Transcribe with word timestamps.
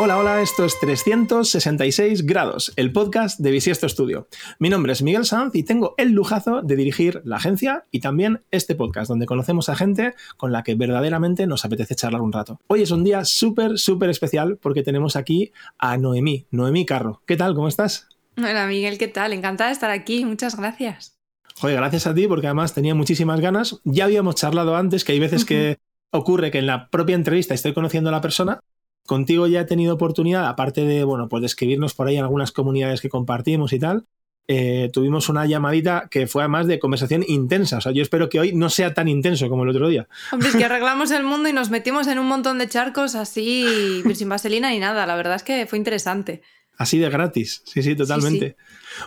Hola, 0.00 0.16
hola, 0.16 0.42
esto 0.42 0.64
es 0.64 0.78
366 0.78 2.24
grados, 2.24 2.72
el 2.76 2.92
podcast 2.92 3.40
de 3.40 3.50
Bisiesto 3.50 3.88
Studio. 3.88 4.28
Mi 4.60 4.68
nombre 4.68 4.92
es 4.92 5.02
Miguel 5.02 5.24
Sanz 5.24 5.56
y 5.56 5.64
tengo 5.64 5.96
el 5.98 6.12
lujazo 6.12 6.62
de 6.62 6.76
dirigir 6.76 7.20
la 7.24 7.38
agencia 7.38 7.84
y 7.90 7.98
también 7.98 8.44
este 8.52 8.76
podcast 8.76 9.08
donde 9.08 9.26
conocemos 9.26 9.68
a 9.68 9.74
gente 9.74 10.14
con 10.36 10.52
la 10.52 10.62
que 10.62 10.76
verdaderamente 10.76 11.48
nos 11.48 11.64
apetece 11.64 11.96
charlar 11.96 12.20
un 12.20 12.32
rato. 12.32 12.60
Hoy 12.68 12.82
es 12.82 12.92
un 12.92 13.02
día 13.02 13.24
súper, 13.24 13.76
súper 13.76 14.08
especial 14.08 14.56
porque 14.62 14.84
tenemos 14.84 15.16
aquí 15.16 15.50
a 15.78 15.96
Noemí, 15.96 16.46
Noemí 16.52 16.86
Carro. 16.86 17.20
¿Qué 17.26 17.36
tal? 17.36 17.56
¿Cómo 17.56 17.66
estás? 17.66 18.06
Hola 18.36 18.68
Miguel, 18.68 18.98
¿qué 18.98 19.08
tal? 19.08 19.32
Encantada 19.32 19.70
de 19.70 19.74
estar 19.74 19.90
aquí, 19.90 20.24
muchas 20.24 20.56
gracias. 20.56 21.18
Joder, 21.56 21.74
gracias 21.74 22.06
a 22.06 22.14
ti 22.14 22.28
porque 22.28 22.46
además 22.46 22.72
tenía 22.72 22.94
muchísimas 22.94 23.40
ganas. 23.40 23.80
Ya 23.82 24.04
habíamos 24.04 24.36
charlado 24.36 24.76
antes 24.76 25.02
que 25.02 25.10
hay 25.10 25.18
veces 25.18 25.44
que 25.44 25.78
ocurre 26.12 26.52
que 26.52 26.58
en 26.58 26.68
la 26.68 26.88
propia 26.88 27.16
entrevista 27.16 27.52
estoy 27.52 27.74
conociendo 27.74 28.10
a 28.10 28.12
la 28.12 28.20
persona 28.20 28.60
Contigo 29.08 29.46
ya 29.46 29.62
he 29.62 29.64
tenido 29.64 29.94
oportunidad, 29.94 30.46
aparte 30.48 30.84
de, 30.84 31.02
bueno, 31.02 31.30
pues 31.30 31.40
de 31.40 31.46
escribirnos 31.46 31.94
por 31.94 32.06
ahí 32.06 32.18
en 32.18 32.24
algunas 32.24 32.52
comunidades 32.52 33.00
que 33.00 33.08
compartimos 33.08 33.72
y 33.72 33.78
tal, 33.78 34.04
eh, 34.48 34.90
tuvimos 34.92 35.30
una 35.30 35.46
llamadita 35.46 36.08
que 36.10 36.26
fue 36.26 36.42
además 36.42 36.66
de 36.66 36.78
conversación 36.78 37.24
intensa. 37.26 37.78
O 37.78 37.80
sea, 37.80 37.92
yo 37.92 38.02
espero 38.02 38.28
que 38.28 38.38
hoy 38.38 38.52
no 38.52 38.68
sea 38.68 38.92
tan 38.92 39.08
intenso 39.08 39.48
como 39.48 39.62
el 39.62 39.70
otro 39.70 39.88
día. 39.88 40.08
Hombre, 40.30 40.50
es 40.50 40.56
que 40.56 40.64
arreglamos 40.66 41.10
el 41.10 41.22
mundo 41.22 41.48
y 41.48 41.54
nos 41.54 41.70
metimos 41.70 42.06
en 42.06 42.18
un 42.18 42.26
montón 42.26 42.58
de 42.58 42.68
charcos 42.68 43.14
así, 43.14 44.02
sin 44.14 44.28
vaselina 44.28 44.68
ni 44.68 44.78
nada. 44.78 45.06
La 45.06 45.16
verdad 45.16 45.36
es 45.36 45.42
que 45.42 45.66
fue 45.66 45.78
interesante. 45.78 46.42
Así 46.78 46.98
de 46.98 47.10
gratis, 47.10 47.60
sí, 47.64 47.82
sí, 47.82 47.96
totalmente. 47.96 48.56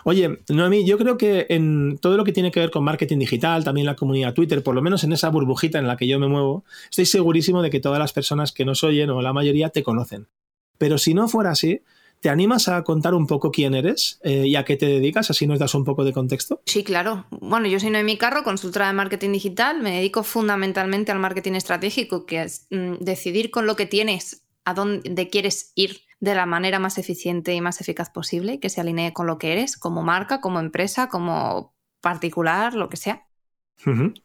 Oye, 0.04 0.40
Noemí, 0.50 0.84
yo 0.84 0.98
creo 0.98 1.16
que 1.16 1.46
en 1.48 1.96
todo 1.96 2.18
lo 2.18 2.24
que 2.24 2.32
tiene 2.32 2.50
que 2.50 2.60
ver 2.60 2.70
con 2.70 2.84
marketing 2.84 3.18
digital, 3.18 3.64
también 3.64 3.86
la 3.86 3.96
comunidad 3.96 4.34
Twitter, 4.34 4.62
por 4.62 4.74
lo 4.74 4.82
menos 4.82 5.04
en 5.04 5.12
esa 5.14 5.30
burbujita 5.30 5.78
en 5.78 5.86
la 5.86 5.96
que 5.96 6.06
yo 6.06 6.18
me 6.18 6.28
muevo, 6.28 6.66
estoy 6.90 7.06
segurísimo 7.06 7.62
de 7.62 7.70
que 7.70 7.80
todas 7.80 7.98
las 7.98 8.12
personas 8.12 8.52
que 8.52 8.66
nos 8.66 8.84
oyen 8.84 9.08
o 9.08 9.22
la 9.22 9.32
mayoría 9.32 9.70
te 9.70 9.82
conocen. 9.82 10.28
Pero 10.76 10.98
si 10.98 11.14
no 11.14 11.28
fuera 11.28 11.52
así, 11.52 11.80
¿te 12.20 12.28
animas 12.28 12.68
a 12.68 12.84
contar 12.84 13.14
un 13.14 13.26
poco 13.26 13.50
quién 13.50 13.74
eres 13.74 14.20
eh, 14.22 14.46
y 14.46 14.54
a 14.56 14.66
qué 14.66 14.76
te 14.76 14.84
dedicas? 14.84 15.30
Así 15.30 15.46
nos 15.46 15.58
das 15.58 15.74
un 15.74 15.84
poco 15.84 16.04
de 16.04 16.12
contexto. 16.12 16.60
Sí, 16.66 16.84
claro. 16.84 17.24
Bueno, 17.30 17.68
yo 17.68 17.80
soy 17.80 17.88
Noemí 17.88 18.18
Carro, 18.18 18.42
consultora 18.44 18.88
de 18.88 18.92
marketing 18.92 19.32
digital. 19.32 19.80
Me 19.80 19.92
dedico 19.92 20.24
fundamentalmente 20.24 21.10
al 21.10 21.20
marketing 21.20 21.52
estratégico, 21.52 22.26
que 22.26 22.42
es 22.42 22.66
mm, 22.68 22.96
decidir 23.00 23.50
con 23.50 23.66
lo 23.66 23.76
que 23.76 23.86
tienes 23.86 24.42
a 24.66 24.74
dónde 24.74 25.28
quieres 25.30 25.72
ir 25.74 26.02
de 26.22 26.36
la 26.36 26.46
manera 26.46 26.78
más 26.78 26.98
eficiente 26.98 27.52
y 27.52 27.60
más 27.60 27.80
eficaz 27.80 28.08
posible, 28.08 28.60
que 28.60 28.70
se 28.70 28.80
alinee 28.80 29.12
con 29.12 29.26
lo 29.26 29.38
que 29.38 29.50
eres, 29.50 29.76
como 29.76 30.04
marca, 30.04 30.40
como 30.40 30.60
empresa, 30.60 31.08
como 31.08 31.74
particular, 32.00 32.74
lo 32.74 32.88
que 32.88 32.96
sea. 32.96 33.26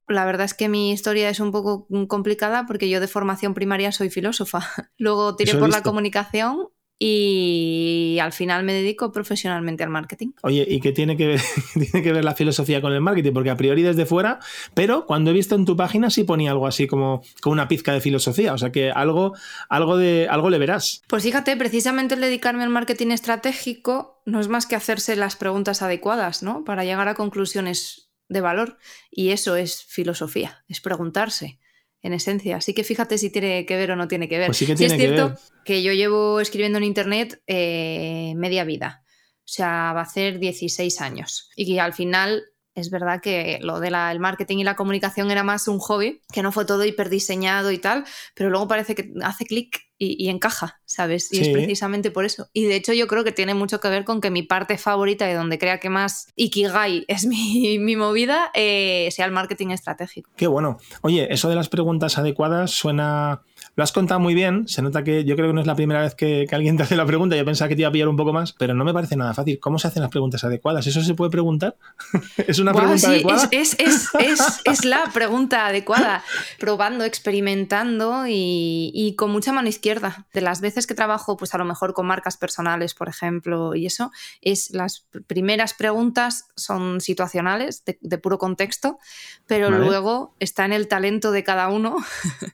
La 0.08 0.24
verdad 0.24 0.46
es 0.46 0.54
que 0.54 0.70
mi 0.70 0.92
historia 0.92 1.28
es 1.32 1.40
un 1.40 1.52
poco 1.52 1.88
complicada 2.08 2.68
porque 2.68 2.88
yo 2.88 3.00
de 3.00 3.08
formación 3.08 3.56
primaria 3.56 3.92
soy 3.92 4.12
filósofa. 4.12 4.60
Luego 5.00 5.36
tiré 5.36 5.56
por 5.56 5.70
la 5.70 5.82
comunicación 5.82 6.68
y 7.00 8.18
al 8.22 8.34
final 8.34 8.64
me 8.64 8.74
dedico 8.74 9.12
profesionalmente 9.12 9.84
al 9.84 9.90
marketing. 9.90 10.32
Oye, 10.42 10.66
¿y 10.68 10.80
qué 10.80 10.92
tiene 10.92 11.16
que 11.16 11.28
ver, 11.28 11.42
tiene 11.74 12.04
que 12.04 12.12
ver 12.12 12.26
la 12.26 12.34
filosofía 12.34 12.82
con 12.82 12.94
el 12.94 13.02
marketing? 13.02 13.34
Porque 13.34 13.50
a 13.50 13.58
priori 13.58 13.84
desde 13.84 14.06
fuera, 14.06 14.40
pero 14.74 15.06
cuando 15.06 15.32
he 15.32 15.34
visto 15.34 15.56
en 15.56 15.66
tu 15.66 15.76
página 15.76 16.10
sí 16.10 16.24
ponía 16.24 16.52
algo 16.52 16.66
así 16.66 16.88
como, 16.88 17.22
como 17.42 17.54
una 17.54 17.68
pizca 17.68 17.94
de 17.94 18.02
filosofía, 18.02 18.54
o 18.54 18.58
sea 18.58 18.72
que 18.72 18.92
algo, 18.92 19.34
algo, 19.70 19.98
de, 19.98 20.28
algo 20.30 20.50
le 20.50 20.58
verás. 20.58 21.04
Pues 21.08 21.24
fíjate, 21.24 21.56
precisamente 21.56 22.16
el 22.16 22.22
dedicarme 22.22 22.64
al 22.64 22.70
marketing 22.70 23.12
estratégico 23.12 24.22
no 24.26 24.40
es 24.40 24.48
más 24.48 24.66
que 24.66 24.76
hacerse 24.76 25.16
las 25.16 25.36
preguntas 25.36 25.82
adecuadas, 25.82 26.42
¿no? 26.42 26.64
Para 26.64 26.84
llegar 26.84 27.08
a 27.08 27.16
conclusiones 27.16 28.10
de 28.28 28.42
valor. 28.42 28.78
Y 29.12 29.30
eso 29.30 29.56
es 29.56 29.84
filosofía, 29.84 30.64
es 30.68 30.82
preguntarse 30.82 31.60
en 32.02 32.14
esencia. 32.14 32.58
Así 32.58 32.74
que 32.74 32.84
fíjate 32.84 33.18
si 33.18 33.30
tiene 33.30 33.66
que 33.66 33.76
ver 33.76 33.92
o 33.92 33.96
no 33.96 34.08
tiene 34.08 34.30
que 34.30 34.38
ver. 34.38 34.48
Pues 34.48 34.58
sí 34.58 34.66
que 34.66 34.76
tiene 34.76 34.96
es 34.96 35.00
cierto 35.00 35.36
que, 35.66 35.84
yo 35.84 35.94
llevo 35.94 36.40
escribiendo 36.40 36.78
en 36.78 36.84
Internet 36.84 37.42
eh, 37.48 38.34
media 38.36 38.64
vida. 38.64 39.04
O 39.40 39.50
sea, 39.50 39.94
va 39.94 40.02
a 40.02 40.06
ser 40.06 40.40
16 40.40 41.02
años. 41.02 41.50
Y 41.56 41.66
que 41.66 41.80
al 41.80 41.94
final 41.94 42.44
es 42.82 42.90
verdad 42.90 43.22
que 43.22 43.60
lo 43.62 43.80
del 43.80 44.20
marketing 44.20 44.58
y 44.60 44.64
la 44.64 44.76
comunicación 44.76 45.32
era 45.32 45.44
más 45.44 45.68
un 45.68 45.80
hobby, 45.80 46.22
que 46.32 46.44
no 46.44 46.52
fue 46.52 46.66
todo 46.66 46.86
hiperdiseñado 46.86 47.72
y 47.72 47.80
tal, 47.80 48.06
pero 48.36 48.50
luego 48.50 48.68
parece 48.68 48.96
que 48.96 49.12
hace 49.24 49.46
clic 49.46 49.88
y, 50.00 50.30
encaja, 50.30 50.80
¿sabes? 50.86 51.34
Y 51.34 51.40
es 51.40 51.50
precisamente 51.50 52.12
por 52.12 52.24
eso. 52.24 52.50
Y 52.54 52.66
de 52.66 52.76
hecho 52.76 52.94
yo 52.94 53.08
creo 53.08 53.24
que 53.24 53.32
tiene 53.32 53.56
mucho 53.56 53.80
que 53.80 53.90
ver 53.90 54.06
con 54.06 54.22
que 54.22 54.30
mi 54.30 54.44
parte 54.44 54.78
favorita 54.78 55.26
de 55.26 55.34
donde 55.34 55.58
crea 55.58 55.80
que 55.80 55.90
más 55.90 56.28
Ikigai 56.36 57.06
es 57.08 57.26
mi, 57.26 57.80
mi 57.80 57.96
movida 57.96 58.52
eh, 58.54 59.10
sea 59.12 59.26
el 59.26 59.32
marketing 59.32 59.70
estratégico. 59.70 60.30
Qué 60.36 60.48
bueno. 60.48 60.78
Oye, 61.02 61.34
eso 61.34 61.50
de 61.50 61.56
las 61.56 61.70
preguntas 61.70 62.18
adecuadas 62.18 62.72
suena... 62.72 63.42
Lo 63.78 63.84
has 63.84 63.92
contado 63.92 64.20
muy 64.20 64.34
bien, 64.34 64.68
se 64.68 64.82
nota 64.82 65.04
que 65.04 65.24
yo 65.24 65.36
creo 65.36 65.50
que 65.50 65.54
no 65.54 65.62
es 65.62 65.68
la 65.68 65.76
primera 65.76 66.02
vez 66.02 66.16
que, 66.16 66.48
alguien 66.52 66.78
te 66.78 66.84
hace 66.84 66.96
la 66.96 67.06
pregunta, 67.06 67.36
yo 67.36 67.46
pensaba 67.46 67.70
que 67.70 67.76
te 67.76 67.82
iba 67.82 67.90
a 67.90 67.92
pillar 67.92 68.08
un 68.08 68.18
poco 68.18 68.34
más, 68.34 68.54
pero 68.54 68.74
no 68.74 68.84
me 68.84 68.92
parece 68.92 69.16
nada 69.16 69.36
fácil. 69.36 69.60
¿Cómo 69.60 69.78
se 69.78 69.88
hacen 69.88 70.02
las 70.02 70.10
preguntas 70.10 70.44
adecuadas? 70.44 70.88
¿Eso 70.88 71.04
se 71.04 71.14
puede 71.14 71.30
preguntar? 71.30 71.78
¿Es 72.48 72.58
una 72.58 72.74
pregunta 72.74 73.08
adecuada? 73.08 73.48
Es, 73.52 73.76
es, 73.78 74.10
es, 74.20 74.62
es, 74.66 74.84
la 74.84 75.04
pregunta 75.14 75.68
adecuada, 75.68 76.24
probando, 76.58 77.04
experimentando 77.04 78.26
y, 78.26 78.92
y 78.96 79.16
con 79.16 79.30
mucha 79.30 79.54
mano 79.54 79.70
izquierda 79.70 80.26
de 80.34 80.42
las 80.42 80.60
veces 80.60 80.88
que 80.88 80.96
trabajo, 80.96 81.38
pues 81.38 81.54
a 81.54 81.60
lo 81.60 81.66
mejor 81.66 81.94
con 81.94 82.08
marcas 82.08 82.36
personales, 82.36 82.96
por 82.96 83.10
ejemplo, 83.10 83.76
y 83.76 83.86
eso, 83.86 84.12
es 84.42 84.72
las 84.72 85.06
primeras 85.28 85.76
preguntas 85.76 86.48
son 86.56 87.00
situacionales, 87.00 87.84
de, 87.86 88.18
puro 88.18 88.40
contexto, 88.40 88.98
pero 89.46 89.70
luego 89.70 90.34
está 90.40 90.66
en 90.66 90.74
el 90.74 90.88
talento 90.88 91.32
de 91.32 91.44
cada 91.44 91.70
uno 91.70 91.98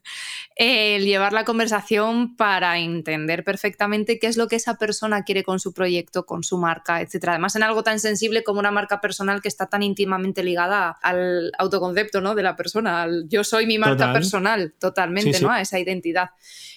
el 0.58 1.06
llevar 1.14 1.32
la 1.32 1.46
conversación 1.46 2.36
para 2.36 2.80
entender 2.80 3.44
perfectamente 3.44 4.18
qué 4.20 4.28
es 4.28 4.36
lo 4.36 4.48
que 4.48 4.56
esa 4.56 4.78
persona 4.78 5.24
quiere 5.24 5.44
con 5.44 5.60
su 5.60 5.74
proyecto, 5.74 6.26
con 6.26 6.44
su 6.44 6.58
marca, 6.58 7.02
etc. 7.02 7.30
Además, 7.30 7.56
en 7.56 7.64
algo 7.64 7.84
tan 7.84 8.00
sensible 8.00 8.44
como 8.44 8.60
una 8.60 8.72
marca 8.72 9.00
personal 9.00 9.42
que 9.42 9.48
está 9.48 9.68
tan 9.68 9.84
íntimamente 9.84 10.44
ligada 10.44 10.98
al 11.02 11.52
autoconcepto 11.60 12.20
¿no? 12.20 12.34
de 12.36 12.44
la 12.44 12.56
persona, 12.56 13.04
al 13.04 13.30
yo 13.30 13.44
soy 13.44 13.68
mi 13.68 13.78
marca 13.78 14.12
personal, 14.12 14.74
totalmente, 14.80 15.40
¿no? 15.40 15.52
A 15.52 15.62
esa 15.62 15.80
identidad. 15.80 16.32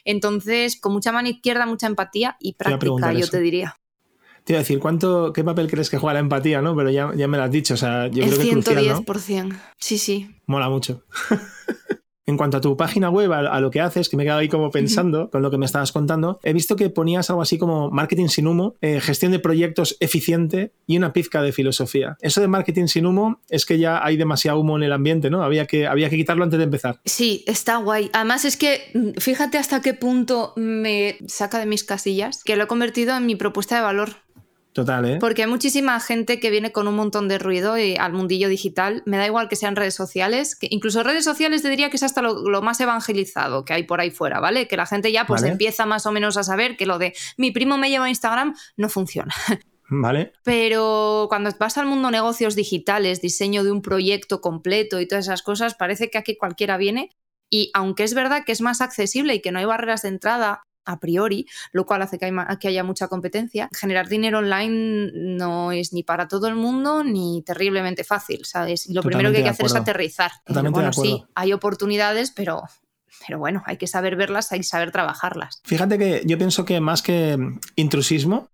Entonces, 0.05 0.79
con 0.79 0.93
mucha 0.93 1.13
mano 1.13 1.29
izquierda, 1.29 1.67
mucha 1.67 1.87
empatía 1.87 2.37
y 2.39 2.55
práctica, 2.55 3.13
yo 3.13 3.29
te 3.29 3.41
diría. 3.41 3.77
Te 4.45 4.53
iba 4.53 4.59
a 4.59 4.63
decir, 4.63 4.79
¿cuánto, 4.79 5.33
¿qué 5.33 5.43
papel 5.43 5.69
crees 5.69 5.91
que 5.91 5.99
juega 5.99 6.15
la 6.15 6.21
empatía, 6.21 6.63
no? 6.63 6.77
Pero 6.77 6.91
ya, 6.91 7.09
me 7.09 7.37
lo 7.37 7.43
has 7.43 7.51
dicho, 7.51 7.75
o 7.75 7.77
sea, 7.77 8.07
yo 8.07 8.23
creo 8.23 8.39
que 8.39 8.91
es 8.91 9.01
crucial, 9.05 9.49
¿no? 9.49 9.57
sí, 9.79 9.99
sí. 9.99 10.31
Mola 10.47 10.69
mucho. 10.69 11.03
En 12.27 12.37
cuanto 12.37 12.57
a 12.57 12.61
tu 12.61 12.77
página 12.77 13.09
web, 13.09 13.33
a, 13.33 13.61
lo 13.61 13.71
que 13.71 13.81
haces, 13.81 14.09
que 14.09 14.17
me 14.17 14.25
he 14.25 14.27
quedado 14.27 14.41
ahí 14.41 14.49
como 14.49 14.71
pensando 14.71 15.31
con 15.31 15.43
lo 15.43 15.51
que 15.51 15.59
me 15.59 15.67
estabas 15.67 15.93
contando, 15.93 16.41
he 16.43 16.53
visto 16.53 16.75
que 16.75 16.91
ponías 16.91 17.31
algo 17.31 17.41
así 17.41 17.57
como 17.57 17.91
marketing 17.91 18.27
sin 18.27 18.49
humo, 18.49 18.75
eh, 18.81 19.01
gestión 19.01 19.31
de 19.31 19.39
proyectos 19.39 19.97
eficiente 20.01 20.73
y 20.89 20.97
una 20.97 21.13
pizca 21.13 21.41
de 21.41 21.53
filosofía. 21.53 22.17
Eso 22.21 22.41
de 22.41 22.49
marketing 22.49 22.87
sin 22.87 23.07
humo 23.07 23.41
es 23.49 23.65
que 23.65 23.79
ya 23.79 24.05
hay 24.05 24.17
demasiado 24.17 24.59
humo 24.59 24.77
en 24.77 24.83
el 24.83 24.93
ambiente, 24.93 25.31
¿no? 25.31 25.45
Había 25.45 25.67
que, 25.67 25.87
había 25.87 26.11
que 26.11 26.17
quitarlo 26.17 26.43
antes 26.43 26.59
de 26.59 26.65
empezar. 26.65 27.01
Sí, 27.05 27.45
está 27.47 27.77
guay. 27.77 28.11
Además 28.13 28.45
es 28.45 28.57
que 28.57 28.91
mm, 28.93 29.21
fíjate 29.21 29.59
hasta 29.59 29.81
qué 29.81 29.95
punto 29.95 30.53
me 30.57 31.19
saca 31.29 31.61
de 31.61 31.67
mis 31.67 31.85
casillas, 31.85 32.43
que 32.43 32.57
lo 32.57 32.65
he 32.65 32.67
convertido 32.67 33.17
en 33.17 33.27
mi 33.27 33.37
propuesta 33.37 33.77
de 33.77 33.83
valor. 33.83 34.26
Total, 34.77 35.07
¿eh? 35.07 35.17
Porque 35.19 35.41
hay 35.41 35.49
muchísima 35.49 35.99
gente 36.01 36.39
que 36.39 36.51
viene 36.51 36.71
con 36.71 36.87
un 36.87 36.95
montón 36.97 37.29
de 37.29 37.39
ruido 37.39 37.79
y 37.79 37.97
al 37.97 38.13
mundillo 38.13 38.51
digital. 38.51 39.03
Me 39.07 39.17
da 39.17 39.25
igual 39.25 39.49
que 39.49 39.57
sean 39.57 39.75
redes 39.75 39.95
sociales, 39.95 40.55
que 40.55 40.69
incluso 40.71 41.03
redes 41.03 41.25
sociales 41.25 41.63
te 41.63 41.71
diría 41.71 41.89
que 41.89 41.97
es 41.97 42.03
hasta 42.03 42.21
lo, 42.21 42.61
más 42.61 42.79
evangelizado 42.79 43.65
que 43.65 43.73
hay 43.73 43.85
por 43.85 44.03
ahí 44.03 44.11
fuera, 44.11 44.39
¿vale? 44.39 44.69
Que 44.69 44.77
la 44.77 44.85
gente 44.85 45.11
ya 45.11 45.25
pues 45.25 45.45
empieza 45.45 45.87
más 45.87 46.05
o 46.05 46.13
menos 46.13 46.37
a 46.37 46.43
saber 46.43 46.77
que 46.77 46.85
lo 46.85 46.99
de 46.99 47.15
mi 47.39 47.53
primo 47.53 47.79
me 47.79 47.89
lleva 47.89 48.05
a 48.05 48.11
Instagram 48.11 48.55
no 48.77 48.91
funciona. 48.91 49.33
Vale. 49.89 50.33
Pero 50.43 51.27
cuando 51.31 51.49
vas 51.59 51.79
al 51.79 51.87
mundo 51.87 52.11
negocios 52.11 52.55
digitales, 52.55 53.23
diseño 53.23 53.65
de 53.65 53.71
un 53.71 53.81
proyecto 53.81 54.43
completo 54.43 55.01
y 55.01 55.09
todas 55.09 55.27
esas 55.27 55.43
cosas, 55.43 55.75
parece 55.75 56.11
que 56.11 56.19
aquí 56.19 56.37
cualquiera 56.37 56.77
viene. 56.77 57.13
Y 57.51 57.71
aunque 57.73 58.03
es 58.03 58.13
verdad 58.13 58.43
que 58.45 58.53
es 58.53 58.61
más 58.61 58.83
accesible 58.83 59.37
y 59.37 59.41
que 59.41 59.53
no 59.53 59.61
hay 59.61 59.65
barreras 59.65 60.03
de 60.03 60.09
entrada, 60.09 60.65
a 60.87 60.99
priori, 60.99 61.47
lo 61.73 61.85
cual 61.85 62.03
hace 62.03 62.19
que, 62.19 62.69
haya 62.69 62.85
mucha 62.85 63.09
competencia. 63.09 63.69
Generar 63.73 64.09
dinero 64.09 64.39
online 64.39 65.11
no 65.15 65.73
es 65.73 65.93
ni 65.93 66.03
para 66.03 66.29
todo 66.29 66.49
el 66.49 66.55
mundo 66.55 67.05
ni 67.05 67.43
terriblemente 67.43 68.05
fácil, 68.05 68.45
¿sabes? 68.45 68.89
lo 68.89 69.03
primero 69.03 69.31
que 69.31 69.39
hay 69.39 69.43
que 69.45 69.51
hacer 69.51 69.67
es 69.67 69.75
aterrizar. 69.75 70.33
bueno, 70.47 70.93
sí, 70.93 71.25
hay 71.35 71.53
oportunidades, 71.53 72.31
pero 72.31 72.63
pero 73.27 73.39
bueno, 73.39 73.63
hay 73.67 73.77
que 73.77 73.87
saber 73.87 74.15
verlas, 74.15 74.53
hay 74.53 74.61
que 74.61 74.65
saber 74.65 74.93
trabajarlas. 74.93 75.63
Fíjate 75.65 75.99
que 75.99 76.23
yo 76.27 76.37
pienso 76.39 76.65
que 76.65 76.81
más 76.81 77.03
que 77.03 77.39
intrusismo, 77.75 78.51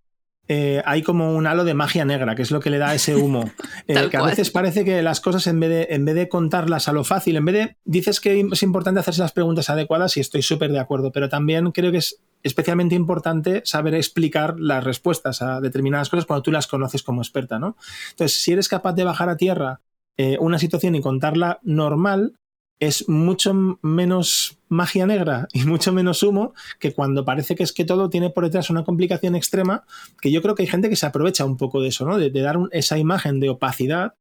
eh, 0.49 0.83
hay 0.85 1.03
como 1.03 1.35
un 1.35 1.47
halo 1.47 1.65
de 1.65 1.75
magia 1.75 2.05
negra, 2.05 2.35
que 2.35 2.43
es 2.43 2.51
lo 2.51 2.61
que 2.61 2.71
le 2.71 2.79
da 2.79 2.95
ese 2.95 3.17
humo. 3.17 3.51
Eh, 3.89 4.09
que 4.11 4.17
a 4.17 4.23
veces 4.23 4.51
parece 4.51 4.85
que 4.85 5.03
las 5.03 5.21
cosas, 5.21 5.47
en 5.49 5.59
vez, 5.59 5.69
de, 5.69 5.89
en 5.91 6.05
vez 6.05 6.15
de 6.15 6.29
contarlas 6.29 6.89
a 6.89 6.93
lo 6.93 7.03
fácil, 7.03 7.37
en 7.37 7.45
vez 7.45 7.55
de. 7.55 7.77
Dices 7.85 8.21
que 8.21 8.41
es 8.41 8.63
importante 8.63 9.01
hacerse 9.01 9.21
las 9.21 9.33
preguntas 9.33 9.69
adecuadas 9.71 10.17
y 10.17 10.21
estoy 10.21 10.41
súper 10.41 10.71
de 10.71 10.79
acuerdo, 10.79 11.11
pero 11.11 11.29
también 11.29 11.73
creo 11.73 11.91
que 11.91 11.99
es 11.99 12.21
especialmente 12.45 12.95
importante 12.95 13.63
saber 13.65 13.95
explicar 13.95 14.59
las 14.59 14.85
respuestas 14.85 15.43
a 15.43 15.61
determinadas 15.61 16.09
cosas 16.11 16.27
cuando 16.27 16.43
tú 16.43 16.53
las 16.53 16.69
conoces 16.69 17.03
como 17.03 17.23
experta, 17.23 17.59
¿no? 17.59 17.77
Entonces, 18.11 18.41
si 18.41 18.53
eres 18.53 18.69
capaz 18.69 18.93
de 18.93 19.05
bajar 19.05 19.29
a 19.29 19.37
tierra 19.37 19.81
eh, 20.17 20.37
una 20.41 20.59
situación 20.59 20.95
y 20.95 21.01
contarla 21.01 21.59
normal, 21.63 22.35
es 22.83 23.09
mucho 23.09 23.55
menos 23.81 24.59
magia 24.69 25.07
negra 25.07 25.47
y 25.53 25.63
mucho 25.67 25.93
menos 25.93 26.25
humo 26.25 26.53
que 26.81 26.93
cuando 26.93 27.25
parece 27.25 27.55
que 27.55 27.63
es 27.63 27.73
que 27.73 27.85
todo 27.85 28.11
tiene 28.11 28.31
por 28.31 28.43
detrás 28.43 28.71
una 28.71 28.83
complicación 28.83 29.37
extrema, 29.37 29.85
que 30.21 30.33
yo 30.33 30.43
creo 30.43 30.57
que 30.57 30.65
hay 30.65 30.69
gente 30.69 30.89
que 30.89 30.97
se 30.97 31.07
aprovecha 31.07 31.45
un 31.45 31.57
poco 31.57 31.81
de 31.81 31.89
eso, 31.89 32.05
¿no? 32.05 32.19
De, 32.19 32.31
dar 32.33 32.59
esa 32.73 32.99
imagen 32.99 33.39
de 33.39 33.51
opacidad 33.51 34.15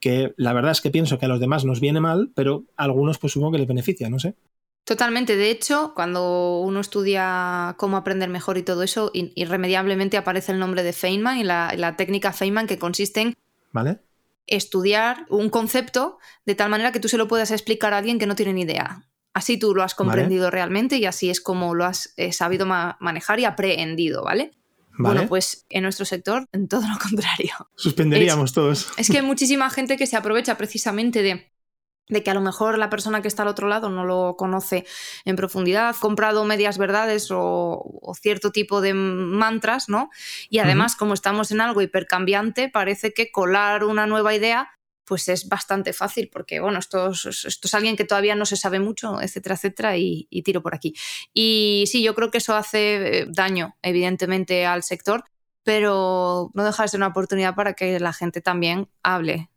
que 0.00 0.34
la 0.36 0.52
verdad 0.52 0.72
es 0.72 0.80
que 0.80 0.90
pienso 0.90 1.18
que 1.18 1.26
a 1.26 1.28
los 1.28 1.38
demás 1.38 1.64
nos 1.64 1.78
viene 1.78 2.00
mal, 2.00 2.32
pero 2.34 2.64
a 2.76 2.84
algunos 2.84 3.18
pues 3.18 3.34
supongo 3.34 3.52
que 3.52 3.58
les 3.58 3.68
beneficia, 3.68 4.10
no 4.10 4.18
sé. 4.18 4.34
Totalmente. 4.82 5.36
De 5.36 5.50
hecho, 5.50 5.92
cuando 5.94 6.60
uno 6.60 6.80
estudia 6.80 7.76
cómo 7.78 7.96
aprender 7.96 8.30
mejor 8.30 8.58
y 8.58 8.64
todo 8.64 8.82
eso, 8.82 9.12
irremediablemente 9.14 10.16
aparece 10.16 10.50
el 10.50 10.58
nombre 10.58 10.82
de 10.82 10.92
Feynman 10.92 11.38
y 11.38 11.44
la, 11.44 11.72
la 11.76 11.94
técnica 11.94 12.32
Feynman 12.32 12.66
que 12.66 12.78
consiste 12.78 13.20
en 13.20 13.34
¿Vale? 13.70 14.00
Estudiar 14.48 15.26
un 15.28 15.50
concepto 15.50 16.18
de 16.44 16.54
tal 16.54 16.70
manera 16.70 16.92
que 16.92 17.00
tú 17.00 17.08
se 17.08 17.18
lo 17.18 17.28
puedas 17.28 17.50
explicar 17.50 17.94
a 17.94 17.98
alguien 17.98 18.18
que 18.18 18.26
no 18.26 18.36
tiene 18.36 18.52
ni 18.52 18.62
idea. 18.62 19.08
Así 19.34 19.58
tú 19.58 19.74
lo 19.74 19.82
has 19.82 19.94
comprendido 19.94 20.50
realmente 20.50 20.96
y 20.96 21.06
así 21.06 21.30
es 21.30 21.40
como 21.40 21.74
lo 21.74 21.84
has 21.84 22.12
eh, 22.16 22.32
sabido 22.32 22.66
manejar 22.66 23.38
y 23.38 23.44
aprehendido, 23.44 24.24
¿vale? 24.24 24.50
Bueno, 24.98 25.28
pues 25.28 25.64
en 25.70 25.84
nuestro 25.84 26.04
sector, 26.04 26.46
en 26.52 26.66
todo 26.68 26.82
lo 26.88 26.98
contrario. 26.98 27.52
Suspenderíamos 27.76 28.52
todos. 28.52 28.88
Es 28.96 29.08
que 29.08 29.18
hay 29.18 29.22
muchísima 29.26 29.70
gente 29.70 29.96
que 29.96 30.06
se 30.06 30.16
aprovecha 30.16 30.56
precisamente 30.56 31.22
de 31.22 31.52
de 32.08 32.22
que 32.22 32.30
a 32.30 32.34
lo 32.34 32.40
mejor 32.40 32.78
la 32.78 32.90
persona 32.90 33.22
que 33.22 33.28
está 33.28 33.42
al 33.42 33.48
otro 33.48 33.68
lado 33.68 33.90
no 33.90 34.04
lo 34.04 34.36
conoce 34.36 34.86
en 35.24 35.36
profundidad, 35.36 35.88
ha 35.88 35.94
comprado 35.94 36.44
medias 36.44 36.78
verdades 36.78 37.28
o, 37.30 38.12
cierto 38.20 38.50
tipo 38.52 38.80
de 38.80 38.94
mantras, 38.94 39.88
¿no? 39.88 40.10
Y 40.48 40.58
además, 40.58 40.96
como 40.96 41.14
estamos 41.14 41.50
en 41.50 41.60
algo 41.60 41.82
hipercambiante, 41.82 42.68
parece 42.68 43.12
que 43.12 43.30
colar 43.30 43.84
una 43.84 44.06
nueva 44.06 44.34
idea 44.34 44.70
pues 45.04 45.26
es 45.28 45.48
bastante 45.48 45.94
fácil, 45.94 46.28
porque 46.30 46.60
bueno, 46.60 46.78
esto 46.78 47.12
es, 47.12 47.24
esto 47.24 47.66
es 47.66 47.72
alguien 47.72 47.96
que 47.96 48.04
todavía 48.04 48.34
no 48.34 48.44
se 48.44 48.58
sabe 48.58 48.78
mucho, 48.78 49.22
etcétera, 49.22 49.54
etcétera, 49.54 49.96
y, 49.96 50.26
y 50.28 50.42
tiro 50.42 50.62
por 50.62 50.74
aquí. 50.74 50.94
Y 51.32 51.84
sí, 51.86 52.02
yo 52.02 52.14
creo 52.14 52.30
que 52.30 52.38
eso 52.38 52.54
hace 52.54 53.20
eh, 53.20 53.26
daño, 53.26 53.74
evidentemente, 53.80 54.66
al 54.66 54.82
sector, 54.82 55.24
pero 55.62 56.50
no 56.52 56.62
deja 56.62 56.82
de 56.82 56.88
ser 56.90 56.98
una 56.98 57.06
oportunidad 57.06 57.54
para 57.54 57.72
que 57.72 57.98
la 58.00 58.12
gente 58.12 58.42
también 58.42 58.90
hable 59.02 59.48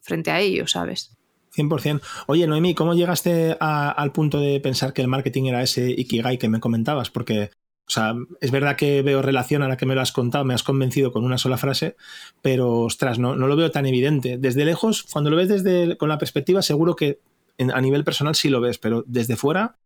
frente 0.00 0.30
a 0.30 0.38
ello, 0.38 0.68
¿sabes? 0.68 1.16
100%. 1.54 2.00
Oye, 2.26 2.46
Noemi, 2.46 2.74
¿cómo 2.74 2.94
llegaste 2.94 3.56
al 3.60 4.12
punto 4.12 4.40
de 4.40 4.60
pensar 4.60 4.92
que 4.92 5.02
el 5.02 5.08
marketing 5.08 5.44
era 5.44 5.62
ese 5.62 5.90
Ikigai 5.90 6.38
que 6.38 6.48
me 6.48 6.60
comentabas? 6.60 7.10
Porque, 7.10 7.50
o 7.86 7.90
sea, 7.90 8.14
es 8.40 8.50
verdad 8.50 8.76
que 8.76 9.02
veo 9.02 9.22
relación 9.22 9.62
a 9.62 9.68
la 9.68 9.76
que 9.76 9.86
me 9.86 9.94
lo 9.94 10.00
has 10.00 10.12
contado, 10.12 10.44
me 10.44 10.54
has 10.54 10.62
convencido 10.62 11.12
con 11.12 11.24
una 11.24 11.38
sola 11.38 11.58
frase, 11.58 11.96
pero, 12.40 12.80
ostras, 12.80 13.18
no, 13.18 13.36
no 13.36 13.46
lo 13.46 13.56
veo 13.56 13.70
tan 13.70 13.86
evidente. 13.86 14.38
Desde 14.38 14.64
lejos, 14.64 15.04
cuando 15.04 15.30
lo 15.30 15.36
ves 15.36 15.48
desde 15.48 15.96
con 15.96 16.08
la 16.08 16.18
perspectiva, 16.18 16.62
seguro 16.62 16.96
que 16.96 17.20
a 17.58 17.80
nivel 17.80 18.04
personal 18.04 18.34
sí 18.34 18.48
lo 18.48 18.60
ves, 18.60 18.78
pero 18.78 19.04
desde 19.06 19.36
fuera, 19.36 19.76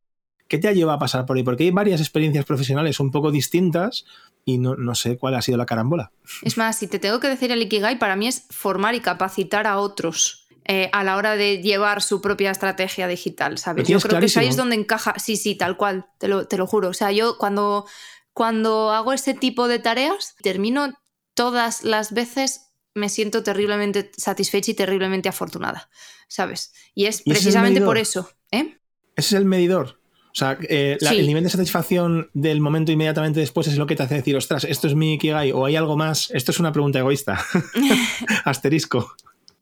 ¿qué 0.49 0.59
te 0.59 0.69
ha 0.69 0.73
llevado 0.73 0.97
a 0.97 1.01
pasar 1.01 1.27
por 1.27 1.37
ahí? 1.37 1.43
Porque 1.43 1.65
hay 1.65 1.71
varias 1.71 2.01
experiencias 2.01 2.45
profesionales 2.45 3.01
un 3.01 3.11
poco 3.11 3.31
distintas 3.31 4.07
y 4.45 4.59
no, 4.59 4.77
no, 4.77 4.95
sé 4.95 5.19
cuál 5.19 5.35
ha 5.35 5.43
sido 5.43 5.59
la 5.59 5.67
carambola. 5.67 6.13
Es 6.43 6.57
más, 6.57 6.79
si 6.79 6.87
te 6.87 6.99
tengo 6.99 7.19
que 7.21 7.29
decir 7.29 7.51
el 7.51 7.63
Ikigai, 7.63 7.99
para 7.99 8.17
mí 8.17 8.29
es 8.29 8.47
formar 8.51 8.95
y 8.95 9.01
capacitar 9.01 9.67
a 9.67 9.79
otros. 9.79 10.46
Eh, 10.69 10.91
a 10.93 11.05
la 11.05 11.17
hora 11.17 11.37
de 11.37 11.63
llevar 11.63 12.03
su 12.03 12.21
propia 12.21 12.51
estrategia 12.51 13.07
digital, 13.07 13.57
¿sabes? 13.57 13.87
Yo 13.87 14.01
creo 14.01 14.19
que 14.19 14.39
ahí 14.41 14.49
es 14.49 14.57
donde 14.57 14.75
encaja, 14.75 15.15
sí, 15.17 15.37
sí, 15.37 15.55
tal 15.55 15.77
cual, 15.77 16.07
te 16.19 16.27
lo, 16.27 16.49
te 16.49 16.57
lo 16.59 16.67
juro. 16.67 16.89
O 16.89 16.93
sea, 16.93 17.13
yo 17.13 17.39
cuando, 17.39 17.87
cuando 18.33 18.91
hago 18.91 19.13
ese 19.13 19.33
tipo 19.33 19.69
de 19.69 19.79
tareas, 19.79 20.35
termino 20.43 20.93
todas 21.35 21.85
las 21.85 22.13
veces, 22.13 22.73
me 22.95 23.09
siento 23.09 23.45
terriblemente 23.45 24.11
satisfecha 24.17 24.73
y 24.73 24.75
terriblemente 24.75 25.29
afortunada, 25.29 25.89
¿sabes? 26.27 26.73
Y 26.97 27.07
es 27.07 27.23
precisamente 27.23 27.81
por 27.81 27.97
eso. 27.97 28.29
¿eh? 28.51 28.79
Ese 29.15 29.37
es 29.37 29.41
el 29.41 29.45
medidor. 29.45 30.01
O 30.37 30.39
sea, 30.39 30.59
eh, 30.69 30.99
el 31.01 31.27
nivel 31.27 31.45
de 31.45 31.51
satisfacción 31.51 32.29
del 32.35 32.61
momento 32.61 32.91
inmediatamente 32.91 33.39
después 33.39 33.69
es 33.69 33.79
lo 33.79 33.87
que 33.87 33.95
te 33.95 34.03
hace 34.03 34.17
decir, 34.17 34.37
ostras, 34.37 34.65
esto 34.65 34.89
es 34.89 34.95
mi 34.95 35.15
Ikigai 35.15 35.53
o 35.53 35.65
hay 35.65 35.77
algo 35.77 35.97
más. 35.97 36.31
Esto 36.33 36.51
es 36.51 36.59
una 36.59 36.73
pregunta 36.73 36.99
egoísta. 36.99 37.43
Asterisco. 38.45 39.15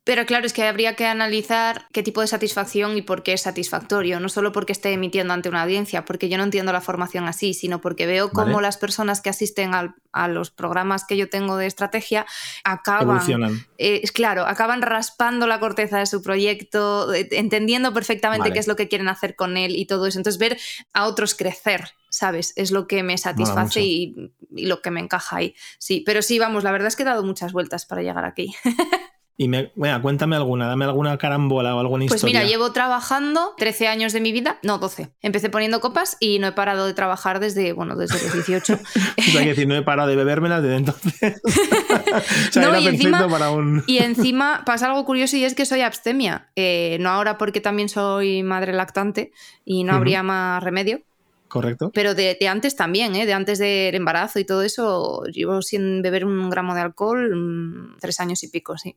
Pero 0.04 0.26
claro, 0.26 0.44
es 0.44 0.52
que 0.52 0.64
habría 0.64 0.96
que 0.96 1.06
analizar 1.06 1.86
qué 1.90 2.02
tipo 2.02 2.20
de 2.20 2.26
satisfacción 2.26 2.96
y 2.98 3.02
por 3.02 3.22
qué 3.22 3.32
es 3.32 3.40
satisfactorio, 3.40 4.20
no 4.20 4.28
solo 4.28 4.52
porque 4.52 4.72
esté 4.72 4.92
emitiendo 4.92 5.32
ante 5.32 5.48
una 5.48 5.62
audiencia, 5.62 6.04
porque 6.04 6.28
yo 6.28 6.36
no 6.36 6.44
entiendo 6.44 6.72
la 6.72 6.82
formación 6.82 7.26
así, 7.26 7.54
sino 7.54 7.80
porque 7.80 8.06
veo 8.06 8.30
cómo 8.30 8.60
las 8.60 8.76
personas 8.76 9.22
que 9.22 9.30
asisten 9.30 9.72
a 9.74 10.28
los 10.28 10.50
programas 10.50 11.06
que 11.06 11.16
yo 11.16 11.30
tengo 11.30 11.56
de 11.56 11.66
estrategia 11.66 12.26
acaban, 12.64 13.66
eh, 13.78 14.02
claro, 14.12 14.46
acaban 14.46 14.82
raspando 14.82 15.46
la 15.46 15.58
corteza 15.58 15.98
de 15.98 16.06
su 16.06 16.22
proyecto, 16.22 17.12
eh, 17.14 17.26
entendiendo 17.32 17.94
perfectamente 17.94 18.52
qué 18.52 18.58
es 18.58 18.68
lo 18.68 18.76
que 18.76 18.88
quieren 18.88 19.08
hacer 19.08 19.34
con 19.36 19.56
él 19.56 19.74
y 19.74 19.86
todo 19.86 20.06
eso. 20.06 20.18
Entonces 20.18 20.38
ver 20.38 20.58
a 20.92 21.06
otros 21.06 21.34
crecer 21.34 21.92
¿sabes? 22.10 22.52
Es 22.54 22.70
lo 22.70 22.86
que 22.86 23.02
me 23.02 23.18
satisface 23.18 23.80
y, 23.80 24.32
y, 24.54 24.66
lo 24.66 24.80
que 24.80 24.92
me 24.92 25.00
encaja 25.00 25.34
ahí. 25.34 25.56
Sí, 25.78 26.04
pero 26.06 26.22
sí, 26.22 26.38
vamos, 26.38 26.62
la 26.62 26.70
verdad 26.70 26.86
es 26.86 26.94
que 26.94 27.02
he 27.02 27.06
dado 27.06 27.24
muchas 27.24 27.52
vueltas 27.52 27.86
para 27.86 28.02
llegar 28.02 28.24
aquí. 28.24 28.54
Y 29.36 29.48
me, 29.48 29.72
bueno, 29.74 30.00
cuéntame 30.00 30.36
alguna, 30.36 30.68
dame 30.68 30.84
alguna 30.84 31.18
carambola 31.18 31.74
o 31.74 31.80
alguna 31.80 32.04
historia. 32.04 32.20
Pues 32.20 32.32
mira, 32.32 32.44
llevo 32.44 32.70
trabajando 32.70 33.54
13 33.56 33.88
años 33.88 34.12
de 34.12 34.20
mi 34.20 34.30
vida, 34.30 34.58
no, 34.62 34.78
12. 34.78 35.10
Empecé 35.22 35.50
poniendo 35.50 35.80
copas 35.80 36.16
y 36.20 36.38
no 36.38 36.46
he 36.46 36.52
parado 36.52 36.86
de 36.86 36.94
trabajar 36.94 37.40
desde, 37.40 37.72
bueno, 37.72 37.96
desde 37.96 38.22
los 38.22 38.32
18. 38.32 38.74
o 39.18 39.22
sea, 39.22 39.40
decir, 39.44 39.66
no 39.66 39.74
he 39.74 39.82
parado 39.82 40.08
de 40.08 40.14
bebérmelas 40.14 40.62
desde 40.62 40.76
entonces. 40.76 41.40
o 41.44 42.52
sea, 42.52 42.62
era 42.62 42.80
y 42.80 42.86
encima, 42.86 43.28
para 43.28 43.50
un... 43.50 43.82
y 43.88 43.98
encima 43.98 44.62
pasa 44.64 44.86
algo 44.86 45.04
curioso 45.04 45.36
y 45.36 45.44
es 45.44 45.54
que 45.54 45.66
soy 45.66 45.80
abstemia. 45.80 46.50
Eh, 46.54 46.98
no 47.00 47.10
ahora 47.10 47.36
porque 47.36 47.60
también 47.60 47.88
soy 47.88 48.44
madre 48.44 48.72
lactante 48.72 49.32
y 49.64 49.82
no 49.82 49.94
habría 49.94 50.22
más 50.22 50.62
remedio. 50.62 51.02
Correcto. 51.48 51.90
Pero 51.92 52.14
de, 52.14 52.36
antes 52.48 52.76
también, 52.76 53.14
¿eh? 53.16 53.26
de 53.26 53.32
antes 53.32 53.58
del 53.58 53.94
embarazo 53.94 54.38
y 54.38 54.44
todo 54.44 54.62
eso, 54.62 55.24
llevo 55.24 55.62
sin 55.62 56.02
beber 56.02 56.24
un 56.24 56.50
gramo 56.50 56.74
de 56.74 56.80
alcohol 56.80 57.34
mm, 57.34 57.98
tres 58.00 58.20
años 58.20 58.42
y 58.44 58.48
pico, 58.48 58.78
sí. 58.78 58.96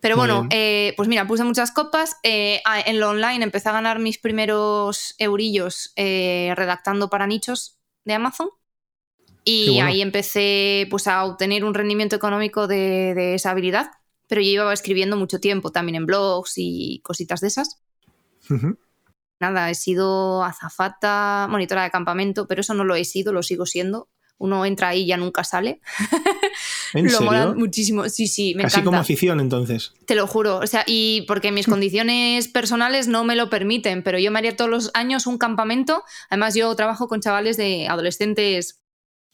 Pero 0.00 0.16
bueno, 0.16 0.46
eh, 0.50 0.94
pues 0.96 1.08
mira, 1.08 1.26
puse 1.26 1.44
muchas 1.44 1.72
copas. 1.72 2.16
Eh, 2.22 2.62
en 2.86 3.00
lo 3.00 3.10
online 3.10 3.44
empecé 3.44 3.68
a 3.68 3.72
ganar 3.72 3.98
mis 3.98 4.18
primeros 4.18 5.14
eurillos 5.18 5.92
eh, 5.96 6.54
redactando 6.56 7.10
para 7.10 7.26
nichos 7.26 7.78
de 8.04 8.14
Amazon. 8.14 8.48
Y 9.44 9.80
ahí 9.80 10.00
empecé 10.00 10.86
pues, 10.90 11.06
a 11.06 11.24
obtener 11.24 11.64
un 11.64 11.74
rendimiento 11.74 12.16
económico 12.16 12.66
de, 12.66 13.34
esa 13.34 13.50
habilidad. 13.50 13.90
Pero 14.26 14.40
yo 14.40 14.48
iba 14.48 14.72
escribiendo 14.72 15.16
mucho 15.16 15.40
tiempo 15.40 15.70
también 15.72 15.96
en 15.96 16.06
blogs 16.06 16.54
y 16.56 17.00
cositas 17.02 17.40
de 17.40 17.48
esas. 17.48 17.82
Nada, 19.38 19.70
he 19.70 19.74
sido 19.74 20.44
azafata, 20.44 21.46
monitora 21.50 21.82
de 21.82 21.90
campamento, 21.90 22.46
pero 22.46 22.60
eso 22.60 22.74
no 22.74 22.84
lo 22.84 22.94
he 22.94 23.04
sido, 23.04 23.32
lo 23.32 23.42
sigo 23.42 23.66
siendo 23.66 24.08
uno 24.40 24.64
entra 24.64 24.88
ahí 24.88 25.02
y 25.02 25.06
ya 25.06 25.16
nunca 25.16 25.44
sale. 25.44 25.80
¿En 26.94 27.06
lo 27.06 27.18
serio? 27.18 27.54
muchísimo. 27.56 28.08
Sí, 28.08 28.26
sí, 28.26 28.54
me 28.54 28.64
Casi 28.64 28.82
como 28.82 28.98
afición 28.98 29.40
entonces. 29.40 29.92
Te 30.06 30.14
lo 30.14 30.26
juro. 30.26 30.58
O 30.58 30.66
sea, 30.66 30.84
y 30.86 31.22
porque 31.28 31.52
mis 31.52 31.66
condiciones 31.66 32.48
personales 32.48 33.08
no 33.08 33.24
me 33.24 33.36
lo 33.36 33.50
permiten, 33.50 34.02
pero 34.02 34.18
yo 34.18 34.30
me 34.30 34.38
haría 34.38 34.56
todos 34.56 34.70
los 34.70 34.90
años 34.94 35.26
un 35.26 35.38
campamento. 35.38 36.02
Además, 36.28 36.54
yo 36.54 36.74
trabajo 36.74 37.08
con 37.08 37.20
chavales 37.20 37.56
de 37.56 37.86
adolescentes 37.88 38.80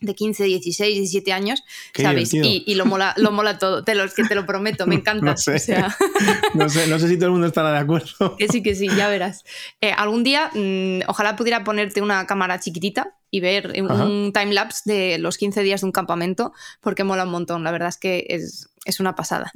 de 0.00 0.14
15, 0.14 0.44
16, 0.44 0.94
17 0.94 1.32
años, 1.32 1.62
¿sabes? 1.94 2.34
Y, 2.34 2.74
lo, 2.74 2.84
mola, 2.84 3.14
lo 3.16 3.32
mola 3.32 3.58
todo, 3.58 3.82
te 3.82 3.94
lo, 3.94 4.06
que 4.12 4.24
te 4.24 4.34
lo 4.34 4.44
prometo, 4.44 4.86
me 4.86 4.94
encanta. 4.96 5.24
no, 5.24 5.36
sé. 5.36 5.54
no, 6.54 6.68
sé, 6.68 6.86
no 6.86 6.98
sé 6.98 7.08
si 7.08 7.16
todo 7.16 7.26
el 7.26 7.32
mundo 7.32 7.46
estará 7.46 7.72
de 7.72 7.78
acuerdo. 7.78 8.36
Que 8.36 8.48
sí, 8.48 8.62
que 8.62 8.74
sí, 8.74 8.88
ya 8.94 9.08
verás. 9.08 9.44
Eh, 9.80 9.92
algún 9.92 10.22
día, 10.22 10.50
mm, 10.54 11.08
ojalá 11.08 11.36
pudiera 11.36 11.64
ponerte 11.64 12.02
una 12.02 12.26
cámara 12.26 12.60
chiquitita 12.60 13.16
y 13.36 13.40
ver 13.40 13.72
un 13.82 14.32
timelapse 14.32 14.90
de 14.90 15.18
los 15.18 15.36
15 15.36 15.62
días 15.62 15.82
de 15.82 15.86
un 15.86 15.92
campamento, 15.92 16.52
porque 16.80 17.04
mola 17.04 17.24
un 17.24 17.30
montón, 17.30 17.64
la 17.64 17.70
verdad 17.70 17.88
es 17.88 17.98
que 17.98 18.26
es, 18.30 18.68
es 18.86 19.00
una 19.00 19.14
pasada. 19.14 19.52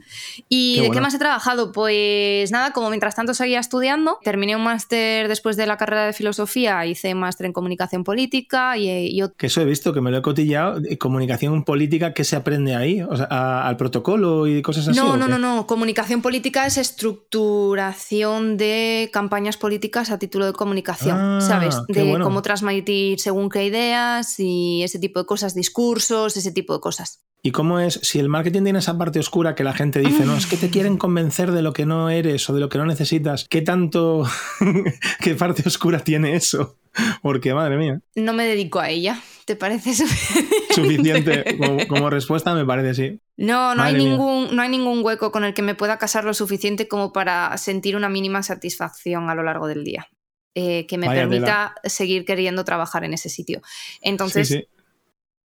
¿Y 0.49 0.80
de 0.80 0.90
qué 0.90 1.00
más 1.00 1.14
he 1.14 1.18
trabajado? 1.18 1.72
Pues 1.72 2.50
nada, 2.50 2.72
como 2.72 2.90
mientras 2.90 3.14
tanto 3.14 3.34
seguía 3.34 3.60
estudiando, 3.60 4.18
terminé 4.22 4.56
un 4.56 4.64
máster 4.64 5.28
después 5.28 5.56
de 5.56 5.66
la 5.66 5.76
carrera 5.76 6.04
de 6.06 6.12
filosofía, 6.12 6.84
hice 6.87 7.14
máster 7.14 7.46
en 7.46 7.52
comunicación 7.52 8.04
política 8.04 8.76
y, 8.76 9.16
yo... 9.16 9.32
Que 9.34 9.46
eso 9.46 9.60
he 9.60 9.64
visto, 9.64 9.92
que 9.92 10.00
me 10.00 10.10
lo 10.10 10.18
he 10.18 10.22
cotillado, 10.22 10.80
comunicación 10.99 11.64
política, 11.64 12.12
¿qué 12.12 12.25
se 12.25 12.37
aprende 12.37 12.75
ahí? 12.75 13.00
O 13.02 13.16
sea, 13.16 13.26
¿Al 13.30 13.76
protocolo 13.76 14.46
y 14.46 14.62
cosas 14.62 14.88
así? 14.88 14.99
No, 14.99 15.16
no, 15.16 15.28
no, 15.28 15.38
no, 15.38 15.66
comunicación 15.66 16.22
política 16.22 16.66
es 16.66 16.76
estructuración 16.76 18.56
de 18.56 19.10
campañas 19.12 19.56
políticas 19.56 20.10
a 20.10 20.18
título 20.18 20.46
de 20.46 20.52
comunicación, 20.52 21.16
ah, 21.18 21.40
¿sabes? 21.40 21.76
De 21.88 22.18
cómo 22.20 22.42
transmitir 22.42 23.20
según 23.20 23.49
qué 23.49 23.64
ideas 23.64 24.38
y 24.38 24.82
ese 24.82 24.99
tipo 24.99 25.20
de 25.20 25.26
cosas, 25.26 25.54
discursos, 25.54 26.37
ese 26.37 26.52
tipo 26.52 26.75
de 26.75 26.80
cosas. 26.80 27.22
¿Y 27.42 27.52
cómo 27.52 27.80
es, 27.80 27.94
si 28.02 28.18
el 28.18 28.28
marketing 28.28 28.64
tiene 28.64 28.80
esa 28.80 28.99
parte 28.99 29.19
oscura 29.20 29.54
que 29.54 29.64
la 29.64 29.72
gente 29.72 30.00
dice, 30.00 30.24
no, 30.26 30.36
es 30.36 30.46
que 30.46 30.56
te 30.56 30.70
quieren 30.70 30.96
convencer 30.96 31.52
de 31.52 31.62
lo 31.62 31.72
que 31.72 31.86
no 31.86 32.10
eres 32.10 32.48
o 32.50 32.54
de 32.54 32.60
lo 32.60 32.68
que 32.68 32.78
no 32.78 32.86
necesitas, 32.86 33.46
¿qué 33.48 33.62
tanto, 33.62 34.24
qué 35.20 35.34
parte 35.34 35.62
oscura 35.66 36.00
tiene 36.00 36.34
eso? 36.34 36.78
Porque, 37.22 37.54
madre 37.54 37.76
mía. 37.76 38.00
No 38.16 38.32
me 38.32 38.44
dedico 38.44 38.80
a 38.80 38.90
ella, 38.90 39.20
¿te 39.44 39.54
parece 39.54 39.94
suficiente? 40.74 41.56
Como, 41.88 42.10
respuesta 42.10 42.54
me 42.54 42.64
parece, 42.66 42.94
sí. 42.94 43.20
No, 43.36 43.74
no 43.74 43.82
hay, 43.82 43.94
ningún, 43.94 44.54
no 44.54 44.62
hay 44.62 44.68
ningún 44.68 45.04
hueco 45.04 45.30
con 45.30 45.44
el 45.44 45.54
que 45.54 45.62
me 45.62 45.74
pueda 45.76 45.98
casar 45.98 46.24
lo 46.24 46.34
suficiente 46.34 46.88
como 46.88 47.12
para 47.12 47.56
sentir 47.58 47.94
una 47.96 48.08
mínima 48.08 48.42
satisfacción 48.42 49.30
a 49.30 49.34
lo 49.34 49.42
largo 49.44 49.68
del 49.68 49.84
día. 49.84 50.08
eh, 50.54 50.86
que 50.86 50.98
me 50.98 51.08
permita 51.08 51.74
seguir 51.84 52.24
queriendo 52.24 52.64
trabajar 52.64 53.04
en 53.04 53.14
ese 53.14 53.28
sitio. 53.28 53.62
Entonces, 54.00 54.66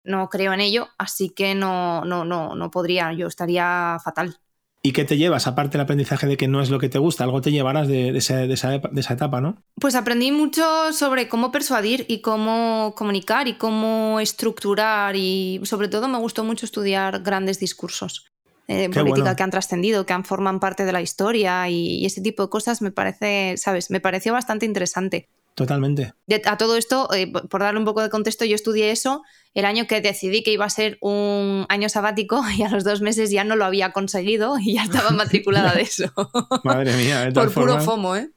no 0.07 0.29
creo 0.29 0.53
en 0.53 0.61
ello, 0.61 0.87
así 0.97 1.29
que 1.29 1.53
no, 1.53 2.03
no, 2.05 2.25
no, 2.25 2.55
no 2.55 2.71
podría, 2.71 3.13
yo 3.13 3.27
estaría 3.27 3.97
fatal. 4.03 4.39
¿Y 4.87 4.93
qué 4.93 5.03
te 5.03 5.17
llevas, 5.17 5.47
aparte 5.47 5.73
del 5.73 5.81
aprendizaje 5.81 6.27
de 6.27 6.37
que 6.37 6.47
no 6.47 6.61
es 6.61 6.69
lo 6.69 6.79
que 6.79 6.87
te 6.87 6.97
gusta? 6.97 7.25
Algo 7.25 7.41
te 7.41 7.51
llevarás 7.51 7.89
de, 7.89 8.15
esa, 8.17 8.73
etapa, 8.73 9.41
¿no? 9.41 9.61
Pues 9.81 9.95
aprendí 9.95 10.31
mucho 10.31 10.93
sobre 10.93 11.27
cómo 11.27 11.51
persuadir 11.51 12.05
y 12.07 12.21
cómo 12.21 12.93
comunicar 12.95 13.49
y 13.49 13.55
cómo 13.55 14.21
estructurar 14.21 15.15
y 15.17 15.59
sobre 15.63 15.89
todo 15.89 16.07
me 16.07 16.17
gustó 16.19 16.45
mucho 16.45 16.65
estudiar 16.65 17.21
grandes 17.21 17.59
discursos. 17.59 18.31
Eh, 18.69 18.89
política 18.89 19.35
que 19.35 19.43
han 19.43 19.51
trascendido, 19.51 20.05
que 20.05 20.13
han 20.13 20.25
forman 20.25 20.59
parte 20.59 20.85
de 20.85 20.91
la 20.91 21.01
historia 21.01 21.69
y, 21.69 22.05
ese 22.05 22.21
tipo 22.21 22.43
de 22.43 22.49
cosas 22.49 22.81
me 22.81 22.91
parece, 22.91 23.55
¿sabes? 23.57 23.89
Me 23.89 23.99
pareció 23.99 24.31
bastante 24.33 24.65
interesante. 24.65 25.27
Totalmente. 25.57 26.13
a 26.45 26.57
todo 26.57 26.77
esto, 26.77 27.11
eh, 27.15 27.31
por 27.31 27.61
darle 27.61 27.79
un 27.79 27.85
poco 27.85 28.03
de 28.03 28.11
contexto, 28.11 28.45
yo 28.45 28.53
estudié 28.53 28.91
eso 28.91 29.23
el 29.55 29.65
año 29.65 29.87
que 29.87 30.01
decidí 30.01 30.43
que 30.43 30.51
iba 30.51 30.65
a 30.65 30.69
ser 30.69 30.99
un 31.01 31.65
año 31.67 31.89
sabático 31.89 32.43
y 32.55 32.61
a 32.61 32.69
los 32.69 32.83
dos 32.83 33.01
meses 33.01 33.31
ya 33.31 33.43
no 33.43 33.55
lo 33.55 33.65
había 33.65 33.91
conseguido 33.91 34.59
y 34.63 34.75
ya 34.75 34.83
estaba 34.83 35.09
matriculada 35.09 35.73
de 35.73 35.81
eso. 35.81 36.11
Madre 36.63 36.95
mía, 36.95 37.21
de 37.21 37.31
Por 37.31 37.51
puro 37.51 37.81
FOMO, 37.81 38.15
¿eh? 38.17 38.29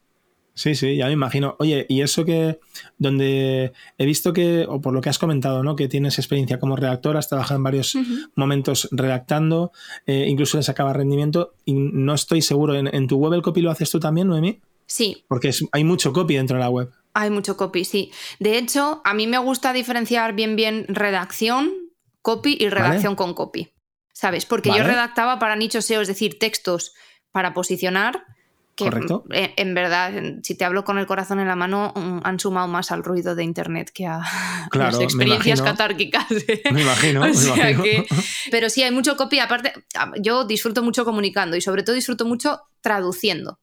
Sí, 0.54 0.74
sí, 0.74 0.96
ya 0.96 1.06
me 1.08 1.12
imagino. 1.12 1.56
Oye, 1.58 1.84
y 1.90 2.00
eso 2.00 2.24
que, 2.24 2.58
donde 2.96 3.74
he 3.98 4.06
visto 4.06 4.32
que, 4.32 4.64
o 4.66 4.80
por 4.80 4.94
lo 4.94 5.02
que 5.02 5.10
has 5.10 5.18
comentado, 5.18 5.62
¿no? 5.62 5.76
Que 5.76 5.88
tienes 5.88 6.18
experiencia 6.18 6.58
como 6.58 6.74
redactora, 6.74 7.18
has 7.18 7.28
trabajado 7.28 7.58
en 7.58 7.64
varios 7.64 7.98
momentos 8.34 8.88
redactando, 8.92 9.72
eh, 10.06 10.24
incluso 10.26 10.56
le 10.56 10.62
sacaba 10.62 10.94
rendimiento, 10.94 11.52
y 11.66 11.74
no 11.74 12.14
estoy 12.14 12.40
seguro, 12.40 12.74
¿en, 12.74 12.94
¿en, 12.94 13.06
tu 13.06 13.18
web 13.18 13.34
el 13.34 13.42
copy 13.42 13.60
lo 13.60 13.70
haces 13.70 13.90
tú 13.90 14.00
también, 14.00 14.28
Noemi? 14.28 14.60
Sí. 14.90 15.24
Porque 15.28 15.52
hay 15.70 15.84
mucho 15.84 16.12
copy 16.12 16.34
dentro 16.34 16.56
de 16.56 16.64
la 16.64 16.68
web. 16.68 16.90
Hay 17.14 17.30
mucho 17.30 17.56
copy, 17.56 17.84
sí. 17.84 18.12
De 18.38 18.58
hecho, 18.58 19.02
a 19.04 19.14
mí 19.14 19.26
me 19.26 19.38
gusta 19.38 19.72
diferenciar 19.72 20.34
bien 20.34 20.56
bien 20.56 20.86
redacción, 20.88 21.72
copy 22.22 22.56
y 22.58 22.68
redacción 22.68 23.16
con 23.16 23.34
copy. 23.34 23.72
¿Sabes? 24.12 24.44
Porque 24.44 24.70
yo 24.70 24.82
redactaba 24.82 25.38
para 25.38 25.56
nichos 25.56 25.86
SEO, 25.86 26.02
es 26.02 26.08
decir, 26.08 26.38
textos 26.38 26.92
para 27.32 27.54
posicionar. 27.54 28.24
Que 28.76 28.84
Correcto. 28.84 29.24
En, 29.30 29.74
verdad, 29.74 30.12
si 30.42 30.54
te 30.54 30.64
hablo 30.64 30.84
con 30.84 30.98
el 30.98 31.06
corazón 31.06 31.40
en 31.40 31.48
la 31.48 31.56
mano, 31.56 31.92
mm, 31.94 32.20
han 32.22 32.38
sumado 32.38 32.68
más 32.68 32.90
al 32.92 33.02
ruido 33.02 33.34
de 33.34 33.44
internet 33.44 33.90
que 33.92 34.06
a 34.06 34.20
las 34.72 35.00
experiencias 35.00 35.62
catárquicas. 35.62 36.26
Me 36.72 36.82
imagino. 36.82 37.20
me 37.56 37.70
imagino. 37.70 38.04
pero 38.50 38.70
sí, 38.70 38.82
hay 38.82 38.90
mucho 38.90 39.16
copy. 39.16 39.38
Aparte, 39.38 39.72
yo 40.20 40.44
disfruto 40.44 40.82
mucho 40.82 41.04
comunicando 41.04 41.56
y 41.56 41.60
sobre 41.60 41.82
todo 41.82 41.94
disfruto 41.94 42.24
mucho 42.24 42.60
traduciendo. 42.82 43.58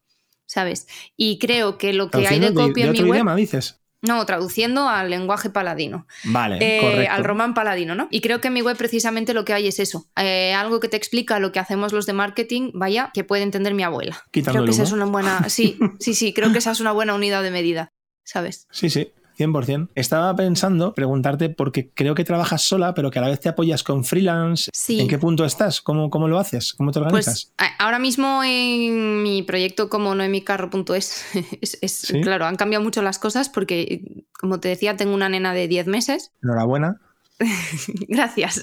¿Sabes? 0.48 0.88
Y 1.16 1.38
creo 1.38 1.78
que 1.78 1.94
lo 1.94 2.10
que 2.10 2.28
hay 2.28 2.40
de 2.40 2.54
copia 2.54 2.86
en 2.86 2.92
mi 2.94 3.02
web... 3.02 3.14
idioma, 3.14 3.36
dices? 3.36 3.80
No, 4.02 4.26
traduciendo 4.26 4.88
al 4.88 5.10
lenguaje 5.10 5.50
paladino. 5.50 6.08
Vale, 6.24 6.58
eh, 6.62 7.08
Al 7.08 7.24
román 7.24 7.54
paladino, 7.54 7.96
¿no? 7.96 8.08
Y 8.12 8.22
creo 8.22 8.42
que 8.42 8.48
en 8.48 8.54
mi 8.54 8.62
web 8.62 8.78
precisamente 8.78 9.34
lo 9.34 9.44
que 9.44 9.54
hay 9.54 9.68
es 9.68 9.80
eso. 9.80 10.08
Eh, 10.16 10.54
algo 10.54 10.80
que 10.80 10.88
te 10.88 10.98
explica 10.98 11.40
lo 11.40 11.52
que 11.52 11.60
hacemos 11.60 11.94
los 11.94 12.06
de 12.06 12.14
marketing, 12.14 12.72
vaya, 12.74 13.12
que 13.14 13.24
puede 13.24 13.44
entender 13.44 13.74
mi 13.74 13.84
abuela. 13.84 14.24
creo 14.32 14.66
que 14.66 14.72
esa 14.72 14.84
es 14.84 14.92
una 14.92 15.06
buena... 15.06 15.50
Sí, 15.50 15.78
sí, 16.00 16.14
sí, 16.14 16.34
creo 16.34 16.52
que 16.52 16.60
esa 16.60 16.72
es 16.72 16.80
una 16.80 16.92
buena 16.92 17.16
unidad 17.16 17.42
de 17.44 17.52
medida, 17.52 17.92
¿sabes? 18.24 18.68
Sí, 18.72 18.90
sí. 18.90 19.12
100%. 19.38 19.90
Estaba 19.96 20.36
pensando 20.36 20.94
preguntarte, 20.94 21.50
porque 21.50 21.90
creo 21.94 22.16
que 22.16 22.24
trabajas 22.24 22.62
sola, 22.62 22.94
pero 22.94 23.12
que 23.12 23.20
a 23.20 23.22
la 23.22 23.30
vez 23.30 23.40
te 23.40 23.50
apoyas 23.50 23.84
con 23.84 24.04
freelance. 24.04 24.72
¿En 24.90 25.08
qué 25.08 25.18
punto 25.18 25.46
estás? 25.46 25.82
¿Cómo, 25.82 26.10
cómo 26.10 26.28
lo 26.28 26.40
haces? 26.40 26.74
¿Cómo 26.74 26.92
te 26.92 27.00
organizas? 27.00 27.54
Pues 27.58 27.72
ahora 27.80 28.00
mismo 28.00 28.44
en 28.44 29.24
mi 29.24 29.44
proyecto 29.44 29.90
como 29.90 30.16
noemicarro.es, 30.16 31.26
es, 31.62 31.78
es 31.82 32.14
claro, 32.24 32.46
han 32.46 32.56
cambiado 32.56 32.84
mucho 32.84 33.02
las 33.02 33.20
cosas 33.20 33.50
porque, 33.50 34.24
como 34.40 34.60
te 34.60 34.70
decía, 34.70 34.98
tengo 34.98 35.14
una 35.14 35.30
nena 35.30 35.54
de 35.54 35.68
10 35.68 35.88
meses. 35.88 36.32
Enhorabuena. 36.42 37.02
Gracias. 38.08 38.62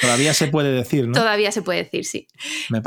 Todavía 0.00 0.34
se 0.34 0.48
puede 0.48 0.72
decir, 0.72 1.06
¿no? 1.06 1.14
Todavía 1.14 1.52
se 1.52 1.62
puede 1.62 1.84
decir, 1.84 2.04
sí. 2.04 2.26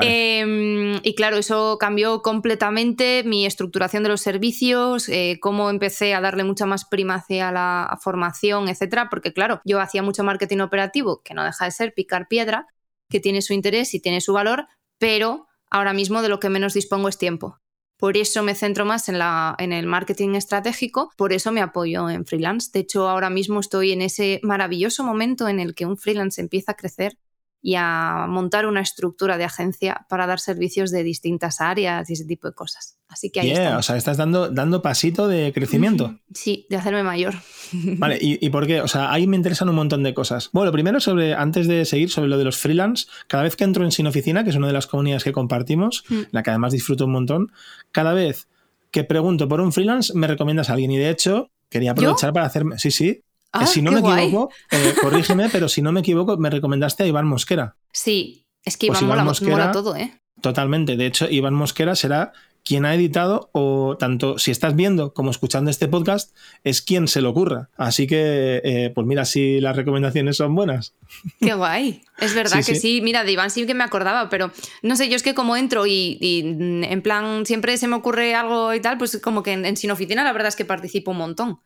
Em, 0.02 1.00
y 1.04 1.16
claro, 1.16 1.38
eso 1.38 1.78
cambió 1.80 2.22
completamente 2.22 3.24
mi 3.26 3.46
estructuración 3.46 4.04
de 4.04 4.10
los 4.10 4.22
servicios, 4.22 5.08
eh, 5.10 5.38
cómo 5.42 5.70
empecé 5.70 6.14
a 6.14 6.22
darle 6.22 6.44
mucha 6.44 6.66
más 6.66 6.86
primacía 6.86 7.50
a 7.50 7.52
la 7.52 7.98
formación, 8.02 8.68
etcétera, 8.68 9.10
porque 9.10 9.34
claro, 9.34 9.62
yo 9.64 9.80
hacía 9.80 10.04
mucho 10.04 10.24
marketing 10.24 10.60
operativo, 10.60 11.22
que 11.24 11.34
no 11.34 11.44
deja 11.44 11.66
de 11.66 11.72
ser 11.72 11.94
picar 11.94 12.28
piedra, 12.28 12.68
que 13.10 13.20
tiene 13.20 13.42
su 13.42 13.54
interés 13.54 13.94
y 13.94 14.02
tiene 14.02 14.20
su 14.20 14.34
valor, 14.34 14.68
pero 14.98 15.48
ahora 15.70 15.94
mismo 15.94 16.22
de 16.22 16.30
lo 16.30 16.40
que 16.40 16.50
menos 16.50 16.74
dispongo 16.74 17.08
es 17.08 17.18
tiempo. 17.18 17.60
Por 17.98 18.18
eso 18.18 18.44
me 18.44 18.56
centro 18.56 18.86
más 18.86 19.08
en, 19.08 19.20
la, 19.20 19.56
en 19.58 19.72
el 19.72 19.86
marketing 19.88 20.36
estratégico, 20.36 21.12
por 21.16 21.32
eso 21.32 21.52
me 21.52 21.62
apoyo 21.62 22.10
en 22.10 22.26
freelance. 22.26 22.70
De 22.74 22.82
hecho, 22.82 23.08
ahora 23.08 23.30
mismo 23.30 23.60
estoy 23.60 23.94
en 23.94 24.02
ese 24.02 24.40
maravilloso 24.44 25.04
momento 25.04 25.48
en 25.48 25.60
el 25.60 25.76
que 25.76 25.86
un 25.86 25.98
freelance 25.98 26.42
empieza 26.42 26.74
a 26.74 26.76
crecer 26.76 27.18
y 27.66 27.74
a 27.80 28.28
montar 28.30 28.68
una 28.68 28.80
estructura 28.80 29.40
de 29.40 29.44
agencia 29.44 30.06
para 30.08 30.28
dar 30.28 30.40
servicios 30.40 30.92
de 30.92 31.02
distintas 31.02 31.62
áreas 31.62 32.08
y 32.08 32.14
ese 32.14 32.24
tipo 32.24 32.48
de 32.48 32.54
cosas. 32.54 33.00
Así 33.08 33.32
que 33.32 33.40
ahí 33.40 33.54
O 33.54 33.82
sea, 33.82 33.98
estás 33.98 34.18
dando, 34.18 34.50
dando 34.50 34.84
pasito 34.84 35.28
de 35.28 35.52
crecimiento. 35.52 36.16
Sí, 36.32 36.68
de 36.70 36.76
hacerme 36.76 37.02
mayor. 37.02 37.34
Vale, 37.74 38.20
¿y, 38.22 38.48
por 38.52 38.68
qué? 38.68 38.82
O 38.82 38.88
sea, 38.88 39.12
ahí 39.12 39.26
me 39.26 39.36
interesan 39.36 39.68
un 39.68 39.74
montón 39.74 40.04
de 40.04 40.14
cosas. 40.14 40.52
Bueno, 40.54 40.72
primero 40.72 41.00
sobre, 41.00 41.34
antes 41.34 41.68
de 41.68 41.86
seguir, 41.86 42.12
sobre 42.12 42.30
lo 42.30 42.38
de 42.38 42.44
los 42.44 42.56
freelance, 42.56 43.08
cada 43.28 43.42
vez 43.42 43.56
que 43.56 43.64
entro 43.64 43.84
en 43.84 43.92
Sin 43.92 44.06
Oficina, 44.06 44.44
que 44.44 44.52
es 44.52 44.56
una 44.56 44.68
de 44.68 44.74
las 44.74 44.86
comunidades 44.86 45.24
que 45.24 45.32
compartimos, 45.32 46.04
mm. 46.08 46.22
la 46.30 46.44
que 46.44 46.52
además 46.52 46.72
disfruto 46.72 47.06
un 47.06 47.14
montón, 47.14 47.52
cada 47.92 48.14
vez 48.14 48.48
que 48.92 49.04
pregunto 49.04 49.48
por 49.48 49.60
un 49.60 49.74
freelance, 49.74 50.14
me 50.14 50.28
recomiendas 50.28 50.70
a 50.70 50.74
alguien. 50.74 50.92
Y 50.92 50.98
de 50.98 51.10
hecho, 51.10 51.50
quería 51.70 51.94
aprovechar 51.94 52.32
para 52.32 52.46
hacerme. 52.46 52.78
Sí, 52.78 52.92
sí. 52.92 53.24
Ah, 53.64 53.66
si 53.66 53.82
no 53.82 53.92
me 53.92 54.00
equivoco, 54.00 54.52
eh, 54.72 54.94
corrígeme, 55.02 55.50
pero 55.50 55.70
si 55.70 55.82
no 55.82 55.92
me 55.92 56.02
equivoco, 56.02 56.38
me 56.38 56.50
recomendaste 56.50 57.04
a 57.04 57.08
Iván 57.08 57.28
Mosquera. 57.28 57.76
Sí, 57.92 58.46
es 58.64 58.78
que 58.78 58.88
pues 58.88 59.02
Iván, 59.02 59.26
mola, 59.26 59.72
todo, 59.72 59.96
¿eh? 59.96 60.20
Totalmente. 60.42 60.98
De 60.98 61.06
hecho, 61.06 61.30
Iván 61.30 61.54
Mosquera 61.54 61.96
será 61.96 62.34
quien 62.66 62.84
ha 62.86 62.96
editado, 62.96 63.52
o 63.54 63.96
tanto 63.98 64.40
si 64.40 64.50
estás 64.50 64.76
viendo 64.76 65.14
como 65.14 65.30
escuchando 65.30 65.70
este 65.70 65.88
podcast, 65.88 66.36
es 66.64 66.82
quien 66.82 67.08
se 67.08 67.22
lo 67.22 67.30
ocurra. 67.30 67.70
Así 67.78 68.08
que, 68.08 68.60
eh, 68.64 68.92
pues 68.94 69.06
mira, 69.06 69.24
si 69.26 69.62
las 69.62 69.76
recomendaciones 69.76 70.38
son 70.38 70.56
buenas. 70.56 70.96
Qué 71.40 71.54
guay. 71.54 72.02
Es 72.18 72.34
verdad 72.34 72.66
que 72.66 72.74
sí. 72.74 73.02
Mira, 73.04 73.24
de 73.24 73.32
Iván 73.32 73.52
sí 73.52 73.68
que 73.68 73.76
me 73.76 73.84
acordaba, 73.84 74.30
pero 74.30 74.52
no 74.82 74.96
sé, 74.96 75.10
yo 75.10 75.16
es 75.16 75.22
que 75.22 75.36
como 75.36 75.56
entro 75.56 75.86
y, 75.86 76.18
en 76.22 77.02
plan 77.04 77.46
siempre 77.46 77.78
se 77.78 77.88
me 77.88 77.96
ocurre 77.96 78.34
algo 78.34 78.74
y 78.74 78.80
tal, 78.80 78.98
pues 78.98 79.20
como 79.22 79.44
que 79.44 79.54
en 79.54 79.78
Sin 79.78 79.92
Oficina 79.92 80.24
la 80.24 80.34
verdad 80.34 80.48
es 80.48 80.56
que 80.56 80.66
participo 80.66 81.12
un 81.12 81.18
montón. 81.18 81.60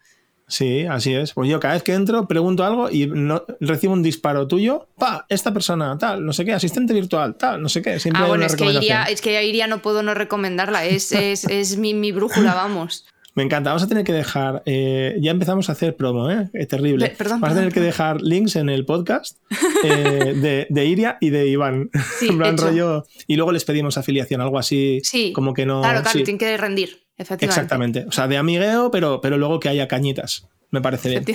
Sí, 0.50 0.86
así 0.86 1.14
es. 1.14 1.34
Pues 1.34 1.50
yo 1.50 1.60
cada 1.60 1.76
vez 1.76 1.84
que 1.84 1.94
entro 1.94 2.28
pregunto 2.28 2.66
algo 2.66 2.90
y 2.90 3.08
no, 3.08 3.44
recibo 3.60 3.94
un 3.94 4.04
disparo 4.04 4.48
tuyo. 4.48 4.88
Pa, 4.98 5.26
esta 5.30 5.54
persona, 5.54 5.98
tal, 5.98 6.26
no 6.26 6.34
sé 6.34 6.44
qué, 6.44 6.54
asistente 6.54 6.94
virtual, 6.94 7.36
tal, 7.36 7.62
no 7.62 7.70
sé 7.70 7.82
qué. 7.82 7.98
ah, 8.14 8.26
bueno, 8.26 8.46
es 8.46 8.56
que, 8.56 8.66
iría, 8.66 9.04
es 9.04 9.22
que 9.22 9.46
iría 9.46 9.68
no 9.68 9.82
puedo 9.82 10.04
no 10.04 10.14
recomendarla. 10.16 10.86
Es, 10.86 11.12
es, 11.12 11.46
es 11.46 11.78
mi, 11.78 11.94
mi, 11.94 12.12
brújula, 12.12 12.56
vamos. 12.56 13.06
Me 13.36 13.44
encanta. 13.44 13.70
Vamos 13.70 13.84
a 13.84 13.88
tener 13.88 14.04
que 14.04 14.12
dejar. 14.12 14.64
Eh, 14.66 15.16
ya 15.22 15.32
empezamos 15.32 15.70
a 15.70 15.74
hacer 15.74 15.96
promo, 15.96 16.30
¿eh? 16.30 16.50
Es 16.52 16.68
terrible. 16.68 17.16
Vamos 17.30 17.50
a 17.50 17.56
tener 17.56 17.72
que 17.72 17.80
dejar 17.80 18.22
links 18.22 18.56
en 18.56 18.70
el 18.70 18.86
podcast 18.86 19.38
eh, 19.86 20.34
de, 20.36 20.68
de, 20.70 20.86
Iria 20.86 21.18
y 21.22 21.30
de 21.30 21.48
Iván. 21.48 21.90
Sí, 22.18 22.28
en 22.44 22.58
rollo. 22.58 23.06
Y 23.28 23.36
luego 23.36 23.52
les 23.52 23.64
pedimos 23.64 23.98
afiliación, 23.98 24.42
algo 24.42 24.58
así. 24.58 25.00
Sí. 25.04 25.32
Como 25.32 25.54
que 25.54 25.66
no. 25.66 25.82
Claro, 25.82 26.02
claro, 26.02 26.16
tienen 26.24 26.38
que 26.38 26.58
rendir. 26.58 27.09
Exactamente. 27.20 28.06
O 28.08 28.12
sea, 28.12 28.28
de 28.28 28.38
amigueo, 28.38 28.92
pero, 28.92 29.22
pero 29.22 29.38
luego 29.38 29.60
que 29.60 29.70
haya 29.70 29.88
cañitas. 29.88 30.48
Me 30.72 30.82
parece 30.82 31.10
bien. 31.10 31.26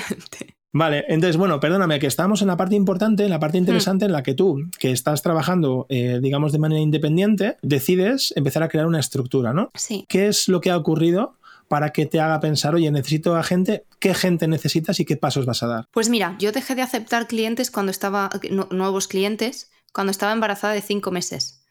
Vale, 0.73 1.05
entonces, 1.07 1.37
bueno, 1.37 1.61
perdóname, 1.61 2.00
que 2.00 2.09
estamos 2.09 2.43
en 2.43 2.49
la 2.49 2.57
parte 2.57 2.75
importante, 2.75 3.23
en 3.23 3.31
la 3.31 3.38
parte 3.38 3.59
interesante 3.59 4.07
en 4.07 4.12
la 4.12 4.25
que 4.25 4.35
tú, 4.35 4.61
que 4.76 4.91
estás 4.91 5.23
trabajando, 5.23 5.87
eh, 5.88 6.19
digamos, 6.21 6.50
de 6.50 6.59
manera 6.59 6.81
independiente, 6.81 7.59
decides 7.62 8.33
empezar 8.35 8.64
a 8.64 8.69
crear 8.69 8.87
una 8.87 8.99
estructura, 8.99 9.53
¿no? 9.53 9.71
Sí. 9.75 10.05
¿Qué 10.09 10.26
es 10.26 10.49
lo 10.49 10.61
que 10.61 10.73
ha 10.73 10.76
ocurrido 10.76 11.37
para 11.69 11.91
que 11.91 12.07
te 12.07 12.19
haga 12.19 12.41
pensar, 12.41 12.75
oye, 12.75 12.91
necesito 12.91 13.37
a 13.37 13.45
gente, 13.45 13.85
qué 14.00 14.14
gente 14.14 14.49
necesitas 14.49 14.99
y 14.99 15.05
qué 15.05 15.17
pasos 15.17 15.47
vas 15.47 15.62
a 15.62 15.69
dar? 15.69 15.87
Pues 15.93 16.09
mira, 16.09 16.35
yo 16.41 16.50
dejé 16.50 16.75
de 16.75 16.83
aceptar 16.83 17.29
clientes 17.29 17.71
cuando 17.71 17.91
estaba, 17.91 18.29
nuevos 18.71 19.07
clientes, 19.07 19.71
cuando 19.93 20.11
estaba 20.11 20.33
embarazada 20.33 20.75
de 20.75 20.83
cinco 20.83 21.12
meses 21.12 21.63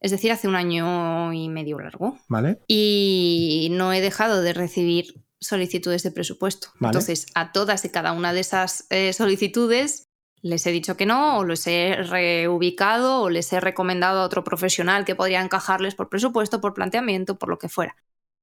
es 0.00 0.10
decir, 0.10 0.32
hace 0.32 0.48
un 0.48 0.54
año 0.54 1.32
y 1.32 1.48
medio 1.48 1.78
largo. 1.78 2.18
Vale. 2.28 2.60
Y 2.66 3.68
no 3.72 3.92
he 3.92 4.00
dejado 4.00 4.42
de 4.42 4.52
recibir 4.52 5.22
solicitudes 5.40 6.02
de 6.02 6.10
presupuesto. 6.10 6.68
Entonces, 6.80 7.26
a 7.34 7.52
todas 7.52 7.84
y 7.84 7.90
cada 7.90 8.12
una 8.12 8.32
de 8.32 8.40
esas 8.40 8.86
eh, 8.90 9.12
solicitudes 9.12 10.08
les 10.40 10.66
he 10.66 10.70
dicho 10.70 10.96
que 10.96 11.06
no, 11.06 11.38
o 11.38 11.44
les 11.44 11.66
he 11.66 11.96
reubicado, 12.02 13.22
o 13.22 13.30
les 13.30 13.52
he 13.52 13.60
recomendado 13.60 14.20
a 14.20 14.24
otro 14.24 14.44
profesional 14.44 15.04
que 15.04 15.16
podría 15.16 15.40
encajarles 15.40 15.94
por 15.94 16.08
presupuesto, 16.08 16.60
por 16.60 16.74
planteamiento, 16.74 17.38
por 17.38 17.48
lo 17.48 17.58
que 17.58 17.68
fuera. 17.68 17.96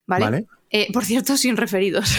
¿Vale? 0.08 0.46
Eh, 0.70 0.92
por 0.92 1.06
cierto, 1.06 1.38
sin 1.38 1.58
referidos. 1.58 2.16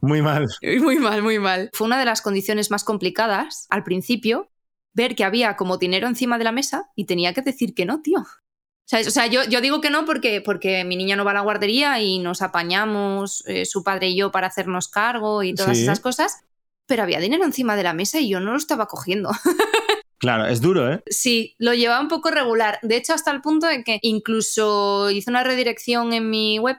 muy 0.00 0.22
mal. 0.22 0.46
Muy 0.80 0.98
mal, 0.98 1.22
muy 1.22 1.38
mal. 1.38 1.70
Fue 1.72 1.86
una 1.86 1.98
de 1.98 2.04
las 2.04 2.22
condiciones 2.22 2.70
más 2.70 2.84
complicadas 2.84 3.66
al 3.70 3.84
principio, 3.84 4.50
ver 4.96 5.14
que 5.14 5.24
había 5.24 5.56
como 5.56 5.76
dinero 5.76 6.08
encima 6.08 6.38
de 6.38 6.44
la 6.44 6.52
mesa 6.52 6.90
y 6.96 7.04
tenía 7.04 7.34
que 7.34 7.42
decir 7.42 7.74
que 7.74 7.84
no, 7.84 8.00
tío. 8.00 8.20
O 8.20 9.10
sea, 9.10 9.26
yo, 9.26 9.44
yo, 9.44 9.60
digo 9.60 9.80
que 9.80 9.90
no 9.90 10.06
porque, 10.06 10.40
porque 10.40 10.84
mi 10.84 10.96
niña 10.96 11.16
no 11.16 11.24
va 11.24 11.32
a 11.32 11.34
la 11.34 11.40
guardería 11.40 12.00
y 12.00 12.18
nos 12.18 12.40
apañamos, 12.40 13.44
eh, 13.46 13.66
su 13.66 13.82
padre 13.84 14.08
y 14.08 14.16
yo, 14.16 14.30
para 14.30 14.46
hacernos 14.46 14.88
cargo 14.88 15.42
y 15.42 15.54
todas 15.54 15.76
esas 15.76 16.00
cosas, 16.00 16.44
pero 16.86 17.02
había 17.02 17.20
dinero 17.20 17.44
encima 17.44 17.76
de 17.76 17.82
la 17.82 17.92
mesa 17.92 18.20
y 18.20 18.28
yo 18.28 18.40
no 18.40 18.52
lo 18.52 18.56
estaba 18.56 18.86
cogiendo. 18.86 19.30
Claro, 20.18 20.46
es 20.46 20.62
duro, 20.62 20.90
¿eh? 20.90 21.02
Sí, 21.08 21.54
lo 21.58 21.74
llevaba 21.74 22.00
un 22.00 22.08
poco 22.08 22.30
regular. 22.30 22.78
De 22.80 22.96
hecho, 22.96 23.12
hasta 23.12 23.30
el 23.30 23.42
punto 23.42 23.66
de 23.66 23.84
que 23.84 23.98
incluso 24.00 25.10
hice 25.10 25.28
una 25.28 25.44
redirección 25.44 26.14
en 26.14 26.30
mi 26.30 26.58
web 26.58 26.78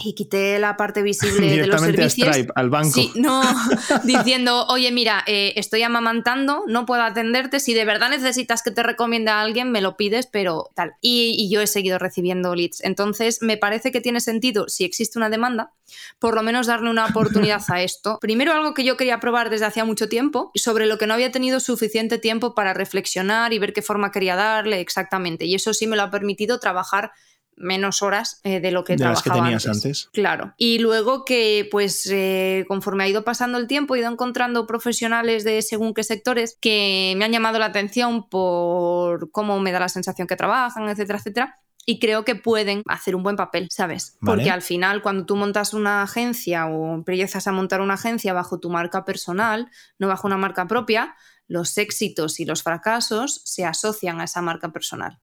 y 0.00 0.14
quité 0.14 0.60
la 0.60 0.76
parte 0.76 1.02
visible 1.02 1.56
de 1.56 1.66
los 1.66 1.80
servicios. 1.80 2.28
A 2.28 2.32
Stripe, 2.32 2.52
al 2.54 2.70
banco. 2.70 2.92
Sí, 2.92 3.10
no, 3.16 3.42
diciendo, 4.04 4.64
oye, 4.68 4.92
mira, 4.92 5.24
eh, 5.26 5.54
estoy 5.56 5.82
amamantando, 5.82 6.62
no 6.68 6.86
puedo 6.86 7.02
atenderte, 7.02 7.58
si 7.58 7.74
de 7.74 7.84
verdad 7.84 8.08
necesitas 8.08 8.62
que 8.62 8.70
te 8.70 8.84
recomiende 8.84 9.32
a 9.32 9.40
alguien, 9.40 9.72
me 9.72 9.80
lo 9.80 9.96
pides, 9.96 10.28
pero 10.28 10.70
tal. 10.76 10.94
Y, 11.00 11.34
y, 11.36 11.50
yo 11.50 11.60
he 11.60 11.66
seguido 11.66 11.98
recibiendo 11.98 12.54
leads. 12.54 12.80
Entonces, 12.84 13.42
me 13.42 13.56
parece 13.56 13.90
que 13.90 14.00
tiene 14.00 14.20
sentido, 14.20 14.68
si 14.68 14.84
existe 14.84 15.18
una 15.18 15.30
demanda, 15.30 15.72
por 16.20 16.36
lo 16.36 16.44
menos 16.44 16.68
darle 16.68 16.90
una 16.90 17.06
oportunidad 17.06 17.62
a 17.66 17.82
esto. 17.82 18.18
Primero, 18.20 18.52
algo 18.52 18.74
que 18.74 18.84
yo 18.84 18.96
quería 18.96 19.18
probar 19.18 19.50
desde 19.50 19.66
hacía 19.66 19.84
mucho 19.84 20.08
tiempo, 20.08 20.52
sobre 20.54 20.86
lo 20.86 20.98
que 20.98 21.08
no 21.08 21.14
había 21.14 21.32
tenido 21.32 21.58
suficiente 21.58 22.18
tiempo 22.18 22.54
para 22.54 22.72
reflexionar 22.72 23.52
y 23.52 23.58
ver 23.58 23.72
qué 23.72 23.82
forma 23.82 24.12
quería 24.12 24.36
darle 24.36 24.78
exactamente. 24.78 25.44
Y 25.44 25.56
eso 25.56 25.74
sí 25.74 25.88
me 25.88 25.96
lo 25.96 26.04
ha 26.04 26.10
permitido 26.10 26.60
trabajar 26.60 27.10
menos 27.58 28.02
horas 28.02 28.40
eh, 28.44 28.60
de 28.60 28.70
lo 28.70 28.84
que 28.84 28.94
de 28.94 28.98
trabajaba 28.98 29.36
que 29.36 29.40
tenías 29.42 29.66
antes. 29.66 30.08
Claro. 30.12 30.54
Y 30.56 30.78
luego 30.78 31.24
que, 31.24 31.68
pues, 31.70 32.08
eh, 32.10 32.64
conforme 32.68 33.04
ha 33.04 33.08
ido 33.08 33.24
pasando 33.24 33.58
el 33.58 33.66
tiempo, 33.66 33.94
he 33.94 34.00
ido 34.00 34.10
encontrando 34.10 34.66
profesionales 34.66 35.44
de 35.44 35.62
según 35.62 35.94
qué 35.94 36.04
sectores 36.04 36.56
que 36.60 37.14
me 37.16 37.24
han 37.24 37.32
llamado 37.32 37.58
la 37.58 37.66
atención 37.66 38.28
por 38.28 39.30
cómo 39.30 39.60
me 39.60 39.72
da 39.72 39.80
la 39.80 39.88
sensación 39.88 40.26
que 40.26 40.36
trabajan, 40.36 40.88
etcétera, 40.88 41.18
etcétera. 41.18 41.60
Y 41.86 42.00
creo 42.00 42.22
que 42.24 42.34
pueden 42.34 42.82
hacer 42.86 43.16
un 43.16 43.22
buen 43.22 43.36
papel, 43.36 43.68
¿sabes? 43.70 44.18
Porque 44.20 44.50
al 44.50 44.60
final, 44.60 45.00
cuando 45.00 45.24
tú 45.24 45.36
montas 45.36 45.72
una 45.72 46.02
agencia 46.02 46.66
o 46.66 46.94
empiezas 46.94 47.46
a 47.46 47.52
montar 47.52 47.80
una 47.80 47.94
agencia 47.94 48.34
bajo 48.34 48.60
tu 48.60 48.68
marca 48.68 49.06
personal, 49.06 49.70
no 49.98 50.06
bajo 50.06 50.26
una 50.26 50.36
marca 50.36 50.66
propia, 50.66 51.16
los 51.46 51.78
éxitos 51.78 52.40
y 52.40 52.44
los 52.44 52.62
fracasos 52.62 53.40
se 53.44 53.64
asocian 53.64 54.20
a 54.20 54.24
esa 54.24 54.42
marca 54.42 54.70
personal. 54.70 55.18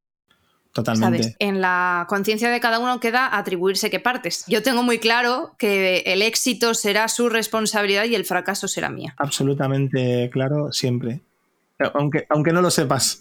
Totalmente. 0.75 1.37
En 1.39 1.61
la 1.61 2.05
conciencia 2.09 2.49
de 2.49 2.59
cada 2.59 2.79
uno 2.79 2.99
queda 2.99 3.37
atribuirse 3.37 3.89
qué 3.89 4.01
partes. 4.01 4.43
Yo 4.45 4.61
tengo 4.61 4.83
muy 4.83 4.99
claro 4.99 5.55
que 5.57 6.03
el 6.05 6.21
éxito 6.21 6.73
será 6.73 7.07
su 7.07 7.29
responsabilidad 7.29 8.03
y 8.03 8.13
el 8.13 8.25
fracaso 8.25 8.67
será 8.67 8.89
mía. 8.89 9.15
Absolutamente 9.17 10.29
claro, 10.33 10.73
siempre. 10.73 11.21
Aunque, 11.93 12.25
aunque 12.29 12.51
no 12.51 12.61
lo 12.61 12.71
sepas. 12.71 13.17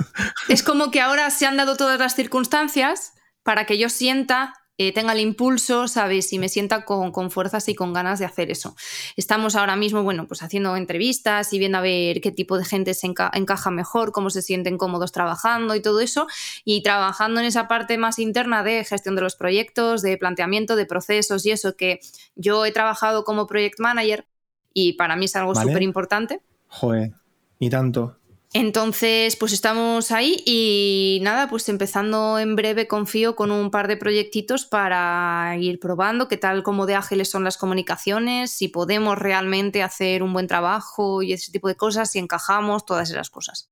Es 0.49 0.64
como 0.64 0.90
que 0.90 1.00
ahora 1.00 1.30
se 1.30 1.46
han 1.46 1.56
dado 1.56 1.76
todas 1.76 1.96
las 2.00 2.16
circunstancias 2.16 3.12
para 3.44 3.66
que 3.66 3.78
yo 3.78 3.88
sienta 3.88 4.54
eh, 4.76 4.92
tenga 4.92 5.12
el 5.12 5.20
impulso, 5.20 5.86
¿sabes? 5.86 6.32
Y 6.32 6.38
me 6.38 6.48
sienta 6.48 6.84
con, 6.84 7.30
fuerzas 7.30 7.68
y 7.68 7.74
con 7.74 7.92
ganas 7.92 8.18
de 8.18 8.24
hacer 8.24 8.50
eso. 8.50 8.74
Estamos 9.16 9.54
ahora 9.54 9.76
mismo, 9.76 10.02
bueno, 10.02 10.26
pues 10.26 10.42
haciendo 10.42 10.76
entrevistas 10.76 11.52
y 11.52 11.58
viendo 11.60 11.78
a 11.78 11.80
ver 11.80 12.20
qué 12.20 12.32
tipo 12.32 12.58
de 12.58 12.64
gente 12.64 12.92
se 12.94 13.06
encaja 13.06 13.70
mejor, 13.70 14.10
cómo 14.10 14.30
se 14.30 14.42
sienten 14.42 14.76
cómodos 14.76 15.12
trabajando 15.12 15.76
y 15.76 15.82
todo 15.82 16.00
eso, 16.00 16.26
y 16.64 16.82
trabajando 16.82 17.40
en 17.40 17.46
esa 17.46 17.68
parte 17.68 17.98
más 17.98 18.18
interna 18.18 18.64
de 18.64 18.84
gestión 18.84 19.14
de 19.14 19.22
los 19.22 19.36
proyectos, 19.36 20.02
de 20.02 20.18
planteamiento 20.18 20.74
de 20.74 20.86
procesos 20.86 21.46
y 21.46 21.52
eso, 21.52 21.76
que 21.76 22.00
yo 22.34 22.66
he 22.66 22.72
trabajado 22.72 23.22
como 23.22 23.46
project 23.46 23.78
manager 23.78 24.26
y 24.72 24.94
para 24.94 25.14
mí 25.14 25.26
es 25.26 25.36
algo 25.36 25.54
súper 25.54 25.82
importante. 25.82 26.40
Joder, 26.66 27.12
y 27.60 27.70
tanto. 27.70 28.18
Entonces, 28.56 29.34
pues 29.34 29.52
estamos 29.52 30.12
ahí 30.12 30.40
y 30.46 31.18
nada, 31.23 31.49
pues 31.49 31.68
empezando 31.68 32.38
en 32.38 32.54
breve 32.54 32.87
confío 32.87 33.34
con 33.34 33.50
un 33.50 33.73
par 33.73 33.88
de 33.88 33.96
proyectitos 33.96 34.64
para 34.64 35.56
ir 35.58 35.80
probando 35.80 36.28
qué 36.28 36.37
tal, 36.37 36.62
cómo 36.62 36.87
de 36.87 36.94
ágiles 36.94 37.28
son 37.28 37.42
las 37.42 37.56
comunicaciones, 37.56 38.52
si 38.52 38.68
podemos 38.68 39.18
realmente 39.18 39.82
hacer 39.82 40.23
un 40.23 40.32
buen 40.32 40.46
trabajo 40.46 41.20
y 41.20 41.33
ese 41.33 41.50
tipo 41.50 41.66
de 41.66 41.74
cosas, 41.74 42.12
si 42.12 42.20
encajamos, 42.20 42.87
todas 42.87 43.11
esas 43.11 43.28
cosas. 43.28 43.70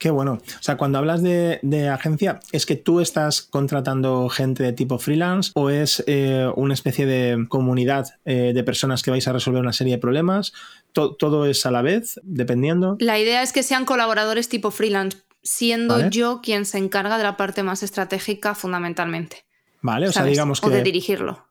Qué 0.00 0.10
bueno. 0.10 0.34
O 0.34 0.62
sea, 0.62 0.78
cuando 0.78 0.96
hablas 0.96 1.22
de, 1.22 1.90
agencia, 1.92 2.40
¿es 2.52 2.64
que 2.64 2.74
tú 2.74 3.00
estás 3.00 3.42
contratando 3.42 4.30
gente 4.30 4.62
de 4.62 4.72
tipo 4.72 4.98
freelance 4.98 5.50
o 5.54 5.68
es 5.68 6.02
eh, 6.06 6.50
una 6.56 6.72
especie 6.72 7.04
de 7.04 7.44
comunidad 7.50 8.06
eh, 8.24 8.52
de 8.54 8.64
personas 8.64 9.02
que 9.02 9.10
vais 9.10 9.28
a 9.28 9.34
resolver 9.34 9.60
una 9.60 9.74
serie 9.74 9.96
de 9.96 10.00
problemas? 10.00 10.54
¿Todo 10.92 11.46
es 11.46 11.66
a 11.66 11.70
la 11.70 11.82
vez, 11.82 12.20
dependiendo? 12.22 12.96
La 13.00 13.18
idea 13.18 13.42
es 13.42 13.52
que 13.52 13.62
sean 13.62 13.84
colaboradores 13.84 14.48
tipo 14.48 14.70
freelance, 14.70 15.18
siendo 15.42 16.08
yo 16.10 16.40
quien 16.42 16.64
se 16.64 16.78
encarga 16.78 17.16
de 17.18 17.24
la 17.24 17.36
parte 17.36 17.62
más 17.62 17.82
estratégica 17.82 18.54
fundamentalmente. 18.54 19.44
Vale, 19.82 20.08
o 20.08 20.12
sea, 20.12 20.24
digamos 20.24 20.60
que... 20.60 20.66
O 20.66 20.70
de 20.70 20.82
dirigirlo. 20.82 21.50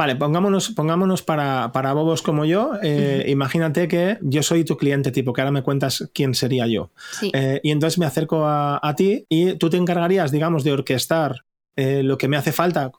Vale, 0.00 0.16
pongámonos, 0.16 0.70
pongámonos 0.70 1.22
para, 1.22 1.72
para 1.72 1.92
bobos 1.92 2.22
como 2.22 2.46
yo. 2.46 2.72
Eh, 2.82 3.26
imagínate 3.28 3.86
que 3.86 4.16
yo 4.22 4.42
soy 4.42 4.64
tu 4.64 4.78
cliente 4.78 5.12
tipo, 5.12 5.34
que 5.34 5.42
ahora 5.42 5.50
me 5.50 5.62
cuentas 5.62 6.08
quién 6.14 6.32
sería 6.34 6.66
yo. 6.66 6.90
Eh, 7.34 7.60
y 7.62 7.70
entonces 7.70 7.98
me 7.98 8.06
acerco 8.06 8.46
a, 8.46 8.94
ti 8.96 9.26
y 9.28 9.56
tú 9.56 9.68
te 9.68 9.76
encargarías, 9.76 10.32
digamos, 10.32 10.64
de 10.64 10.72
orquestar 10.72 11.44
eh, 11.76 12.02
lo 12.02 12.18
que 12.18 12.28
me 12.28 12.36
hace 12.36 12.52
falta, 12.52 12.90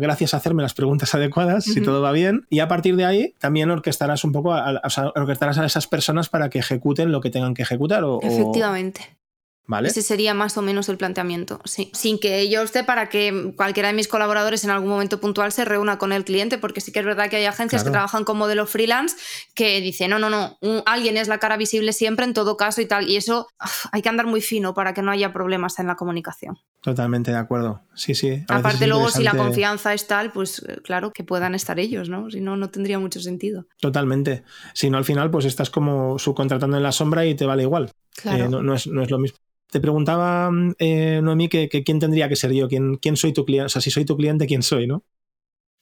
gracias 0.00 0.34
a 0.34 0.36
hacerme 0.36 0.62
las 0.62 0.74
preguntas 0.74 1.14
adecuadas, 1.14 1.64
si 1.64 1.80
todo 1.80 2.02
va 2.02 2.12
bien, 2.12 2.46
y 2.50 2.60
a 2.60 2.68
partir 2.68 2.96
de 2.96 3.04
ahí 3.04 3.34
también 3.38 3.70
orquestarás 3.70 4.24
un 4.24 4.32
poco, 4.32 4.52
a, 4.54 4.80
orquestarás 5.14 5.58
a 5.58 5.64
esas 5.66 5.86
personas 5.86 6.28
para 6.28 6.50
que 6.50 6.58
ejecuten 6.58 7.12
lo 7.12 7.20
que 7.20 7.30
tengan 7.30 7.54
que 7.54 7.62
ejecutar. 7.62 8.04
O, 8.04 8.20
Efectivamente. 8.22 9.17
Ese 9.84 10.00
sería 10.00 10.32
más 10.32 10.56
o 10.56 10.62
menos 10.62 10.88
el 10.88 10.96
planteamiento, 10.96 11.60
sí. 11.64 11.90
Sin 11.92 12.18
que 12.18 12.48
yo 12.48 12.62
esté 12.62 12.84
para 12.84 13.10
que 13.10 13.52
cualquiera 13.54 13.88
de 13.88 13.94
mis 13.94 14.08
colaboradores 14.08 14.64
en 14.64 14.70
algún 14.70 14.88
momento 14.88 15.20
puntual 15.20 15.52
se 15.52 15.66
reúna 15.66 15.98
con 15.98 16.12
el 16.12 16.24
cliente, 16.24 16.56
porque 16.56 16.80
sí 16.80 16.90
que 16.90 17.00
es 17.00 17.04
verdad 17.04 17.28
que 17.28 17.36
hay 17.36 17.44
agencias 17.44 17.84
que 17.84 17.90
trabajan 17.90 18.24
con 18.24 18.38
modelo 18.38 18.66
freelance 18.66 19.16
que 19.54 19.80
dicen, 19.82 20.10
no, 20.10 20.18
no, 20.18 20.30
no, 20.30 20.56
alguien 20.86 21.18
es 21.18 21.28
la 21.28 21.38
cara 21.38 21.58
visible 21.58 21.92
siempre 21.92 22.24
en 22.24 22.32
todo 22.32 22.56
caso 22.56 22.80
y 22.80 22.86
tal, 22.86 23.08
y 23.08 23.16
eso 23.16 23.46
hay 23.92 24.00
que 24.00 24.08
andar 24.08 24.26
muy 24.26 24.40
fino 24.40 24.72
para 24.72 24.94
que 24.94 25.02
no 25.02 25.10
haya 25.10 25.32
problemas 25.34 25.78
en 25.78 25.86
la 25.86 25.96
comunicación. 25.96 26.58
Totalmente 26.80 27.30
de 27.30 27.36
acuerdo, 27.36 27.82
sí, 27.94 28.14
sí. 28.14 28.44
Aparte 28.48 28.86
luego 28.86 29.10
si 29.10 29.22
la 29.22 29.34
confianza 29.34 29.92
es 29.92 30.06
tal, 30.06 30.32
pues 30.32 30.64
eh, 30.66 30.78
claro 30.82 31.12
que 31.12 31.24
puedan 31.24 31.54
estar 31.54 31.78
ellos, 31.78 32.08
¿no? 32.08 32.30
Si 32.30 32.40
no, 32.40 32.56
no 32.56 32.70
tendría 32.70 32.98
mucho 32.98 33.20
sentido. 33.20 33.66
Totalmente. 33.80 34.44
Si 34.72 34.88
no, 34.88 34.96
al 34.96 35.04
final 35.04 35.30
pues 35.30 35.44
estás 35.44 35.68
como 35.68 36.18
subcontratando 36.18 36.78
en 36.78 36.82
la 36.82 36.92
sombra 36.92 37.26
y 37.26 37.34
te 37.34 37.44
vale 37.44 37.64
igual. 37.64 37.90
Claro. 38.14 38.44
Eh, 38.44 38.48
no, 38.48 38.74
es, 38.74 38.86
no 38.86 39.02
es 39.02 39.10
lo 39.10 39.18
mismo. 39.18 39.38
Te 39.70 39.80
preguntaba, 39.80 40.50
eh, 40.78 41.20
Noemí, 41.22 41.48
que, 41.48 41.68
quién 41.68 41.98
tendría 41.98 42.28
que 42.28 42.36
ser 42.36 42.52
yo, 42.52 42.68
¿Quién, 42.68 42.96
quién 42.96 43.16
soy 43.16 43.32
tu 43.32 43.44
cliente, 43.44 43.66
o 43.66 43.68
sea, 43.68 43.82
si 43.82 43.90
soy 43.90 44.04
tu 44.04 44.16
cliente, 44.16 44.46
quién 44.46 44.62
soy, 44.62 44.86
¿no? 44.86 45.04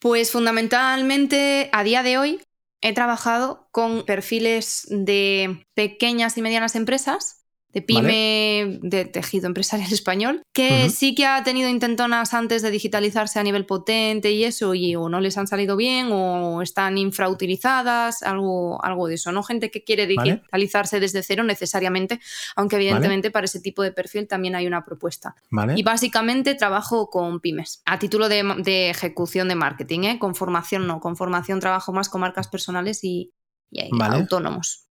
Pues 0.01 0.31
fundamentalmente 0.31 1.70
a 1.72 1.83
día 1.85 2.03
de 2.03 2.18
hoy 2.18 2.40
he 2.83 2.92
trabajado 2.92 3.68
con 3.70 4.05
perfiles 4.05 4.87
de 4.90 5.64
pequeñas 5.75 6.37
y 6.37 6.42
medianas 6.42 6.77
empresas 6.77 7.36
de 7.76 7.82
pyme, 7.82 8.78
de 8.80 9.04
tejido 9.04 9.46
empresarial 9.46 9.92
español, 9.92 10.42
que 10.54 10.88
sí 10.88 11.14
que 11.14 11.26
ha 11.26 11.44
tenido 11.44 11.68
intentonas 11.68 12.32
antes 12.32 12.62
de 12.62 12.70
digitalizarse 12.70 13.38
a 13.38 13.42
nivel 13.42 13.66
potente 13.66 14.32
y 14.32 14.44
eso, 14.44 14.72
y 14.72 14.96
o 14.96 15.10
no 15.10 15.20
les 15.20 15.36
han 15.36 15.46
salido 15.46 15.76
bien 15.76 16.08
o 16.10 16.62
están 16.62 16.96
infrautilizadas, 16.96 18.22
algo, 18.22 18.82
algo 18.82 19.08
de 19.08 19.16
eso, 19.16 19.30
¿no? 19.30 19.42
Gente 19.42 19.70
que 19.70 19.84
quiere 19.84 20.06
digitalizarse 20.06 21.00
desde 21.00 21.22
cero 21.22 21.44
necesariamente, 21.44 22.18
aunque 22.56 22.76
evidentemente 22.76 23.30
para 23.30 23.44
ese 23.44 23.60
tipo 23.60 23.82
de 23.82 23.92
perfil 23.92 24.26
también 24.26 24.54
hay 24.54 24.66
una 24.66 24.82
propuesta. 24.82 25.36
Y 25.74 25.82
básicamente 25.82 26.54
trabajo 26.54 27.10
con 27.10 27.40
pymes, 27.40 27.82
a 27.84 27.98
título 27.98 28.30
de, 28.30 28.88
ejecución 28.88 29.48
de 29.48 29.54
marketing, 29.54 30.00
¿eh? 30.04 30.18
con 30.18 30.34
formación 30.34 30.86
no, 30.86 31.00
con 31.00 31.14
formación 31.14 31.60
trabajo 31.60 31.92
más 31.92 32.08
con 32.08 32.22
marcas 32.22 32.48
personales 32.48 33.04
y, 33.04 33.34
y 33.70 33.90
autónomos. 34.00 34.86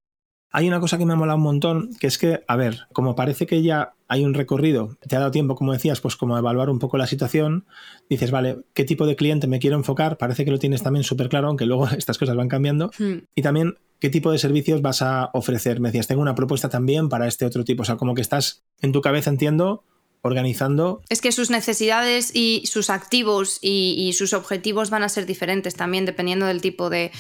Hay 0.58 0.70
una 0.70 0.80
cosa 0.80 0.98
que 0.98 1.06
me 1.06 1.12
ha 1.12 1.18
molado 1.18 1.36
un 1.36 1.44
montón, 1.44 1.89
que 2.00 2.08
es 2.08 2.18
que, 2.18 2.46
a 2.48 2.56
ver, 2.56 2.88
como 2.94 3.13
parece 3.13 3.46
que 3.46 3.62
ya 3.62 3.96
hay 4.08 4.24
un 4.24 4.34
recorrido, 4.34 4.96
te 5.06 5.18
ha 5.18 5.20
dado 5.20 5.32
tiempo, 5.32 5.56
como 5.56 5.74
decías, 5.74 6.00
pues 6.00 6.15
como 6.15 6.38
evaluar 6.38 6.70
un 6.70 6.80
poco 6.80 6.98
la 6.98 7.08
situación, 7.08 7.65
dices, 8.10 8.32
vale, 8.32 8.60
¿qué 8.74 8.86
tipo 8.86 9.06
de 9.06 9.18
cliente 9.18 9.48
me 9.48 9.60
quiero 9.60 9.76
enfocar? 9.76 10.18
Parece 10.18 10.46
que 10.46 10.52
lo 10.52 10.58
tienes 10.58 10.82
también 10.82 11.04
súper 11.04 11.28
claro, 11.28 11.50
aunque 11.50 11.65
luego 11.65 11.89
estas 11.98 12.18
cosas 12.18 12.38
van 12.38 12.48
cambiando. 12.48 12.89
Hmm. 12.98 13.26
Y 13.36 13.41
también, 13.41 13.76
¿qué 14.00 14.10
tipo 14.10 14.32
de 14.32 14.38
servicios 14.38 14.82
vas 14.82 15.02
a 15.02 15.30
ofrecer? 15.34 15.82
Me 15.82 15.89
decías, 15.89 16.08
tengo 16.08 16.22
una 16.22 16.36
propuesta 16.36 16.70
también 16.70 17.10
para 17.10 17.28
este 17.28 17.46
otro 17.46 17.65
tipo. 17.65 17.82
O 17.82 17.86
sea, 17.86 17.98
como 17.98 18.15
que 18.15 18.22
estás 18.22 18.63
en 18.80 18.94
tu 18.94 19.02
cabeza, 19.02 19.32
entiendo, 19.32 19.84
organizando. 20.26 21.04
Es 21.08 21.22
que 21.22 21.32
sus 21.32 21.52
necesidades 21.52 22.32
y 22.34 22.64
sus 22.66 22.90
activos 22.90 23.60
y, 23.62 24.12
sus 24.14 24.34
objetivos 24.34 24.90
van 24.90 25.04
a 25.04 25.10
ser 25.10 25.28
diferentes 25.28 25.76
también 25.76 26.06
dependiendo 26.06 26.48
del 26.48 26.62
tipo 26.62 26.90
de, 26.90 27.12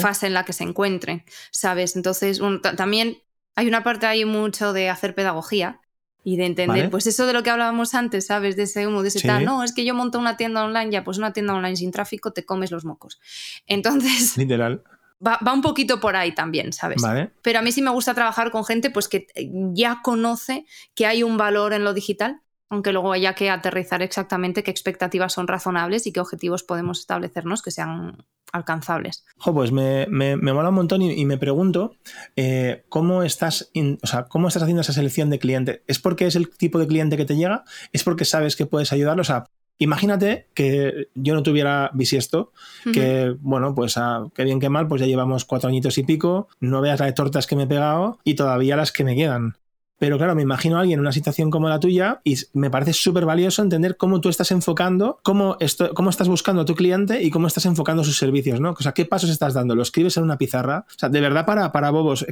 fase 0.00 0.26
en 0.26 0.34
la 0.34 0.44
que 0.44 0.54
se 0.54 0.64
encuentren, 0.64 1.24
¿sabes? 1.50 1.96
Entonces, 1.96 2.40
también 2.76 3.18
hay 3.54 3.68
una 3.68 3.84
parte 3.84 4.06
ahí 4.06 4.24
mucho 4.24 4.72
de 4.72 4.88
hacer 4.88 5.14
pedagogía 5.14 5.80
y 6.24 6.36
de 6.38 6.46
entender, 6.46 6.90
pues 6.90 7.06
eso 7.06 7.26
de 7.26 7.34
lo 7.34 7.42
que 7.42 7.50
hablábamos 7.50 7.94
antes, 7.94 8.26
¿sabes? 8.26 8.56
De 8.56 8.62
ese 8.62 8.86
humo, 8.86 9.02
de 9.02 9.08
ese 9.08 9.20
tal, 9.20 9.44
no, 9.44 9.62
es 9.62 9.72
que 9.72 9.84
yo 9.84 9.94
monto 9.94 10.18
una 10.18 10.38
tienda 10.38 10.64
online, 10.64 10.90
ya, 10.90 11.04
pues 11.04 11.18
una 11.18 11.34
tienda 11.34 11.54
online 11.54 11.76
sin 11.76 11.90
tráfico 11.90 12.32
te 12.32 12.46
comes 12.46 12.70
los 12.70 12.86
mocos. 12.86 13.20
Entonces... 13.66 14.38
Literal 14.38 14.82
va, 15.26 15.38
un 15.52 15.62
poquito 15.62 16.00
por 16.00 16.16
ahí 16.16 16.34
también, 16.34 16.72
¿sabes? 16.72 17.02
Pero 17.42 17.58
a 17.58 17.62
mí 17.62 17.72
sí 17.72 17.82
me 17.82 17.90
gusta 17.90 18.14
trabajar 18.14 18.50
con 18.50 18.64
gente 18.64 18.90
pues 18.90 19.08
que 19.08 19.26
ya 19.74 20.00
conoce 20.02 20.64
que 20.94 21.06
hay 21.06 21.22
un 21.22 21.36
valor 21.36 21.72
en 21.72 21.84
lo 21.84 21.94
digital 21.94 22.42
aunque 22.70 22.92
luego 22.92 23.12
haya 23.12 23.34
que 23.34 23.50
aterrizar 23.50 24.00
exactamente 24.00 24.62
qué 24.62 24.70
expectativas 24.70 25.32
son 25.32 25.48
razonables 25.48 26.06
y 26.06 26.12
qué 26.12 26.20
objetivos 26.20 26.62
podemos 26.62 27.00
establecernos 27.00 27.62
que 27.62 27.72
sean 27.72 28.24
alcanzables. 28.52 29.24
pues 29.52 29.72
me, 29.72 30.06
me, 30.06 30.36
mola 30.36 30.68
un 30.68 30.76
montón 30.76 31.02
y, 31.02 31.24
me 31.24 31.36
pregunto 31.36 31.96
eh, 32.36 32.84
¿cómo, 32.88 33.24
estás 33.24 33.70
o 33.74 34.06
sea, 34.06 34.26
cómo 34.26 34.48
estás 34.48 34.62
haciendo 34.62 34.82
esa 34.82 34.92
selección 34.92 35.30
de 35.30 35.40
cliente. 35.40 35.82
¿Es 35.88 35.98
porque 35.98 36.26
es 36.26 36.36
el 36.36 36.48
tipo 36.48 36.78
de 36.78 36.86
cliente 36.86 37.16
que 37.16 37.24
te 37.24 37.36
llega? 37.36 37.64
¿Es 37.92 38.04
porque 38.04 38.24
sabes 38.24 38.54
que 38.54 38.66
puedes 38.66 38.92
ayudarlo? 38.92 39.22
O 39.22 39.24
sea, 39.24 39.46
imagínate 39.80 40.46
que 40.54 41.08
yo 41.14 41.34
no 41.34 41.42
tuviera 41.42 41.90
bisiesto, 41.94 42.52
que 42.92 43.34
bueno, 43.40 43.74
pues 43.74 43.96
a, 43.96 44.26
que 44.34 44.44
bien 44.44 44.60
que 44.60 44.68
mal, 44.68 44.86
pues 44.86 45.00
ya 45.00 45.06
llevamos 45.06 45.44
cuatro 45.44 45.68
añitos 45.68 45.98
y 45.98 46.04
pico, 46.04 46.48
no 46.60 46.80
veas 46.80 47.00
la 47.00 47.06
de 47.06 47.12
tortas 47.12 47.46
que 47.46 47.56
me 47.56 47.64
he 47.64 47.66
pegado 47.66 48.18
y 48.22 48.34
todavía 48.34 48.76
las 48.76 48.92
que 48.92 49.04
me 49.04 49.16
quedan. 49.16 49.56
Pero 49.98 50.16
claro, 50.16 50.34
me 50.34 50.40
imagino 50.40 50.76
a 50.76 50.80
alguien 50.80 50.98
en 50.98 51.00
una 51.00 51.12
situación 51.12 51.50
como 51.50 51.68
la 51.68 51.78
tuya 51.78 52.22
y 52.24 52.36
me 52.54 52.70
parece 52.70 52.94
súper 52.94 53.26
valioso 53.26 53.62
entender 53.62 53.98
cómo 53.98 54.22
tú 54.22 54.30
estás 54.30 54.50
enfocando, 54.50 55.20
cómo, 55.22 55.58
esto, 55.60 55.92
cómo 55.92 56.08
estás 56.08 56.26
buscando 56.26 56.62
a 56.62 56.64
tu 56.64 56.74
cliente 56.74 57.22
y 57.22 57.30
cómo 57.30 57.46
estás 57.46 57.66
enfocando 57.66 58.02
sus 58.02 58.16
servicios, 58.16 58.60
¿no? 58.60 58.70
O 58.70 58.82
sea, 58.82 58.92
¿qué 58.92 59.04
pasos 59.04 59.28
estás 59.28 59.52
dando? 59.52 59.74
¿Lo 59.74 59.82
escribes 59.82 60.16
en 60.16 60.22
una 60.22 60.38
pizarra? 60.38 60.86
O 60.88 60.98
sea, 60.98 61.10
de 61.10 61.20
verdad 61.20 61.44
para, 61.44 61.70
para 61.70 61.90
bobos, 61.90 62.24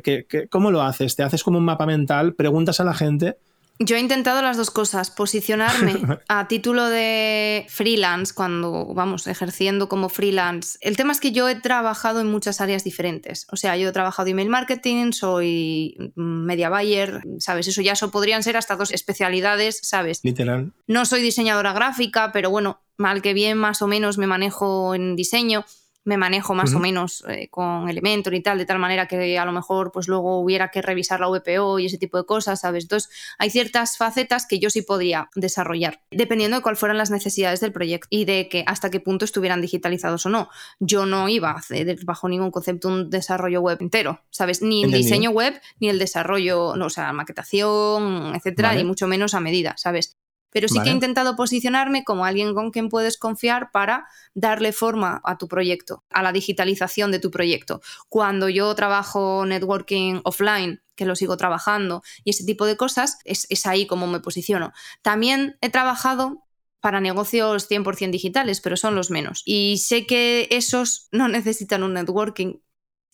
cómo 0.48 0.70
lo 0.70 0.80
haces? 0.80 1.14
¿Te 1.14 1.22
haces 1.22 1.44
como 1.44 1.58
un 1.58 1.64
mapa 1.66 1.84
mental? 1.84 2.34
¿Preguntas 2.34 2.80
a 2.80 2.84
la 2.84 2.94
gente? 2.94 3.37
Yo 3.80 3.96
he 3.96 4.00
intentado 4.00 4.42
las 4.42 4.56
dos 4.56 4.70
cosas, 4.72 5.10
posicionarme 5.10 5.94
a 6.28 6.48
título 6.48 6.88
de 6.88 7.66
freelance 7.68 8.34
cuando 8.34 8.92
vamos 8.92 9.26
ejerciendo 9.28 9.88
como 9.88 10.08
freelance. 10.08 10.78
El 10.80 10.96
tema 10.96 11.12
es 11.12 11.20
que 11.20 11.30
yo 11.30 11.48
he 11.48 11.54
trabajado 11.54 12.20
en 12.20 12.28
muchas 12.28 12.60
áreas 12.60 12.82
diferentes. 12.82 13.46
O 13.52 13.56
sea, 13.56 13.76
yo 13.76 13.88
he 13.88 13.92
trabajado 13.92 14.28
email 14.28 14.48
marketing, 14.48 15.12
soy 15.12 15.96
media 16.16 16.70
buyer, 16.70 17.22
¿sabes? 17.38 17.68
Eso 17.68 17.80
ya 17.80 17.92
eso 17.92 18.10
podrían 18.10 18.42
ser 18.42 18.56
hasta 18.56 18.74
dos 18.74 18.90
especialidades, 18.90 19.78
¿sabes? 19.82 20.20
Literal. 20.24 20.72
No 20.88 21.04
soy 21.04 21.22
diseñadora 21.22 21.72
gráfica, 21.72 22.32
pero 22.32 22.50
bueno, 22.50 22.80
mal 22.96 23.22
que 23.22 23.32
bien 23.32 23.56
más 23.56 23.80
o 23.80 23.86
menos 23.86 24.18
me 24.18 24.26
manejo 24.26 24.94
en 24.94 25.14
diseño 25.14 25.64
me 26.04 26.16
manejo 26.16 26.54
más 26.54 26.74
o 26.74 26.78
menos 26.78 27.22
eh, 27.28 27.48
con 27.50 27.88
Elementor 27.88 28.34
y 28.34 28.42
tal, 28.42 28.56
de 28.56 28.64
tal 28.64 28.78
manera 28.78 29.06
que 29.06 29.38
a 29.38 29.44
lo 29.44 29.52
mejor 29.52 29.92
pues 29.92 30.08
luego 30.08 30.40
hubiera 30.40 30.70
que 30.70 30.80
revisar 30.80 31.20
la 31.20 31.28
VPO 31.28 31.78
y 31.80 31.87
ese 31.87 31.98
tipo 31.98 32.16
de 32.16 32.24
cosas, 32.24 32.61
¿sabes? 32.61 32.84
Entonces, 32.84 33.11
hay 33.38 33.50
ciertas 33.50 33.98
facetas 33.98 34.46
que 34.46 34.58
yo 34.58 34.70
sí 34.70 34.82
podría 34.82 35.28
desarrollar, 35.34 36.00
dependiendo 36.11 36.56
de 36.56 36.62
cuáles 36.62 36.78
fueran 36.78 36.96
las 36.96 37.11
necesidades 37.11 37.61
del 37.61 37.72
proyecto 37.72 38.08
y 38.11 38.24
de 38.24 38.48
que 38.48 38.64
hasta 38.66 38.90
qué 38.90 39.00
punto 39.00 39.24
estuvieran 39.24 39.61
digitalizados 39.61 40.24
o 40.24 40.30
no. 40.30 40.48
Yo 40.80 41.04
no 41.04 41.28
iba 41.28 41.50
a 41.50 41.58
hacer 41.58 41.98
bajo 42.04 42.28
ningún 42.28 42.50
concepto 42.50 42.88
un 42.88 43.11
desarrollo 43.11 43.61
web 43.61 43.78
entero, 43.80 44.22
¿sabes? 44.30 44.62
Ni 44.62 44.84
el 44.84 44.92
diseño 44.92 45.30
web, 45.30 45.61
ni 45.78 45.88
el 45.88 45.98
desarrollo, 45.98 46.74
no, 46.76 46.87
o 46.87 46.90
sea, 46.90 47.12
maquetación, 47.12 48.34
etcétera, 48.34 48.74
ni 48.74 48.84
mucho 48.84 49.06
menos 49.08 49.34
a 49.34 49.40
medida, 49.40 49.74
¿sabes? 49.76 50.16
Pero 50.50 50.68
sí 50.68 50.80
que 50.82 50.90
he 50.90 50.92
intentado 50.92 51.37
posicionarme 51.37 52.04
como 52.04 52.24
alguien 52.24 52.54
con 52.54 52.70
quien 52.70 52.88
puedes 52.88 53.18
confiar 53.18 53.70
para 53.70 54.06
darle 54.34 54.72
forma 54.72 55.20
a 55.24 55.37
tu 55.38 55.48
proyecto, 55.48 56.04
a 56.11 56.22
la 56.22 56.32
digitalización 56.32 57.11
de 57.11 57.18
tu 57.18 57.30
proyecto. 57.30 57.80
Cuando 58.08 58.48
yo 58.48 58.74
trabajo 58.74 59.44
networking 59.46 60.20
offline, 60.24 60.82
que 60.94 61.04
lo 61.04 61.16
sigo 61.16 61.37
trabajando, 61.37 62.02
y 62.24 62.30
ese 62.30 62.44
tipo 62.44 62.66
de 62.66 62.76
cosas, 62.76 63.18
es, 63.24 63.46
es 63.50 63.66
ahí 63.66 63.87
como 63.87 64.06
me 64.06 64.20
posiciono. 64.20 64.72
También 65.02 65.56
he 65.61 65.70
trabajado 65.70 66.44
para 66.80 67.00
negocios 67.00 67.68
100% 67.68 68.11
digitales, 68.11 68.61
pero 68.61 68.76
son 68.76 68.94
los 68.94 69.11
menos. 69.11 69.42
Y 69.44 69.78
sé 69.78 70.06
que 70.06 70.48
esos 70.50 71.08
no 71.12 71.28
necesitan 71.28 71.82
un 71.82 71.94
networking 71.94 72.61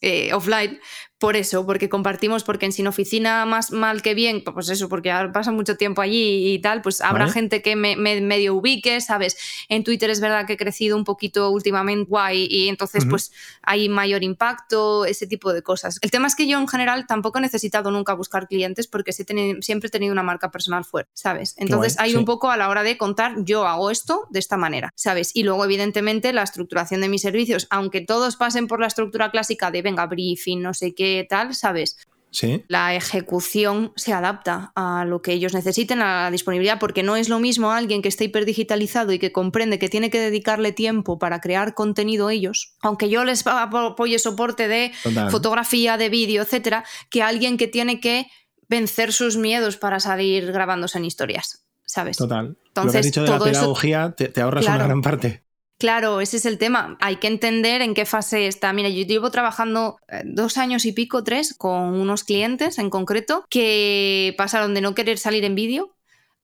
eh, 0.01 0.35
offline, 0.35 0.81
por 1.25 1.37
eso, 1.37 1.65
porque 1.65 1.89
compartimos, 1.89 2.45
porque 2.45 2.67
en 2.67 2.73
sin 2.73 2.87
oficina 2.87 3.47
más 3.47 3.71
mal 3.71 4.03
que 4.03 4.13
bien, 4.13 4.45
pues 4.45 4.69
eso, 4.69 4.91
porque 4.91 5.11
pasa 5.33 5.53
mucho 5.53 5.79
tiempo 5.79 6.03
allí 6.03 6.53
y 6.53 6.59
tal, 6.59 6.83
pues 6.83 7.01
habrá 7.01 7.31
gente 7.31 7.63
que 7.63 7.77
me, 7.77 7.97
medio 7.97 8.55
ubique, 8.55 9.01
¿sabes? 9.01 9.39
En 9.71 9.85
Twitter 9.85 10.11
es 10.11 10.21
verdad 10.21 10.47
que 10.47 10.53
he 10.53 10.57
crecido 10.59 10.99
un 10.99 11.05
poquito 11.05 11.49
últimamente 11.49 12.07
guay 12.11 12.47
y 12.51 12.69
entonces 12.69 13.07
pues 13.09 13.33
hay 13.63 13.89
mayor 13.89 14.23
impacto, 14.23 15.07
ese 15.07 15.27
tipo 15.27 15.55
de 15.55 15.63
cosas. 15.63 15.99
El 16.03 16.11
tema 16.11 16.27
es 16.27 16.37
que 16.37 16.47
yo 16.47 16.59
en 16.59 16.69
general 16.69 17.07
tampoco 17.07 17.39
he 17.39 17.41
necesitado 17.41 17.91
nunca 17.91 18.13
buscar 18.13 18.47
clientes 18.47 18.87
porque 18.87 19.15
siempre 19.15 19.89
he 19.89 19.91
tenido 19.91 20.13
una 20.13 20.23
marca 20.23 20.51
personal 20.51 20.85
fuerte, 20.85 21.11
¿sabes? 21.15 21.55
Entonces 21.57 21.99
hay 21.99 22.17
un 22.17 22.27
poco 22.27 22.51
a 22.51 22.59
la 22.59 22.69
hora 22.69 22.83
de 22.83 22.99
contar, 22.99 23.37
yo 23.39 23.67
hago 23.67 23.91
esto 23.91 24.27
de 24.29 24.41
esta 24.41 24.59
manera, 24.59 24.93
¿sabes? 24.95 25.31
Y 25.33 25.45
luego 25.45 25.65
evidentemente 25.65 26.35
la 26.35 26.43
estructuración 26.43 27.01
de 27.01 27.09
mis 27.09 27.23
servicios, 27.23 27.67
aunque 27.71 28.03
todos 28.03 28.37
pasen 28.37 28.67
por 28.67 28.81
la 28.81 28.89
estructura 28.89 29.31
clásica 29.31 29.71
de 29.71 29.81
venga, 29.81 30.05
briefing, 30.05 30.61
no 30.61 30.75
sé 30.75 30.95
qué, 30.95 31.14
tal, 31.23 31.55
¿sabes? 31.55 31.97
Sí. 32.35 32.65
La 32.67 32.97
ejecución 32.97 33.93
se 33.95 34.13
adapta 34.13 34.73
a 34.75 35.05
lo 35.05 35.23
que 35.23 35.33
ellos 35.33 35.55
necesiten, 35.55 36.03
a 36.03 36.25
la 36.25 36.31
disponibilidad, 36.33 36.81
porque 36.81 37.05
no 37.05 37.15
es 37.15 37.29
lo 37.29 37.39
mismo 37.39 37.71
alguien 37.71 38.03
que 38.03 38.09
está 38.09 38.25
hiperdigitalizado 38.25 39.13
y 39.13 39.21
que 39.21 39.31
comprende 39.31 39.79
que 39.79 39.89
tiene 39.89 40.11
que 40.11 40.19
dedicarle 40.19 40.73
tiempo 40.73 41.21
para 41.21 41.41
crear 41.41 41.75
contenido 41.75 42.31
ellos, 42.31 42.75
aunque 42.81 43.09
yo 43.09 43.25
les 43.25 43.47
apoye 43.47 44.19
soporte 44.19 44.67
de 44.67 44.91
fotografía, 45.31 45.97
de 45.97 46.09
vídeo, 46.09 46.43
etcétera, 46.43 46.85
que 47.09 47.23
alguien 47.23 47.57
que 47.57 47.69
tiene 47.69 48.01
que 48.01 48.27
vencer 48.69 49.13
sus 49.13 49.37
miedos 49.37 49.77
para 49.77 50.01
salir 50.01 50.51
grabándose 50.51 50.99
en 50.99 51.05
historias, 51.05 51.65
¿sabes? 51.85 52.17
Total. 52.17 52.59
Entonces, 52.67 52.95
lo 52.95 53.01
que 53.01 53.07
dicho 53.07 53.23
de 53.23 53.31
la 53.31 53.39
pedagogía, 53.39 54.15
te, 54.17 54.41
ahorras 54.41 54.67
una 54.67 54.79
gran 54.79 55.03
parte. 55.03 55.44
Claro, 55.79 56.21
ese 56.21 56.37
es 56.37 56.47
el 56.47 56.59
tema. 56.59 56.97
Hay 57.01 57.17
que 57.17 57.27
entender 57.27 57.83
en 57.83 57.95
qué 57.95 58.07
fase 58.07 58.47
está. 58.47 58.73
Mira, 58.73 58.89
yo 58.89 59.05
llevo 59.05 59.31
trabajando 59.31 59.99
eh, 60.09 60.23
dos 60.25 60.57
años 60.57 60.85
y 60.85 60.93
pico, 60.93 61.25
tres, 61.25 61.55
con 61.55 62.01
unos 62.01 62.25
clientes 62.25 62.79
en 62.79 62.91
concreto 62.91 63.45
que 63.51 64.35
pasaron 64.39 64.75
de 64.75 64.81
no 64.81 64.95
querer 64.95 65.19
salir 65.19 65.45
en 65.45 65.55
vídeo 65.55 65.95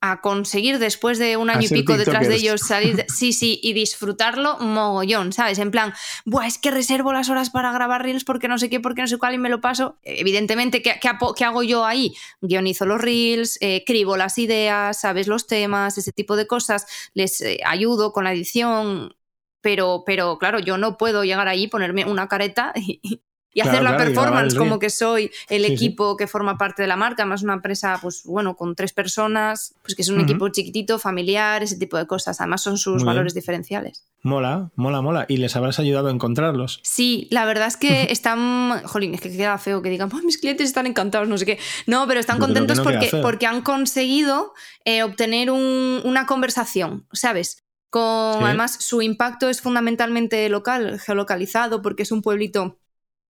a 0.01 0.23
conseguir 0.23 0.79
después 0.79 1.19
de 1.19 1.37
un 1.37 1.51
año 1.51 1.67
y 1.67 1.69
pico 1.69 1.99
detrás 1.99 2.27
de 2.27 2.37
ellos 2.37 2.63
salir, 2.63 3.05
sí, 3.15 3.33
sí, 3.33 3.61
y 3.63 3.75
disfrutarlo 3.75 4.59
mogollón, 4.59 5.33
¿sabes? 5.33 5.59
En 5.59 5.71
plan, 5.71 5.93
Buah, 6.25 6.47
es 6.47 6.59
que 6.59 6.71
reservo 6.71 7.13
las 7.13 7.29
horas 7.29 7.51
para 7.51 7.71
grabar 7.71 8.03
reels 8.03 8.25
porque 8.25 8.49
no 8.49 8.59
sé 8.59 8.71
qué, 8.71 8.81
porque 8.81 9.03
no 9.03 9.09
sé 9.09 9.19
cuál 9.19 9.35
y 9.35 9.39
me 9.39 9.51
lo 9.51 9.61
paso. 9.61 9.99
Evidentemente, 10.03 10.81
¿qué, 10.81 10.99
qué, 11.01 11.45
hago 11.45 11.63
yo 11.63 11.85
ahí? 11.85 12.15
Guionizo 12.41 12.87
los 12.87 13.01
reels, 13.01 13.59
eh, 13.61 13.77
escribo 13.77 14.17
las 14.17 14.39
ideas, 14.39 15.01
¿sabes? 15.01 15.29
Los 15.29 15.47
temas, 15.47 15.99
ese 15.99 16.13
tipo 16.13 16.35
de 16.37 16.47
cosas, 16.47 16.87
les 17.13 17.41
eh, 17.43 17.61
ayudo 17.67 18.13
con 18.13 18.25
la 18.25 18.33
edición, 18.33 19.15
pero, 19.61 20.03
pero 20.07 20.39
claro, 20.39 20.59
yo 20.59 20.79
no 20.79 20.97
puedo 20.97 21.25
llegar 21.25 21.49
ahí, 21.49 21.69
ponerme 21.69 22.05
una 22.05 22.29
careta 22.29 22.73
y, 22.77 23.21
hacer 23.61 23.83
la 23.83 23.97
performance 23.97 24.55
como 24.55 24.79
que 24.79 24.91
soy 24.91 25.31
el 25.49 25.65
equipo 25.65 26.17
que 26.17 26.29
forma 26.29 26.57
parte 26.57 26.83
de 26.83 26.89
la 26.89 26.97
marca, 26.97 27.27
más 27.27 27.43
una 27.43 27.55
empresa, 27.55 27.99
pues 28.01 28.23
bueno, 28.25 28.57
con 28.57 28.77
tres 28.77 28.93
personas, 28.93 29.75
pues 29.83 29.97
que 29.97 30.03
es 30.03 30.09
un 30.09 30.21
equipo 30.21 30.49
chiquitito, 30.51 31.01
familiar, 31.01 31.63
ese 31.63 31.77
tipo 31.77 31.97
de 31.97 32.07
cosas. 32.07 32.41
Además 32.41 32.63
son 32.63 32.79
sus 32.79 33.03
valores 33.05 33.35
diferenciales. 33.35 34.07
Mola, 34.23 34.71
mola, 34.77 35.03
mola. 35.03 35.27
¿Y 35.29 35.39
les 35.39 35.57
habrás 35.57 35.81
ayudado 35.81 36.09
a 36.09 36.11
encontrarlos? 36.13 36.81
Sí, 36.85 37.27
la 37.31 37.45
verdad 37.45 37.67
es 37.67 37.77
que 37.77 38.05
están. 38.11 38.83
Jolín, 38.85 39.15
es 39.15 39.21
que 39.21 39.37
queda 39.37 39.59
feo 39.59 39.83
que 39.83 39.91
digan, 39.91 40.11
mis 40.25 40.39
clientes 40.39 40.69
están 40.69 40.87
encantados, 40.87 41.29
no 41.29 41.37
sé 41.37 41.45
qué. 41.45 41.59
No, 41.87 42.07
pero 42.07 42.21
están 42.21 42.39
contentos 42.39 42.81
porque, 42.81 43.11
porque 43.21 43.47
han 43.47 43.63
conseguido 43.63 44.55
eh, 44.85 45.03
obtener 45.03 45.51
una 45.51 46.25
conversación, 46.27 47.07
¿sabes? 47.13 47.65
Con, 47.91 48.45
Además, 48.45 48.77
su 48.79 49.03
impacto 49.03 49.49
es 49.49 49.61
fundamentalmente 49.61 50.49
local, 50.49 51.01
geolocalizado, 51.01 51.83
porque 51.83 52.05
es 52.05 52.13
un 52.13 52.23
pueblito 52.23 52.79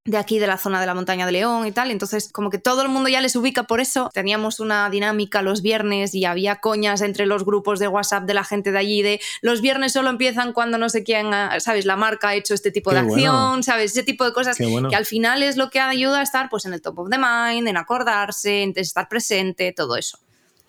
de 0.06 0.18
aquí, 0.18 0.40
de 0.40 0.48
la 0.48 0.58
zona 0.58 0.80
de 0.80 0.88
la 0.88 0.94
montaña 0.94 1.26
de 1.26 1.32
León 1.32 1.68
y 1.68 1.72
tal. 1.72 1.92
Entonces, 1.92 2.30
como 2.32 2.50
que 2.50 2.58
todo 2.58 2.82
el 2.82 2.90
mundo 2.90 3.10
ya 3.10 3.22
les 3.22 3.36
ubica 3.36 3.64
por 3.64 3.80
eso. 3.80 4.10
Teníamos 4.14 4.60
una 4.60 4.90
dinámica 4.90 5.42
los 5.42 5.62
viernes 5.62 6.16
y 6.16 6.26
había 6.26 6.58
coñas 6.58 7.02
entre 7.02 7.26
los 7.26 7.46
grupos 7.46 7.80
de 7.80 7.88
WhatsApp 7.88 8.24
de 8.24 8.34
la 8.34 8.44
gente 8.44 8.72
de 8.72 8.78
allí 8.78 9.02
de 9.02 9.22
los 9.42 9.62
viernes 9.62 9.94
solo 9.94 10.10
empiezan 10.10 10.54
cuando 10.54 10.78
no 10.78 10.90
sé 10.90 11.04
quién, 11.04 11.28
¿sabes? 11.60 11.86
La 11.86 11.96
marca 11.96 12.30
ha 12.30 12.36
hecho 12.36 12.54
este 12.54 12.72
tipo 12.72 12.92
de 12.92 13.00
acción, 13.00 13.64
¿sabes? 13.64 13.92
Ese 13.92 14.04
tipo 14.04 14.26
de 14.26 14.34
cosas 14.34 14.58
que 14.58 14.96
al 14.96 15.06
final 15.06 15.44
es 15.44 15.58
lo 15.58 15.70
que 15.70 15.80
ayuda 15.80 16.20
a 16.20 16.24
estar 16.24 16.50
pues 16.50 16.66
en 16.66 16.74
el 16.74 16.82
top 16.82 17.00
of 17.00 17.10
the 17.10 17.18
mind, 17.18 17.68
en 17.68 17.78
acordarse, 17.78 18.64
en 18.64 18.74
estar 18.76 19.08
presente, 19.08 19.74
todo 19.74 19.96
eso. 19.96 20.20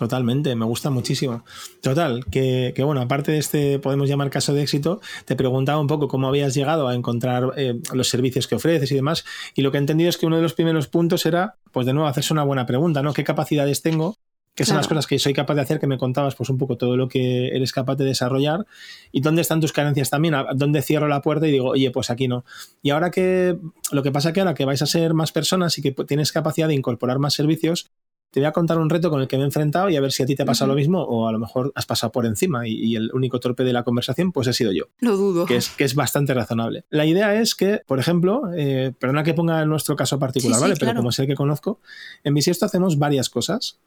Totalmente, 0.01 0.57
me 0.57 0.65
gusta 0.65 0.89
muchísimo. 0.89 1.45
Total, 1.83 2.25
que, 2.25 2.73
bueno, 2.83 3.03
aparte 3.03 3.33
de 3.33 3.39
este, 3.39 3.79
podemos 3.79 4.09
llamar 4.09 4.31
caso 4.31 4.55
de 4.55 4.63
éxito, 4.63 5.03
te 5.27 5.37
preguntaba 5.37 5.79
un 5.79 5.89
poco 5.89 6.09
cómo 6.09 6.27
habías 6.27 6.55
llegado 6.55 6.89
a 6.89 6.95
encontrar 6.95 7.53
eh, 7.59 7.79
los 7.93 8.09
servicios 8.09 8.49
que 8.49 8.55
ofreces 8.55 8.91
y 8.93 8.95
demás. 8.95 9.27
Y 9.55 9.61
lo 9.61 9.71
que 9.71 9.77
he 9.77 9.81
entendido 9.81 10.09
es 10.09 10.17
que 10.17 10.25
uno 10.25 10.37
de 10.37 10.43
los 10.43 10.55
primeros 10.55 10.89
puntos 10.89 11.27
era, 11.27 11.57
pues 11.71 11.85
de 11.85 11.93
nuevo, 11.93 12.09
hacerse 12.09 12.33
una 12.33 12.45
buena 12.45 12.65
pregunta, 12.65 13.03
¿no? 13.03 13.13
¿Qué 13.13 13.25
capacidades 13.25 13.83
tengo? 13.83 14.17
¿Qué 14.55 14.65
son 14.65 14.79
las 14.79 14.89
cosas 14.89 15.07
que 15.07 15.19
soy 15.19 15.35
capaz 15.35 15.55
de 15.55 15.61
hacer? 15.61 15.81
Que 15.81 15.87
me 15.87 15.99
contabas, 15.99 16.35
pues 16.35 16.49
un 16.49 16.57
poco 16.57 16.79
todo 16.79 16.97
lo 16.97 17.07
que 17.07 17.49
eres 17.49 17.71
capaz 17.71 17.97
de 17.97 18.07
desarrollar. 18.07 18.65
¿Y 19.13 19.21
dónde 19.21 19.43
están 19.43 19.61
tus 19.61 19.75
carencias 19.75 20.09
también? 20.09 20.35
¿Dónde 20.55 20.81
cierro 20.81 21.09
la 21.09 21.21
puerta 21.21 21.47
y 21.47 21.51
digo, 21.51 21.69
oye, 21.69 21.91
pues 21.91 22.09
aquí 22.09 22.27
no? 22.27 22.47
Y 22.81 22.89
ahora 22.89 23.11
que, 23.11 23.59
lo 23.93 24.03
que 24.03 24.13
pasa 24.13 24.33
que 24.33 24.41
ahora 24.41 24.55
que 24.55 24.65
vais 24.65 24.81
a 24.81 24.87
ser 24.87 25.13
más 25.13 25.31
personas 25.31 25.77
y 25.77 25.83
que 25.83 25.93
tienes 25.93 26.33
capacidad 26.33 26.69
de 26.69 26.75
incorporar 26.75 27.19
más 27.19 27.35
servicios, 27.35 27.91
te 28.31 28.41
voy 28.41 28.47
a 28.47 28.53
contar 28.53 28.79
un 28.79 28.89
reto 28.89 29.11
con 29.11 29.21
el 29.21 29.29
que 29.29 29.37
me 29.37 29.43
he 29.43 29.47
enfrentado 29.47 29.91
y 29.91 29.97
a 29.97 30.01
ver 30.01 30.13
si 30.13 30.23
a 30.23 30.27
ti 30.27 30.37
te 30.37 30.43
ha 30.45 30.47
pasado 30.47 30.69
lo 30.69 30.77
mismo 30.77 31.03
o 31.03 31.27
a 31.27 31.33
lo 31.33 31.39
mejor 31.39 31.73
has 31.75 31.87
pasado 31.87 32.13
por 32.13 32.27
encima 32.27 32.67
y, 32.67 32.95
el 32.95 33.11
único 33.13 33.41
torpe 33.41 33.65
de 33.65 33.73
la 33.73 33.83
conversación 33.83 34.31
pues 34.31 34.47
he 34.47 34.53
sido 34.53 34.73
yo. 34.73 34.85
Lo 35.01 35.17
dudo. 35.17 35.47
Que 35.47 35.57
es, 35.57 35.71
que 35.71 35.85
es 35.85 35.95
bastante 35.95 36.33
razonable. 36.33 36.85
La 36.91 37.07
idea 37.07 37.41
es 37.41 37.55
que, 37.55 37.83
por 37.87 37.99
ejemplo, 37.99 38.43
eh, 38.57 38.93
perdona 38.99 39.25
que 39.25 39.35
ponga 39.35 39.65
nuestro 39.65 39.97
caso 39.97 40.19
particular, 40.19 40.61
¿vale? 40.61 40.75
Pero 40.79 40.95
como 40.95 41.13
sé 41.13 41.27
que 41.27 41.35
conozco, 41.35 41.81
en 42.23 42.35
Bisiesto 42.35 42.67
hacemos 42.67 42.99
varias 42.99 43.31
cosas 43.31 43.79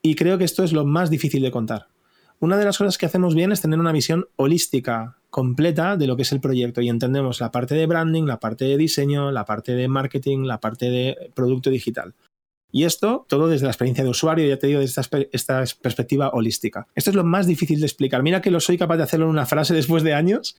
y 0.00 0.14
creo 0.14 0.38
que 0.38 0.44
esto 0.44 0.64
es 0.64 0.72
lo 0.72 0.84
más 0.84 1.10
difícil 1.10 1.42
de 1.42 1.50
contar. 1.50 1.88
una 2.40 2.56
de 2.56 2.64
las 2.64 2.76
cosas 2.76 2.98
que 2.98 3.06
hacemos 3.06 3.34
bien 3.34 3.52
es 3.52 3.60
tener 3.60 3.78
una 3.78 3.92
visión 3.92 4.26
holística, 4.36 5.16
completa 5.30 5.96
de 5.96 6.06
lo 6.06 6.16
que 6.16 6.22
es 6.22 6.32
el 6.32 6.40
proyecto 6.40 6.80
y 6.80 6.88
entendemos 6.88 7.40
la 7.40 7.52
parte 7.52 7.74
de 7.74 7.86
branding, 7.86 8.24
la 8.24 8.40
parte 8.40 8.64
de 8.64 8.76
diseño, 8.76 9.30
la 9.30 9.44
parte 9.44 9.72
de 9.72 9.86
marketing, 9.86 10.44
la 10.44 10.60
parte 10.60 10.90
de 10.90 11.30
producto 11.34 11.70
digital. 11.70 12.14
Y 12.72 12.84
esto 12.84 13.26
todo 13.28 13.48
desde 13.48 13.66
la 13.66 13.70
experiencia 13.70 14.02
de 14.02 14.10
usuario, 14.10 14.48
ya 14.48 14.58
te 14.58 14.66
digo, 14.66 14.80
desde 14.80 15.02
esta, 15.32 15.64
perspectiva 15.82 16.30
holística. 16.30 16.88
Esto 16.94 17.10
es 17.10 17.16
lo 17.16 17.22
más 17.22 17.46
difícil 17.46 17.78
de 17.78 17.86
explicar. 17.86 18.22
Mira 18.22 18.40
que 18.40 18.50
lo 18.50 18.60
soy 18.60 18.78
capaz 18.78 18.96
de 18.96 19.02
hacerlo 19.02 19.26
en 19.26 19.30
una 19.30 19.46
frase 19.46 19.74
después 19.74 20.02
de 20.02 20.14
años. 20.14 20.56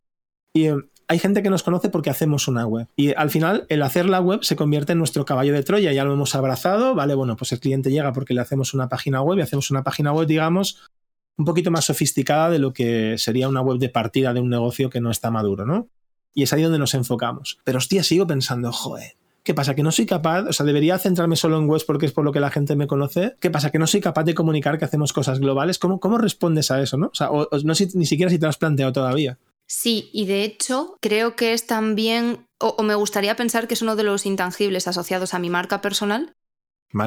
Y 0.54 0.68
eh, 0.68 0.76
hay 1.08 1.18
gente 1.18 1.42
que 1.42 1.50
nos 1.50 1.64
conoce 1.64 1.90
porque 1.90 2.12
hacemos 2.12 2.48
una 2.48 2.68
web. 2.68 2.88
Y 2.96 3.16
al 3.16 3.32
final, 3.32 3.66
el 3.70 3.82
hacer 3.82 4.08
la 4.08 4.22
web 4.22 4.44
se 4.44 4.56
convierte 4.56 4.92
en 4.92 5.00
nuestro 5.00 5.26
caballo 5.26 5.54
de 5.54 5.64
Troya. 5.64 5.92
Ya 5.92 6.04
lo 6.06 6.14
hemos 6.14 6.36
abrazado, 6.36 6.94
¿vale? 6.94 7.16
Bueno, 7.16 7.36
pues 7.36 7.52
el 7.52 7.60
cliente 7.60 7.90
llega 7.90 8.14
porque 8.14 8.36
le 8.36 8.42
hacemos 8.42 8.76
una 8.76 8.90
página 8.90 9.24
web 9.24 9.40
y 9.40 9.42
hacemos 9.42 9.72
una 9.72 9.84
página 9.84 10.14
web, 10.14 10.28
digamos, 10.28 10.92
un 11.36 11.46
poquito 11.46 11.72
más 11.72 11.86
sofisticada 11.86 12.52
de 12.52 12.60
lo 12.60 12.74
que 12.74 13.18
sería 13.18 13.50
una 13.50 13.62
web 13.62 13.80
de 13.80 13.90
partida 13.90 14.34
de 14.34 14.40
un 14.40 14.50
negocio 14.50 14.92
que 14.92 15.02
no 15.02 15.10
está 15.10 15.32
maduro, 15.32 15.66
¿no? 15.66 15.90
Y 16.36 16.44
es 16.44 16.54
ahí 16.54 16.62
donde 16.62 16.80
nos 16.80 16.94
enfocamos. 16.94 17.58
Pero 17.64 17.80
hostia, 17.80 18.04
sigo 18.04 18.28
pensando, 18.28 18.72
joder, 18.72 19.16
¿Qué 19.44 19.54
pasa? 19.54 19.76
¿Que 19.76 19.84
no 19.84 19.92
soy 19.92 20.06
capaz? 20.06 20.44
O 20.48 20.54
sea, 20.54 20.66
debería 20.66 20.98
centrarme 20.98 21.36
solo 21.36 21.58
en 21.58 21.70
webs 21.70 21.84
porque 21.84 22.06
es 22.06 22.14
por 22.14 22.24
lo 22.24 22.32
que 22.32 22.40
la 22.40 22.50
gente 22.50 22.78
me 22.78 22.88
conoce. 22.88 23.36
¿Qué 23.42 23.50
pasa? 23.50 23.72
¿Que 23.72 23.80
no 23.80 23.88
soy 23.88 24.00
capaz 24.00 24.24
de 24.24 24.34
comunicar 24.34 24.80
que 24.80 24.86
hacemos 24.86 25.12
cosas 25.12 25.40
globales? 25.40 25.80
¿Cómo, 25.80 26.00
cómo 26.00 26.18
respondes 26.18 26.72
a 26.72 26.82
eso? 26.82 26.98
¿no? 26.98 27.08
O 27.08 27.14
sea, 27.14 27.30
no 27.64 27.76
sé 27.76 27.90
ni 27.94 28.06
siquiera 28.06 28.30
si 28.30 28.40
te 28.40 28.46
lo 28.46 28.50
has 28.50 28.58
planteado 28.58 28.94
todavía. 28.94 29.38
Sí, 29.68 30.10
y 30.14 30.26
de 30.26 30.44
hecho 30.44 30.98
creo 31.02 31.36
que 31.36 31.54
es 31.54 31.68
también, 31.68 32.48
o, 32.58 32.82
me 32.84 32.96
gustaría 32.96 33.36
pensar 33.36 33.68
que 33.68 33.74
es 33.74 33.82
uno 33.82 33.98
de 33.98 34.04
los 34.04 34.26
intangibles 34.26 34.88
asociados 34.88 35.34
a 35.34 35.40
mi 35.40 35.50
marca 35.50 35.82
personal, 35.82 36.36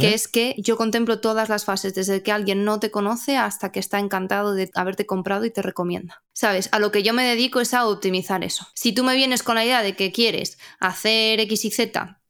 que 0.01 0.15
es 0.15 0.27
que 0.27 0.57
yo 0.59 0.77
contemplo 0.77 1.21
todas 1.21 1.49
las 1.49 1.65
fases, 1.65 1.95
desde 1.95 2.23
que 2.23 2.33
alguien 2.33 2.65
no 2.65 2.81
te 2.81 2.91
conoce 2.91 3.37
hasta 3.37 3.71
que 3.71 3.79
está 3.79 4.01
encantado 4.01 4.53
de 4.53 4.69
haberte 4.75 5.07
comprado 5.07 5.45
y 5.45 5.51
te 5.53 5.63
recomienda. 5.63 6.25
¿Sabes? 6.33 6.69
A 6.73 6.81
lo 6.81 6.91
que 6.91 7.05
yo 7.05 7.15
me 7.15 7.23
dedico 7.23 7.61
es 7.61 7.73
a 7.73 7.87
optimizar 7.87 8.43
eso. 8.43 8.67
Si 8.75 8.93
tú 8.93 9.05
me 9.05 9.15
vienes 9.15 9.45
con 9.45 9.55
la 9.55 9.65
idea 9.65 9.83
de 9.83 9.95
que 9.95 10.11
quieres 10.11 10.59
hacer 10.81 11.39
X 11.39 11.67
y 11.67 11.71
Z 11.71 12.21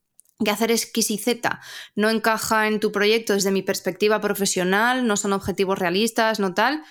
que 0.43 0.51
hacer 0.51 0.71
X 0.71 1.11
y 1.11 1.17
Z 1.17 1.59
no 1.95 2.09
encaja 2.09 2.67
en 2.67 2.79
tu 2.79 2.91
proyecto 2.91 3.33
desde 3.33 3.51
mi 3.51 3.61
perspectiva 3.61 4.21
profesional, 4.21 5.07
no 5.07 5.17
son 5.17 5.33
objetivos 5.33 5.79
realistas, 5.79 6.39
no 6.39 6.53
tal, 6.53 6.83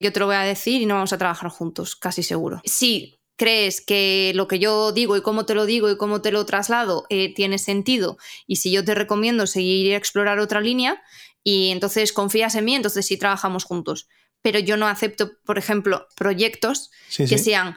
yo 0.00 0.12
te 0.12 0.20
lo 0.20 0.26
voy 0.26 0.36
a 0.36 0.42
decir 0.42 0.80
y 0.80 0.86
no 0.86 0.94
vamos 0.94 1.12
a 1.12 1.18
trabajar 1.18 1.50
juntos, 1.50 1.96
casi 1.96 2.22
seguro. 2.22 2.60
Si 2.64 3.20
crees 3.36 3.80
que 3.80 4.32
lo 4.34 4.48
que 4.48 4.58
yo 4.58 4.92
digo 4.92 5.16
y 5.16 5.22
cómo 5.22 5.46
te 5.46 5.54
lo 5.54 5.66
digo 5.66 5.90
y 5.90 5.96
cómo 5.96 6.20
te 6.20 6.30
lo 6.30 6.44
traslado 6.46 7.06
eh, 7.08 7.32
tiene 7.32 7.58
sentido 7.58 8.18
y 8.46 8.56
si 8.56 8.70
yo 8.70 8.84
te 8.84 8.94
recomiendo 8.94 9.46
seguir 9.46 9.86
y 9.86 9.94
explorar 9.94 10.38
otra 10.40 10.60
línea 10.60 11.02
y 11.42 11.70
entonces 11.70 12.12
confías 12.12 12.54
en 12.54 12.66
mí, 12.66 12.74
entonces 12.74 13.06
sí 13.06 13.16
trabajamos 13.16 13.64
juntos. 13.64 14.08
Pero 14.42 14.58
yo 14.58 14.76
no 14.76 14.86
acepto, 14.88 15.32
por 15.44 15.58
ejemplo, 15.58 16.06
proyectos 16.16 16.90
que 17.16 17.38
sean 17.38 17.76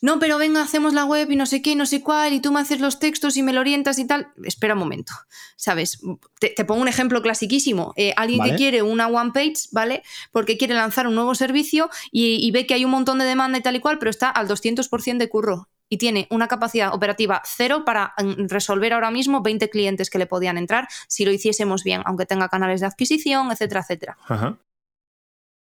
no, 0.00 0.18
pero 0.18 0.36
venga, 0.36 0.60
hacemos 0.62 0.92
la 0.92 1.04
web 1.04 1.30
y 1.30 1.36
no 1.36 1.46
sé 1.46 1.62
qué, 1.62 1.74
no 1.76 1.86
sé 1.86 2.02
cuál, 2.02 2.34
y 2.34 2.40
tú 2.40 2.52
me 2.52 2.60
haces 2.60 2.80
los 2.80 2.98
textos 2.98 3.36
y 3.36 3.42
me 3.42 3.52
lo 3.52 3.60
orientas 3.60 3.98
y 3.98 4.06
tal. 4.06 4.28
Espera 4.44 4.74
un 4.74 4.80
momento, 4.80 5.14
¿sabes? 5.56 5.98
Te, 6.38 6.52
pongo 6.64 6.82
un 6.82 6.88
ejemplo 6.88 7.22
clasiquísimo. 7.22 7.94
Eh, 7.96 8.12
alguien 8.16 8.42
que 8.42 8.54
quiere 8.56 8.82
una 8.82 9.06
one 9.06 9.30
page, 9.32 9.68
¿vale? 9.72 10.02
Porque 10.30 10.58
quiere 10.58 10.74
lanzar 10.74 11.06
un 11.06 11.14
nuevo 11.14 11.34
servicio 11.34 11.88
y, 12.12 12.50
ve 12.50 12.66
que 12.66 12.74
hay 12.74 12.84
un 12.84 12.90
montón 12.90 13.18
de 13.18 13.24
demanda 13.24 13.58
y 13.58 13.62
tal 13.62 13.76
y 13.76 13.80
cual, 13.80 13.98
pero 13.98 14.10
está 14.10 14.28
al 14.28 14.46
200% 14.46 15.16
de 15.16 15.28
curro 15.28 15.68
y 15.88 15.96
tiene 15.96 16.26
una 16.30 16.48
capacidad 16.48 16.94
operativa 16.94 17.42
cero 17.44 17.84
para 17.86 18.14
mm, 18.18 18.48
resolver 18.48 18.92
ahora 18.92 19.10
mismo 19.10 19.42
20 19.42 19.70
clientes 19.70 20.10
que 20.10 20.18
le 20.18 20.26
podían 20.26 20.58
entrar 20.58 20.88
si 21.08 21.24
lo 21.24 21.32
hiciésemos 21.32 21.82
bien, 21.82 22.02
aunque 22.04 22.26
tenga 22.26 22.48
canales 22.48 22.80
de 22.80 22.86
adquisición, 22.86 23.50
etcétera, 23.50 23.80
etcétera. 23.80 24.18
Ajá 24.28 24.58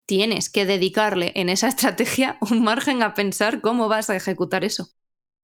tienes 0.06 0.50
que 0.50 0.66
dedicarle 0.66 1.32
en 1.34 1.48
esa 1.48 1.68
estrategia 1.68 2.38
un 2.40 2.62
margen 2.62 3.02
a 3.02 3.14
pensar 3.14 3.60
cómo 3.60 3.88
vas 3.88 4.10
a 4.10 4.16
ejecutar 4.16 4.64
eso. 4.64 4.88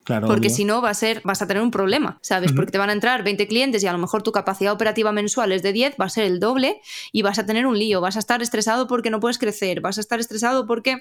Claro, 0.04 0.26
Porque 0.26 0.48
si 0.48 0.64
no, 0.64 0.80
va 0.80 0.88
a 0.88 0.94
ser, 0.94 1.20
vas 1.22 1.42
a 1.42 1.46
tener 1.46 1.62
un 1.62 1.70
problema, 1.70 2.18
¿sabes? 2.22 2.52
Porque 2.52 2.72
te 2.72 2.78
van 2.78 2.88
a 2.88 2.94
entrar 2.94 3.22
20 3.22 3.46
clientes 3.46 3.82
y 3.82 3.86
a 3.86 3.92
lo 3.92 3.98
mejor 3.98 4.22
tu 4.22 4.32
capacidad 4.32 4.72
operativa 4.72 5.12
mensual 5.12 5.52
es 5.52 5.62
de 5.62 5.74
10, 5.74 5.96
va 6.00 6.06
a 6.06 6.08
ser 6.08 6.24
el 6.24 6.40
doble 6.40 6.80
y 7.12 7.20
vas 7.20 7.38
a 7.38 7.44
tener 7.44 7.66
un 7.66 7.78
lío, 7.78 8.00
vas 8.00 8.16
a 8.16 8.20
estar 8.20 8.40
estresado 8.40 8.86
porque 8.86 9.10
no 9.10 9.20
puedes 9.20 9.36
crecer, 9.36 9.82
vas 9.82 9.98
a 9.98 10.00
estar 10.00 10.18
estresado 10.18 10.66
porque 10.66 10.96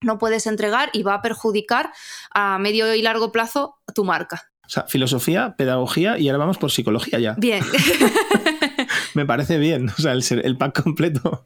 no 0.00 0.16
puedes 0.16 0.46
entregar 0.46 0.88
y 0.94 1.02
va 1.02 1.14
a 1.14 1.22
perjudicar 1.22 1.92
a 2.32 2.58
medio 2.58 2.94
y 2.94 3.02
largo 3.02 3.30
plazo 3.30 3.76
tu 3.94 4.04
marca. 4.04 4.50
O 4.64 4.68
sea, 4.68 4.84
filosofía, 4.84 5.54
pedagogía 5.56 6.18
y 6.18 6.28
ahora 6.28 6.38
vamos 6.38 6.58
por 6.58 6.70
psicología 6.70 7.18
ya. 7.18 7.34
Bien. 7.38 7.62
me 9.16 9.26
parece 9.26 9.58
bien, 9.58 9.88
o 9.98 10.00
sea, 10.00 10.12
el, 10.12 10.22
el 10.44 10.56
pack 10.56 10.82
completo. 10.82 11.44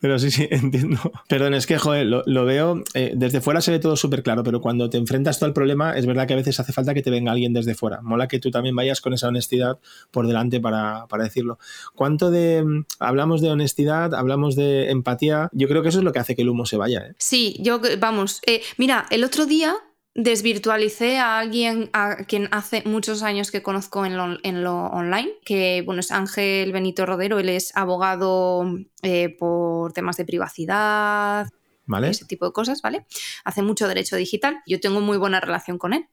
Pero 0.00 0.18
sí, 0.18 0.30
sí, 0.30 0.48
entiendo. 0.50 0.98
Perdón, 1.28 1.54
es 1.54 1.66
que, 1.66 1.78
joder, 1.78 2.06
lo, 2.06 2.44
veo, 2.44 2.82
eh, 2.94 3.12
desde 3.14 3.40
fuera 3.40 3.60
se 3.60 3.70
ve 3.70 3.78
todo 3.78 3.94
súper 3.94 4.22
claro, 4.22 4.42
pero 4.42 4.60
cuando 4.60 4.90
te 4.90 4.96
enfrentas 4.96 5.38
todo 5.38 5.46
el 5.46 5.52
problema, 5.52 5.96
es 5.96 6.06
verdad 6.06 6.26
que 6.26 6.32
a 6.32 6.36
veces 6.36 6.58
hace 6.58 6.72
falta 6.72 6.94
que 6.94 7.02
te 7.02 7.10
venga 7.10 7.30
alguien 7.30 7.52
desde 7.52 7.74
fuera. 7.74 8.00
Mola 8.00 8.26
que 8.26 8.40
tú 8.40 8.50
también 8.50 8.74
vayas 8.74 9.00
con 9.00 9.12
esa 9.12 9.28
honestidad 9.28 9.78
por 10.10 10.26
delante 10.26 10.60
para, 10.60 11.06
decirlo. 11.18 11.58
¿Cuánto 11.94 12.30
de, 12.30 12.64
hablamos 12.98 13.42
de 13.42 13.50
honestidad, 13.50 14.14
hablamos 14.14 14.56
de 14.56 14.90
empatía? 14.90 15.50
Yo 15.52 15.68
creo 15.68 15.82
que 15.82 15.90
eso 15.90 15.98
es 15.98 16.04
lo 16.04 16.12
que 16.12 16.18
hace 16.18 16.34
que 16.34 16.42
el 16.42 16.48
humo 16.48 16.64
se 16.64 16.78
vaya. 16.78 17.00
¿eh? 17.00 17.14
Sí, 17.18 17.56
yo, 17.60 17.80
vamos, 17.98 18.40
eh, 18.46 18.62
mira, 18.78 19.06
el 19.10 19.22
otro 19.24 19.44
día 19.44 19.76
desvirtualicé 20.14 21.18
a 21.18 21.38
alguien 21.38 21.88
a 21.92 22.16
quien 22.24 22.48
hace 22.50 22.82
muchos 22.84 23.22
años 23.22 23.50
que 23.50 23.62
conozco 23.62 24.04
en 24.04 24.16
lo, 24.16 24.86
online, 24.86 25.30
que 25.44 25.82
bueno, 25.86 26.00
es 26.00 26.10
Ángel 26.10 26.72
Benito 26.72 27.06
Rodero, 27.06 27.38
él 27.38 27.48
es 27.48 27.74
abogado 27.76 28.64
eh, 29.02 29.36
por 29.38 29.92
temas 29.92 30.16
de 30.16 30.24
privacidad, 30.24 31.48
¿Vale? 31.86 32.10
ese 32.10 32.24
tipo 32.24 32.46
de 32.46 32.52
cosas, 32.52 32.82
¿vale? 32.82 33.06
Hace 33.44 33.62
mucho 33.62 33.88
derecho 33.88 34.16
digital, 34.16 34.60
yo 34.66 34.80
tengo 34.80 35.00
muy 35.00 35.16
buena 35.16 35.40
relación 35.40 35.78
con 35.78 35.92
él. 35.92 36.06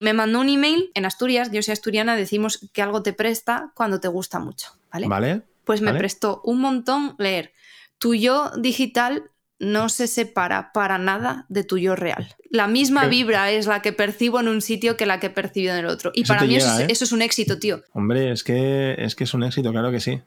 Me 0.00 0.12
mandó 0.12 0.40
un 0.40 0.48
email, 0.48 0.90
en 0.94 1.06
Asturias, 1.06 1.50
yo 1.50 1.62
soy 1.62 1.72
asturiana, 1.72 2.16
decimos 2.16 2.68
que 2.72 2.82
algo 2.82 3.02
te 3.02 3.12
presta 3.12 3.72
cuando 3.74 4.00
te 4.00 4.08
gusta 4.08 4.38
mucho, 4.38 4.72
¿vale? 4.92 5.08
Vale. 5.08 5.42
Pues 5.64 5.80
me 5.80 5.94
prestó 5.94 6.42
un 6.44 6.60
montón 6.60 7.14
leer. 7.18 7.54
Tu 7.98 8.14
yo 8.14 8.50
digital 8.58 9.30
no 9.58 9.88
se 9.88 10.06
separa 10.06 10.72
para 10.72 10.98
nada 10.98 11.46
de 11.48 11.64
tu 11.64 11.78
yo 11.78 11.96
real. 11.96 12.34
La 12.50 12.66
misma 12.66 13.06
vibra 13.06 13.50
es 13.50 13.66
la 13.66 13.82
que 13.82 13.92
percibo 13.92 14.40
en 14.40 14.48
un 14.48 14.60
sitio 14.60 14.96
que 14.96 15.06
la 15.06 15.20
que 15.20 15.30
percibo 15.30 15.72
en 15.72 15.78
el 15.78 15.86
otro. 15.86 16.12
Y 16.14 16.24
para 16.24 16.44
mí 16.44 16.56
¿eh? 16.56 16.86
eso, 16.88 17.04
es 17.04 17.12
un 17.12 17.22
éxito, 17.22 17.58
tío. 17.58 17.82
Hombre, 17.92 18.30
es 18.32 18.44
que, 18.44 18.94
es 18.98 19.14
que 19.14 19.24
es 19.24 19.34
un 19.34 19.42
éxito, 19.42 19.70
claro 19.72 19.90
que 19.90 20.00
sí. 20.00 20.20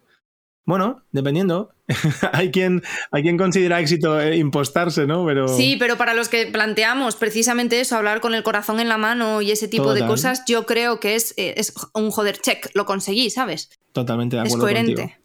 Bueno, 0.66 1.04
dependiendo. 1.13 1.72
hay, 2.34 2.52
quien, 2.52 2.84
hay 3.12 3.24
quien 3.24 3.38
considera 3.38 3.80
éxito 3.80 4.20
eh, 4.20 4.36
impostarse, 4.36 5.08
¿no? 5.08 5.26
Pero... 5.26 5.48
Sí, 5.48 5.78
pero 5.80 5.98
para 5.98 6.13
los 6.13 6.28
que 6.28 6.46
planteamos 6.48 7.16
precisamente 7.16 7.80
eso, 7.80 7.96
hablar 7.96 8.20
con 8.20 8.36
el 8.36 8.44
corazón 8.44 8.82
en 8.82 8.90
la 8.90 8.98
mano 8.98 9.42
y 9.42 9.52
ese 9.52 9.70
tipo 9.70 9.94
de 9.94 10.06
cosas, 10.06 10.44
yo 10.46 10.66
creo 10.66 11.00
que 11.00 11.16
es, 11.16 11.34
eh, 11.38 11.54
es 11.56 11.74
un 11.94 12.12
joder 12.12 12.40
check, 12.40 12.70
lo 12.74 12.86
conseguí, 12.86 13.30
¿sabes? 13.30 13.70
Totalmente 13.94 14.36
de 14.36 14.42
acuerdo. 14.42 14.58
Es 14.58 14.62
coherente. 14.62 15.18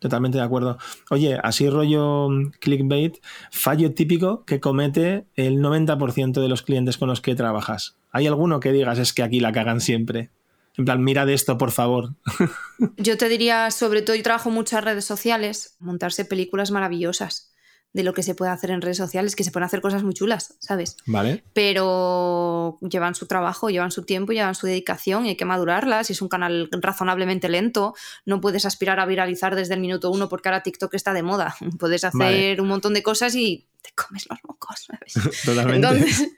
Totalmente 0.00 0.38
de 0.38 0.44
acuerdo. 0.44 0.78
Oye, 1.10 1.38
así 1.42 1.68
rollo 1.68 2.28
mm, 2.30 2.52
clickbait, 2.58 3.18
fallo 3.50 3.94
típico 3.94 4.44
que 4.44 4.58
comete 4.58 5.26
el 5.36 5.58
90% 5.58 6.40
de 6.40 6.48
los 6.48 6.62
clientes 6.62 6.98
con 6.98 7.08
los 7.08 7.20
que 7.20 7.34
trabajas. 7.34 7.96
¿Hay 8.10 8.26
alguno 8.26 8.60
que 8.60 8.72
digas 8.72 8.98
es 8.98 9.12
que 9.12 9.22
aquí 9.22 9.40
la 9.40 9.52
cagan 9.52 9.80
siempre? 9.80 10.30
En 10.76 10.86
plan, 10.86 11.04
mira 11.04 11.26
de 11.26 11.34
esto, 11.34 11.58
por 11.58 11.70
favor. 11.70 12.14
Yo 12.96 13.18
te 13.18 13.28
diría, 13.28 13.70
sobre 13.70 14.02
todo, 14.02 14.16
yo 14.16 14.22
trabajo 14.22 14.50
muchas 14.50 14.82
redes 14.82 15.04
sociales, 15.04 15.76
montarse 15.80 16.24
películas 16.24 16.70
maravillosas 16.70 17.49
de 17.92 18.04
lo 18.04 18.14
que 18.14 18.22
se 18.22 18.34
puede 18.34 18.52
hacer 18.52 18.70
en 18.70 18.80
redes 18.80 18.96
sociales, 18.96 19.34
que 19.34 19.44
se 19.44 19.50
pueden 19.50 19.66
hacer 19.66 19.80
cosas 19.80 20.02
muy 20.02 20.14
chulas, 20.14 20.54
¿sabes? 20.60 20.96
Vale. 21.06 21.42
Pero 21.52 22.78
llevan 22.82 23.14
su 23.14 23.26
trabajo, 23.26 23.68
llevan 23.68 23.90
su 23.90 24.04
tiempo, 24.04 24.32
llevan 24.32 24.54
su 24.54 24.66
dedicación 24.66 25.26
y 25.26 25.30
hay 25.30 25.36
que 25.36 25.44
madurarlas. 25.44 26.10
Y 26.10 26.12
es 26.12 26.22
un 26.22 26.28
canal 26.28 26.68
razonablemente 26.72 27.48
lento, 27.48 27.94
no 28.24 28.40
puedes 28.40 28.64
aspirar 28.64 29.00
a 29.00 29.06
viralizar 29.06 29.56
desde 29.56 29.74
el 29.74 29.80
minuto 29.80 30.10
uno 30.10 30.28
porque 30.28 30.48
ahora 30.48 30.62
TikTok 30.62 30.94
está 30.94 31.12
de 31.12 31.22
moda. 31.22 31.56
Puedes 31.78 32.04
hacer 32.04 32.60
un 32.60 32.68
montón 32.68 32.94
de 32.94 33.02
cosas 33.02 33.34
y 33.34 33.66
te 33.82 33.90
comes 33.94 34.26
los 34.28 34.38
mocos, 34.44 34.86
¿sabes? 34.86 35.42
Totalmente. 35.44 35.86
Entonces, 35.86 36.28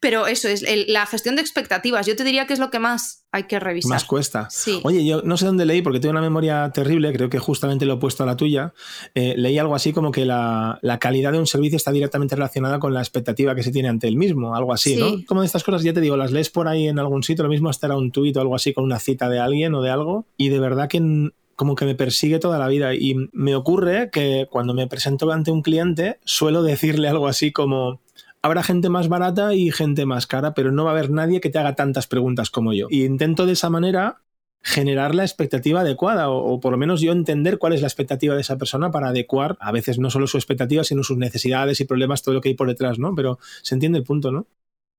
pero 0.00 0.26
eso 0.26 0.48
es 0.48 0.64
la 0.88 1.04
gestión 1.04 1.36
de 1.36 1.42
expectativas. 1.42 2.06
Yo 2.06 2.16
te 2.16 2.24
diría 2.24 2.46
que 2.46 2.54
es 2.54 2.58
lo 2.58 2.70
que 2.70 2.78
más 2.78 3.26
hay 3.32 3.44
que 3.44 3.60
revisar. 3.60 3.90
Más 3.90 4.04
cuesta. 4.04 4.48
Sí. 4.50 4.80
Oye, 4.82 5.04
yo 5.04 5.22
no 5.22 5.36
sé 5.36 5.44
dónde 5.44 5.66
leí, 5.66 5.82
porque 5.82 6.00
tengo 6.00 6.12
una 6.12 6.22
memoria 6.22 6.70
terrible, 6.72 7.12
creo 7.12 7.28
que 7.28 7.38
justamente 7.38 7.84
lo 7.84 7.94
he 7.94 7.96
puesto 7.98 8.22
a 8.22 8.26
la 8.26 8.36
tuya. 8.36 8.72
Eh, 9.14 9.34
leí 9.36 9.58
algo 9.58 9.74
así 9.74 9.92
como 9.92 10.10
que 10.10 10.24
la, 10.24 10.80
calidad 11.00 11.32
de 11.32 11.38
un 11.38 11.46
servicio 11.46 11.76
está 11.76 11.92
directamente 11.92 12.34
relacionada 12.34 12.78
con 12.78 12.94
la 12.94 13.00
expectativa 13.00 13.54
que 13.54 13.62
se 13.62 13.70
tiene 13.70 13.88
ante 13.88 14.08
el 14.08 14.16
mismo, 14.16 14.56
algo 14.56 14.72
así, 14.72 14.96
¿no? 14.96 15.24
Como 15.26 15.42
de 15.42 15.46
estas 15.46 15.64
cosas, 15.64 15.82
ya 15.82 15.92
te 15.92 16.00
digo, 16.00 16.16
las 16.16 16.32
lees 16.32 16.50
por 16.50 16.66
ahí 16.66 16.88
en 16.88 16.98
algún 16.98 17.22
sitio, 17.22 17.44
lo 17.44 17.50
mismo 17.50 17.68
hasta 17.68 17.86
era 17.86 17.96
un 17.96 18.10
tuit 18.10 18.36
o 18.36 18.40
algo 18.40 18.54
así 18.54 18.72
con 18.72 18.84
una 18.84 18.98
cita 18.98 19.28
de 19.28 19.38
alguien 19.38 19.74
o 19.74 19.82
de 19.82 19.90
algo, 19.90 20.26
y 20.36 20.48
de 20.48 20.58
verdad 20.58 20.88
que 20.88 21.30
como 21.56 21.74
que 21.74 21.84
me 21.84 21.94
persigue 21.94 22.38
toda 22.38 22.58
la 22.58 22.68
vida. 22.68 22.94
Y 22.94 23.14
me 23.32 23.54
ocurre 23.54 24.08
que 24.10 24.48
cuando 24.50 24.72
me 24.72 24.86
presento 24.86 25.30
ante 25.30 25.50
un 25.50 25.60
cliente, 25.60 26.18
suelo 26.24 26.62
decirle 26.62 27.06
algo 27.06 27.28
así 27.28 27.52
como 27.52 28.00
habrá 28.42 28.62
gente 28.62 28.88
más 28.88 29.08
barata 29.08 29.54
y 29.54 29.70
gente 29.70 30.06
más 30.06 30.26
cara, 30.26 30.54
pero 30.54 30.72
no 30.72 30.84
va 30.84 30.90
a 30.90 30.94
haber 30.94 31.10
nadie 31.10 31.40
que 31.40 31.50
te 31.50 31.58
haga 31.58 31.74
tantas 31.74 32.06
preguntas 32.06 32.50
como 32.50 32.72
yo. 32.72 32.86
Y 32.90 33.04
intento 33.04 33.46
de 33.46 33.52
esa 33.52 33.70
manera 33.70 34.22
generar 34.62 35.14
la 35.14 35.24
expectativa 35.24 35.80
adecuada 35.80 36.28
o, 36.28 36.60
por 36.60 36.72
lo 36.72 36.78
menos 36.78 37.00
yo 37.00 37.12
entender 37.12 37.58
cuál 37.58 37.72
es 37.72 37.80
la 37.80 37.86
expectativa 37.86 38.34
de 38.34 38.42
esa 38.42 38.58
persona 38.58 38.90
para 38.90 39.08
adecuar 39.08 39.56
a 39.60 39.72
veces 39.72 39.98
no 39.98 40.10
solo 40.10 40.26
su 40.26 40.36
expectativa, 40.36 40.84
sino 40.84 41.02
sus 41.02 41.16
necesidades 41.16 41.80
y 41.80 41.86
problemas, 41.86 42.22
todo 42.22 42.34
lo 42.34 42.40
que 42.40 42.50
hay 42.50 42.54
por 42.54 42.68
detrás, 42.68 42.98
¿no? 42.98 43.14
Pero 43.14 43.38
se 43.62 43.74
entiende 43.74 43.98
el 43.98 44.04
punto, 44.04 44.30
¿no? 44.32 44.46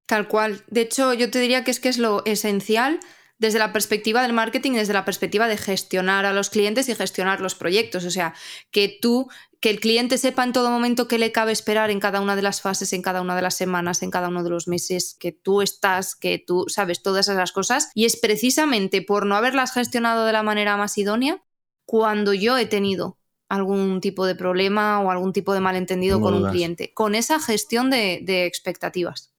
Tal 0.08 0.28
cual. 0.28 0.64
De 0.68 0.82
hecho, 0.82 1.14
yo 1.14 1.30
te 1.30 1.40
diría 1.40 1.64
que 1.64 1.72
es 1.72 1.80
que 1.80 1.90
es 1.90 2.00
lo 2.00 2.26
esencial 2.26 3.00
desde 3.42 3.58
la 3.58 3.74
perspectiva 3.74 4.22
del 4.22 4.34
marketing, 4.34 4.74
desde 4.74 4.94
la 4.94 5.04
perspectiva 5.04 5.48
de 5.48 5.58
gestionar 5.58 6.28
a 6.28 6.32
los 6.32 6.52
clientes 6.52 6.88
y 6.88 6.94
gestionar 6.94 7.42
los 7.42 7.56
proyectos. 7.56 8.06
O 8.06 8.12
sea, 8.12 8.36
que 8.70 9.00
tú, 9.02 9.32
que 9.60 9.72
el 9.72 9.80
cliente 9.80 10.20
sepa 10.20 10.44
en 10.44 10.54
todo 10.54 10.70
momento 10.70 11.08
qué 11.08 11.18
le 11.18 11.32
cabe 11.32 11.52
esperar 11.52 11.90
en 11.90 12.00
cada 12.00 12.22
una 12.22 12.36
de 12.36 12.44
las 12.44 12.62
fases, 12.62 12.94
en 12.94 13.02
cada 13.02 13.20
una 13.20 13.36
de 13.36 13.42
las 13.42 13.56
semanas, 13.56 14.04
en 14.04 14.12
cada 14.12 14.28
uno 14.28 14.44
de 14.44 14.52
los 14.52 14.68
meses, 14.68 15.18
que 15.20 15.32
tú 15.32 15.64
estás, 15.64 16.16
que 16.16 16.38
tú 16.38 16.66
sabes 16.68 17.02
todas 17.02 17.30
esas 17.30 17.52
cosas. 17.52 17.90
Y 17.96 18.06
es 18.06 18.16
precisamente 18.16 19.02
por 19.02 19.26
no 19.26 19.36
haberlas 19.36 19.74
gestionado 19.74 20.28
de 20.28 20.34
la 20.34 20.44
manera 20.44 20.78
más 20.78 20.96
idónea 21.00 21.42
cuando 21.86 22.36
yo 22.36 22.60
he 22.60 22.68
tenido 22.68 23.18
algún 23.50 24.02
tipo 24.02 24.28
de 24.28 24.36
problema 24.36 25.00
o 25.00 25.10
algún 25.10 25.34
tipo 25.34 25.56
de 25.56 25.62
malentendido 25.62 26.22
con 26.22 26.36
un 26.36 26.52
cliente, 26.52 26.94
con 26.94 27.16
esa 27.16 27.40
gestión 27.40 27.90
de 27.90 28.46
expectativas. 28.46 29.31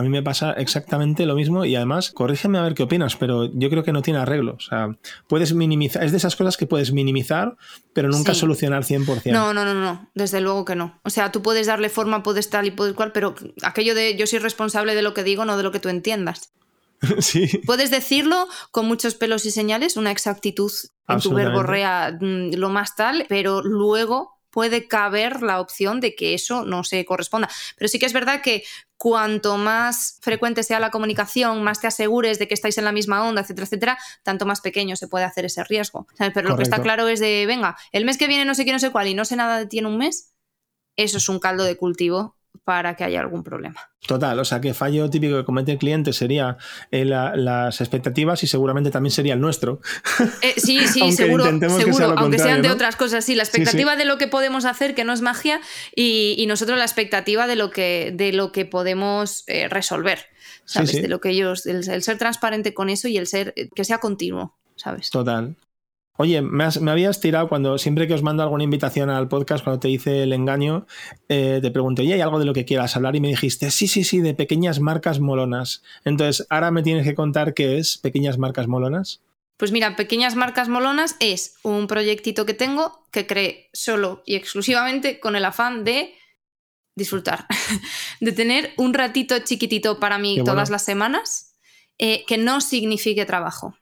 A 0.00 0.02
mí 0.02 0.08
me 0.08 0.22
pasa 0.22 0.52
exactamente 0.52 1.26
lo 1.26 1.34
mismo 1.34 1.66
y 1.66 1.76
además, 1.76 2.10
corrígeme 2.10 2.56
a 2.56 2.62
ver 2.62 2.72
qué 2.72 2.84
opinas, 2.84 3.16
pero 3.16 3.50
yo 3.52 3.68
creo 3.68 3.84
que 3.84 3.92
no 3.92 4.00
tiene 4.00 4.18
arreglo. 4.18 4.54
O 4.54 4.60
sea, 4.60 4.96
puedes 5.28 5.52
minimizar, 5.52 6.02
es 6.02 6.10
de 6.10 6.16
esas 6.16 6.36
cosas 6.36 6.56
que 6.56 6.66
puedes 6.66 6.90
minimizar, 6.90 7.58
pero 7.92 8.08
nunca 8.08 8.32
solucionar 8.32 8.82
100%. 8.84 9.30
No, 9.30 9.52
no, 9.52 9.66
no, 9.66 9.74
no, 9.74 10.08
desde 10.14 10.40
luego 10.40 10.64
que 10.64 10.74
no. 10.74 10.98
O 11.04 11.10
sea, 11.10 11.30
tú 11.30 11.42
puedes 11.42 11.66
darle 11.66 11.90
forma, 11.90 12.22
puedes 12.22 12.48
tal 12.48 12.66
y 12.66 12.70
puedes 12.70 12.94
cual, 12.94 13.12
pero 13.12 13.34
aquello 13.60 13.94
de 13.94 14.16
yo 14.16 14.26
soy 14.26 14.38
responsable 14.38 14.94
de 14.94 15.02
lo 15.02 15.12
que 15.12 15.22
digo, 15.22 15.44
no 15.44 15.58
de 15.58 15.62
lo 15.62 15.70
que 15.70 15.80
tú 15.80 15.90
entiendas. 15.90 16.52
Sí. 17.20 17.46
Puedes 17.66 17.90
decirlo 17.90 18.48
con 18.70 18.86
muchos 18.86 19.14
pelos 19.14 19.44
y 19.46 19.50
señales, 19.50 19.96
una 19.96 20.10
exactitud 20.10 20.72
en 21.08 21.20
tu 21.20 21.32
verborrea 21.34 22.16
mm, 22.20 22.54
lo 22.54 22.70
más 22.70 22.94
tal, 22.96 23.26
pero 23.28 23.62
luego 23.62 24.39
puede 24.50 24.88
caber 24.88 25.42
la 25.42 25.60
opción 25.60 26.00
de 26.00 26.14
que 26.14 26.34
eso 26.34 26.64
no 26.64 26.84
se 26.84 27.04
corresponda. 27.04 27.48
Pero 27.76 27.88
sí 27.88 27.98
que 27.98 28.06
es 28.06 28.12
verdad 28.12 28.42
que 28.42 28.64
cuanto 28.96 29.56
más 29.56 30.18
frecuente 30.20 30.62
sea 30.62 30.78
la 30.78 30.90
comunicación, 30.90 31.62
más 31.62 31.80
te 31.80 31.86
asegures 31.86 32.38
de 32.38 32.48
que 32.48 32.54
estáis 32.54 32.76
en 32.76 32.84
la 32.84 32.92
misma 32.92 33.26
onda, 33.26 33.40
etcétera, 33.40 33.64
etcétera, 33.64 33.98
tanto 34.22 34.44
más 34.44 34.60
pequeño 34.60 34.94
se 34.96 35.08
puede 35.08 35.24
hacer 35.24 35.46
ese 35.46 35.64
riesgo. 35.64 36.06
Pero 36.18 36.48
lo 36.50 36.56
que 36.56 36.64
está 36.64 36.82
claro 36.82 37.08
es 37.08 37.18
de, 37.20 37.46
venga, 37.46 37.76
el 37.92 38.04
mes 38.04 38.18
que 38.18 38.26
viene 38.26 38.44
no 38.44 38.54
sé 38.54 38.64
qué, 38.64 38.72
no 38.72 38.78
sé 38.78 38.90
cuál 38.90 39.08
y 39.08 39.14
no 39.14 39.24
sé 39.24 39.36
nada 39.36 39.58
de 39.58 39.66
ti 39.66 39.78
en 39.78 39.86
un 39.86 39.96
mes, 39.96 40.34
eso 40.96 41.16
es 41.16 41.28
un 41.28 41.38
caldo 41.38 41.64
de 41.64 41.76
cultivo 41.76 42.36
para 42.64 42.94
que 42.94 43.04
haya 43.04 43.20
algún 43.20 43.42
problema. 43.42 43.90
Total, 44.06 44.38
o 44.38 44.44
sea 44.44 44.60
que 44.60 44.74
fallo 44.74 45.08
típico 45.10 45.36
que 45.36 45.44
comete 45.44 45.72
el 45.72 45.78
cliente 45.78 46.12
sería 46.12 46.56
eh, 46.90 47.04
las 47.04 47.80
expectativas 47.80 48.42
y 48.42 48.46
seguramente 48.46 48.90
también 48.90 49.12
sería 49.12 49.34
el 49.34 49.40
nuestro. 49.40 49.80
Eh, 50.42 50.54
sí, 50.56 50.80
sí, 50.88 51.12
seguro, 51.12 51.44
seguro 51.44 52.14
aunque 52.16 52.38
sean 52.38 52.62
de 52.62 52.70
otras 52.70 52.96
cosas. 52.96 53.24
Sí, 53.24 53.34
la 53.34 53.42
expectativa 53.42 53.96
de 53.96 54.04
lo 54.04 54.18
que 54.18 54.28
podemos 54.28 54.64
hacer, 54.64 54.94
que 54.94 55.04
no 55.04 55.12
es 55.12 55.20
magia, 55.20 55.60
y, 55.94 56.44
nosotros 56.46 56.78
la 56.78 56.84
expectativa 56.84 57.46
de 57.46 57.54
lo 57.54 57.70
que, 57.70 58.12
de 58.14 58.32
lo 58.32 58.50
que 58.50 58.64
podemos 58.64 59.44
eh, 59.46 59.68
resolver. 59.68 60.26
¿Sabes? 60.64 61.00
De 61.02 61.08
lo 61.08 61.20
que 61.20 61.30
ellos, 61.30 61.66
el, 61.66 61.88
el, 61.88 62.02
ser 62.02 62.18
transparente 62.18 62.74
con 62.74 62.90
eso 62.90 63.08
y 63.08 63.16
el 63.16 63.26
ser 63.26 63.54
que 63.74 63.84
sea 63.84 63.98
continuo, 63.98 64.56
¿sabes? 64.76 65.10
Total. 65.10 65.56
Oye, 66.22 66.42
me, 66.42 66.64
habías 66.64 67.18
tirado 67.18 67.48
cuando 67.48 67.78
siempre 67.78 68.06
que 68.06 68.12
os 68.12 68.22
mando 68.22 68.42
alguna 68.42 68.62
invitación 68.62 69.08
al 69.08 69.26
podcast, 69.26 69.64
cuando 69.64 69.80
te 69.80 69.88
hice 69.88 70.24
el 70.24 70.34
engaño, 70.34 70.86
eh, 71.30 71.60
te 71.62 71.70
pregunté, 71.70 72.04
¿y 72.04 72.12
hay 72.12 72.20
algo 72.20 72.38
de 72.38 72.44
lo 72.44 72.52
que 72.52 72.66
quieras 72.66 72.94
hablar? 72.94 73.16
Y 73.16 73.22
me 73.22 73.28
dijiste, 73.28 73.70
sí, 73.70 73.88
sí, 73.88 74.04
sí, 74.04 74.20
de 74.20 74.34
pequeñas 74.34 74.80
marcas 74.80 75.18
molonas. 75.18 75.82
Entonces, 76.04 76.46
ahora 76.50 76.72
me 76.72 76.82
tienes 76.82 77.06
que 77.06 77.14
contar 77.14 77.54
qué 77.54 77.78
es 77.78 77.96
pequeñas 77.96 78.36
marcas 78.36 78.66
molonas. 78.66 79.22
Pues 79.56 79.72
mira, 79.72 79.96
Pequeñas 79.96 80.36
Marcas 80.36 80.68
Molonas 80.68 81.16
es 81.20 81.54
un 81.62 81.86
proyectito 81.86 82.44
que 82.44 82.52
tengo 82.52 83.02
que 83.10 83.26
creé 83.26 83.70
solo 83.72 84.22
y 84.26 84.34
exclusivamente 84.34 85.20
con 85.20 85.36
el 85.36 85.44
afán 85.46 85.84
de 85.84 86.14
disfrutar, 86.96 87.46
de 88.20 88.32
tener 88.32 88.74
un 88.76 88.92
ratito 88.92 89.38
chiquitito 89.38 89.98
para 89.98 90.18
mí 90.18 90.42
todas 90.44 90.68
las 90.68 90.84
semanas, 90.84 91.54
eh, 91.96 92.24
que 92.26 92.36
no 92.36 92.60
signifique 92.60 93.24
trabajo. 93.24 93.74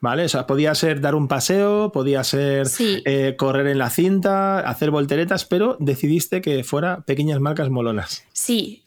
¿Vale? 0.00 0.24
O 0.24 0.28
sea, 0.28 0.46
podía 0.46 0.74
ser 0.74 1.00
dar 1.00 1.14
un 1.14 1.28
paseo, 1.28 1.92
podía 1.92 2.24
ser 2.24 2.66
eh, 2.78 3.34
correr 3.36 3.66
en 3.66 3.78
la 3.78 3.90
cinta, 3.90 4.60
hacer 4.60 4.90
volteretas, 4.90 5.44
pero 5.44 5.76
decidiste 5.78 6.40
que 6.40 6.64
fuera 6.64 7.02
pequeñas 7.02 7.40
marcas 7.40 7.68
molonas. 7.68 8.24
Sí, 8.32 8.82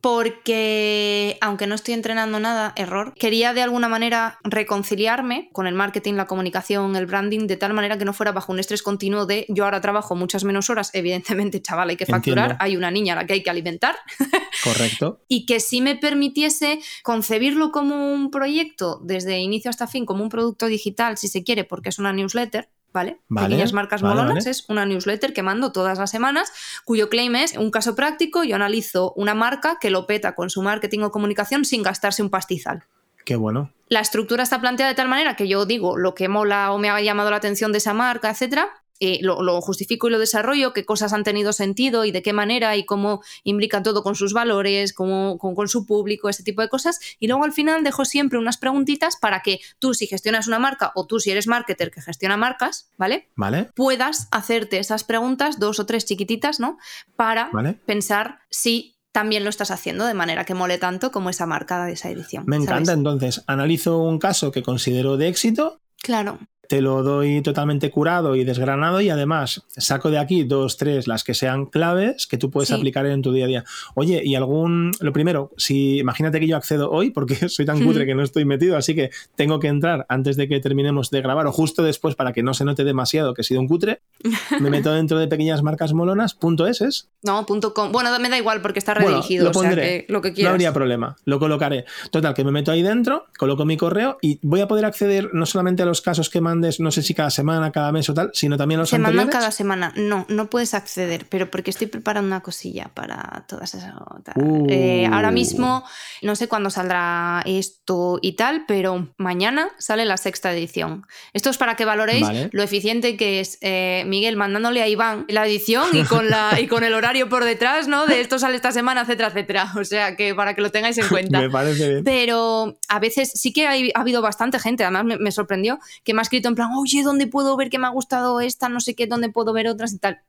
porque 0.00 1.38
aunque 1.40 1.66
no 1.66 1.74
estoy 1.74 1.94
entrenando 1.94 2.40
nada, 2.40 2.72
error, 2.76 3.14
quería 3.14 3.52
de 3.54 3.62
alguna 3.62 3.88
manera 3.88 4.38
reconciliarme 4.44 5.50
con 5.52 5.66
el 5.66 5.74
marketing, 5.74 6.14
la 6.14 6.26
comunicación, 6.26 6.96
el 6.96 7.06
branding, 7.06 7.46
de 7.46 7.56
tal 7.56 7.74
manera 7.74 7.98
que 7.98 8.04
no 8.04 8.12
fuera 8.12 8.32
bajo 8.32 8.52
un 8.52 8.58
estrés 8.58 8.82
continuo 8.82 9.26
de 9.26 9.46
yo 9.48 9.64
ahora 9.64 9.80
trabajo 9.80 10.14
muchas 10.14 10.44
menos 10.44 10.70
horas, 10.70 10.90
evidentemente, 10.92 11.60
chaval, 11.62 11.90
hay 11.90 11.96
que 11.96 12.06
facturar, 12.06 12.56
hay 12.60 12.76
una 12.76 12.90
niña 12.90 13.14
a 13.14 13.16
la 13.16 13.26
que 13.26 13.34
hay 13.34 13.42
que 13.42 13.50
alimentar. 13.50 13.96
Correcto. 14.64 15.20
y 15.28 15.46
que 15.46 15.60
sí 15.60 15.80
me 15.80 15.94
permitiese 15.94 16.80
concebirlo 17.02 17.70
como 17.70 18.12
un 18.12 18.30
proyecto 18.30 19.00
desde 19.04 19.38
inicio 19.38 19.70
hasta 19.70 19.86
fin, 19.86 20.04
como 20.04 20.22
un 20.22 20.28
producto 20.28 20.66
digital, 20.66 21.16
si 21.16 21.28
se 21.28 21.44
quiere, 21.44 21.64
porque 21.64 21.90
es 21.90 21.98
una 21.98 22.12
newsletter, 22.12 22.68
¿vale? 22.92 23.20
Pequeñas 23.28 23.72
marcas 23.72 24.02
molonas 24.02 24.46
es 24.46 24.68
una 24.68 24.86
newsletter 24.86 25.32
que 25.32 25.42
mando 25.42 25.72
todas 25.72 25.98
las 25.98 26.10
semanas, 26.10 26.52
cuyo 26.84 27.08
claim 27.08 27.36
es 27.36 27.56
un 27.56 27.70
caso 27.70 27.94
práctico, 27.94 28.44
yo 28.44 28.56
analizo 28.56 29.12
una 29.16 29.34
marca 29.34 29.78
que 29.80 29.90
lo 29.90 30.06
peta 30.06 30.34
con 30.34 30.50
su 30.50 30.62
marketing 30.62 31.00
o 31.00 31.10
comunicación 31.10 31.64
sin 31.64 31.82
gastarse 31.82 32.22
un 32.22 32.30
pastizal. 32.30 32.84
Qué 33.24 33.36
bueno. 33.36 33.72
La 33.88 34.00
estructura 34.00 34.42
está 34.42 34.60
planteada 34.60 34.90
de 34.90 34.96
tal 34.96 35.08
manera 35.08 35.36
que 35.36 35.48
yo 35.48 35.66
digo 35.66 35.96
lo 35.98 36.14
que 36.14 36.28
mola 36.28 36.72
o 36.72 36.78
me 36.78 36.90
ha 36.90 37.00
llamado 37.00 37.30
la 37.30 37.36
atención 37.36 37.72
de 37.72 37.78
esa 37.78 37.92
marca, 37.92 38.30
etcétera, 38.30 38.70
eh, 39.00 39.20
lo, 39.22 39.60
justifico 39.60 40.08
y 40.08 40.10
lo 40.10 40.18
desarrollo, 40.18 40.72
qué 40.72 40.84
cosas 40.84 41.12
han 41.12 41.22
tenido 41.22 41.52
sentido 41.52 42.04
y 42.04 42.10
de 42.10 42.22
qué 42.22 42.32
manera 42.32 42.76
y 42.76 42.84
cómo 42.84 43.22
imbrican 43.44 43.82
todo 43.82 44.02
con 44.02 44.16
sus 44.16 44.32
valores, 44.32 44.92
con, 44.92 45.38
con, 45.38 45.68
su 45.68 45.86
público, 45.86 46.28
ese 46.28 46.42
tipo 46.42 46.62
de 46.62 46.68
cosas. 46.68 46.98
Y 47.20 47.28
luego 47.28 47.44
al 47.44 47.52
final 47.52 47.84
dejo 47.84 48.04
siempre 48.04 48.38
unas 48.38 48.56
preguntitas 48.56 49.16
para 49.16 49.40
que 49.40 49.60
tú, 49.78 49.94
si 49.94 50.06
gestionas 50.06 50.48
una 50.48 50.58
marca 50.58 50.92
o 50.94 51.06
tú, 51.06 51.20
si 51.20 51.30
eres 51.30 51.46
marketer 51.46 51.90
que 51.90 52.02
gestiona 52.02 52.36
marcas, 52.36 52.90
¿vale? 52.96 53.28
Vale. 53.36 53.70
Puedas 53.74 54.28
hacerte 54.30 54.78
esas 54.78 55.04
preguntas, 55.04 55.60
dos 55.60 55.78
o 55.78 55.86
tres 55.86 56.04
chiquititas, 56.04 56.58
¿no? 56.58 56.78
Para 57.14 57.50
pensar 57.86 58.40
si 58.50 58.96
también 59.12 59.44
lo 59.44 59.50
estás 59.50 59.70
haciendo 59.70 60.06
de 60.06 60.14
manera 60.14 60.44
que 60.44 60.54
mole 60.54 60.78
tanto 60.78 61.12
como 61.12 61.30
esa 61.30 61.46
marca 61.46 61.84
de 61.84 61.92
esa 61.92 62.10
edición. 62.10 62.44
Me 62.46 62.56
encanta, 62.56 62.92
entonces, 62.92 63.42
analizo 63.46 63.98
un 63.98 64.18
caso 64.18 64.50
que 64.50 64.62
considero 64.62 65.16
de 65.16 65.28
éxito. 65.28 65.80
Claro 66.02 66.38
te 66.68 66.82
lo 66.82 67.02
doy 67.02 67.40
totalmente 67.40 67.90
curado 67.90 68.36
y 68.36 68.44
desgranado 68.44 69.00
y 69.00 69.08
además 69.08 69.64
saco 69.76 70.10
de 70.10 70.18
aquí 70.18 70.44
dos, 70.44 70.76
tres, 70.76 71.08
las 71.08 71.24
que 71.24 71.32
sean 71.32 71.64
claves 71.64 72.26
que 72.26 72.36
tú 72.36 72.50
puedes 72.50 72.70
aplicar 72.70 73.06
en 73.06 73.22
tu 73.22 73.32
día 73.32 73.46
a 73.46 73.48
día. 73.48 73.64
Oye, 73.94 74.20
y 74.22 74.34
algún, 74.34 74.92
lo 75.00 75.12
primero, 75.14 75.50
si 75.56 75.98
imagínate 75.98 76.38
que 76.38 76.46
yo 76.46 76.56
accedo 76.56 76.90
hoy 76.90 77.10
porque 77.10 77.36
soy 77.48 77.64
tan 77.64 77.82
cutre 77.82 78.04
que 78.04 78.14
no 78.14 78.22
estoy 78.22 78.44
metido, 78.44 78.76
así 78.76 78.94
que 78.94 79.10
tengo 79.34 79.60
que 79.60 79.68
entrar 79.68 80.04
antes 80.10 80.36
de 80.36 80.46
que 80.46 80.60
terminemos 80.60 81.10
de 81.10 81.22
grabar 81.22 81.46
o 81.46 81.52
justo 81.52 81.82
después 81.82 82.14
para 82.14 82.34
que 82.34 82.42
no 82.42 82.52
se 82.52 82.66
note 82.66 82.84
demasiado 82.84 83.32
que 83.32 83.40
he 83.40 83.44
sido 83.44 83.60
un 83.60 83.68
cutre, 83.68 84.02
me 84.60 84.68
meto 84.68 84.92
dentro 84.92 85.18
de 85.18 85.26
pequeñas 85.26 85.62
marcas 85.62 85.94
molonas, 85.94 86.34
punto 86.34 86.66
es, 86.66 86.82
es. 86.82 87.08
No, 87.22 87.46
punto 87.46 87.72
com. 87.72 87.92
Bueno, 87.92 88.10
me 88.20 88.28
da 88.28 88.36
igual 88.36 88.60
porque 88.60 88.78
está 88.78 88.92
redirigido, 88.92 89.46
lo 89.46 89.52
pondré, 89.52 90.04
lo 90.08 90.20
que 90.20 90.34
quieras. 90.34 90.50
No 90.50 90.54
habría 90.54 90.74
problema, 90.74 91.16
lo 91.24 91.38
colocaré. 91.38 91.86
Total, 92.10 92.34
que 92.34 92.44
me 92.44 92.50
meto 92.50 92.72
ahí 92.72 92.82
dentro, 92.82 93.24
coloco 93.38 93.64
mi 93.64 93.78
correo 93.78 94.18
y 94.20 94.38
voy 94.42 94.60
a 94.60 94.68
poder 94.68 94.84
acceder 94.84 95.30
no 95.32 95.46
solamente 95.46 95.82
a 95.82 95.86
los 95.86 96.02
casos 96.02 96.28
que 96.28 96.42
no 96.78 96.90
sé 96.90 97.02
si 97.02 97.14
cada 97.14 97.30
semana, 97.30 97.72
cada 97.72 97.92
mes 97.92 98.08
o 98.08 98.14
tal, 98.14 98.30
sino 98.34 98.56
también 98.56 98.80
los 98.80 98.90
Se 98.90 98.98
mandan 98.98 99.28
cada 99.28 99.50
semana. 99.50 99.92
No, 99.96 100.26
no 100.28 100.50
puedes 100.50 100.74
acceder, 100.74 101.26
pero 101.28 101.50
porque 101.50 101.70
estoy 101.70 101.86
preparando 101.86 102.26
una 102.26 102.40
cosilla 102.40 102.90
para 102.94 103.44
todas 103.48 103.74
esas. 103.74 103.94
Uh. 104.36 104.66
Eh, 104.68 105.08
ahora 105.12 105.30
mismo, 105.30 105.84
no 106.22 106.36
sé 106.36 106.48
cuándo 106.48 106.70
saldrá 106.70 107.42
esto 107.46 108.18
y 108.22 108.32
tal, 108.32 108.64
pero 108.66 109.08
mañana 109.16 109.68
sale 109.78 110.04
la 110.04 110.16
sexta 110.16 110.52
edición. 110.52 111.06
Esto 111.32 111.50
es 111.50 111.58
para 111.58 111.76
que 111.76 111.84
valoréis 111.84 112.26
lo 112.52 112.62
eficiente 112.62 113.16
que 113.16 113.40
es 113.40 113.58
eh, 113.60 114.04
Miguel 114.06 114.36
mandándole 114.36 114.82
a 114.82 114.88
Iván 114.88 115.26
la 115.28 115.46
edición 115.46 115.88
y 115.92 116.04
con, 116.04 116.28
la, 116.30 116.58
y 116.60 116.66
con 116.66 116.84
el 116.84 116.94
horario 116.94 117.28
por 117.28 117.44
detrás, 117.44 117.88
¿no? 117.88 118.06
De 118.06 118.20
esto 118.20 118.38
sale 118.38 118.56
esta 118.56 118.72
semana, 118.72 119.02
etcétera, 119.02 119.28
etcétera. 119.28 119.72
O 119.76 119.84
sea 119.84 120.16
que 120.16 120.34
para 120.34 120.54
que 120.54 120.62
lo 120.62 120.70
tengáis 120.70 120.98
en 120.98 121.08
cuenta. 121.08 121.40
me 121.40 121.50
parece 121.50 121.88
bien. 121.88 122.04
Pero 122.04 122.78
a 122.88 122.98
veces 122.98 123.32
sí 123.34 123.52
que 123.52 123.66
ha 123.66 124.00
habido 124.00 124.22
bastante 124.22 124.58
gente, 124.58 124.84
además 124.84 125.04
me, 125.04 125.18
me 125.18 125.32
sorprendió, 125.32 125.78
que 126.04 126.14
me 126.14 126.20
ha 126.20 126.22
escrito 126.22 126.47
en 126.48 126.54
plan, 126.54 126.70
oye, 126.76 127.02
¿dónde 127.02 127.26
puedo 127.26 127.56
ver 127.56 127.70
que 127.70 127.78
me 127.78 127.86
ha 127.86 127.90
gustado 127.90 128.40
esta? 128.40 128.68
No 128.68 128.80
sé 128.80 128.94
qué, 128.94 129.06
¿dónde 129.06 129.30
puedo 129.30 129.52
ver 129.52 129.68
otras 129.68 129.92
y 129.92 129.98
tal? 129.98 130.22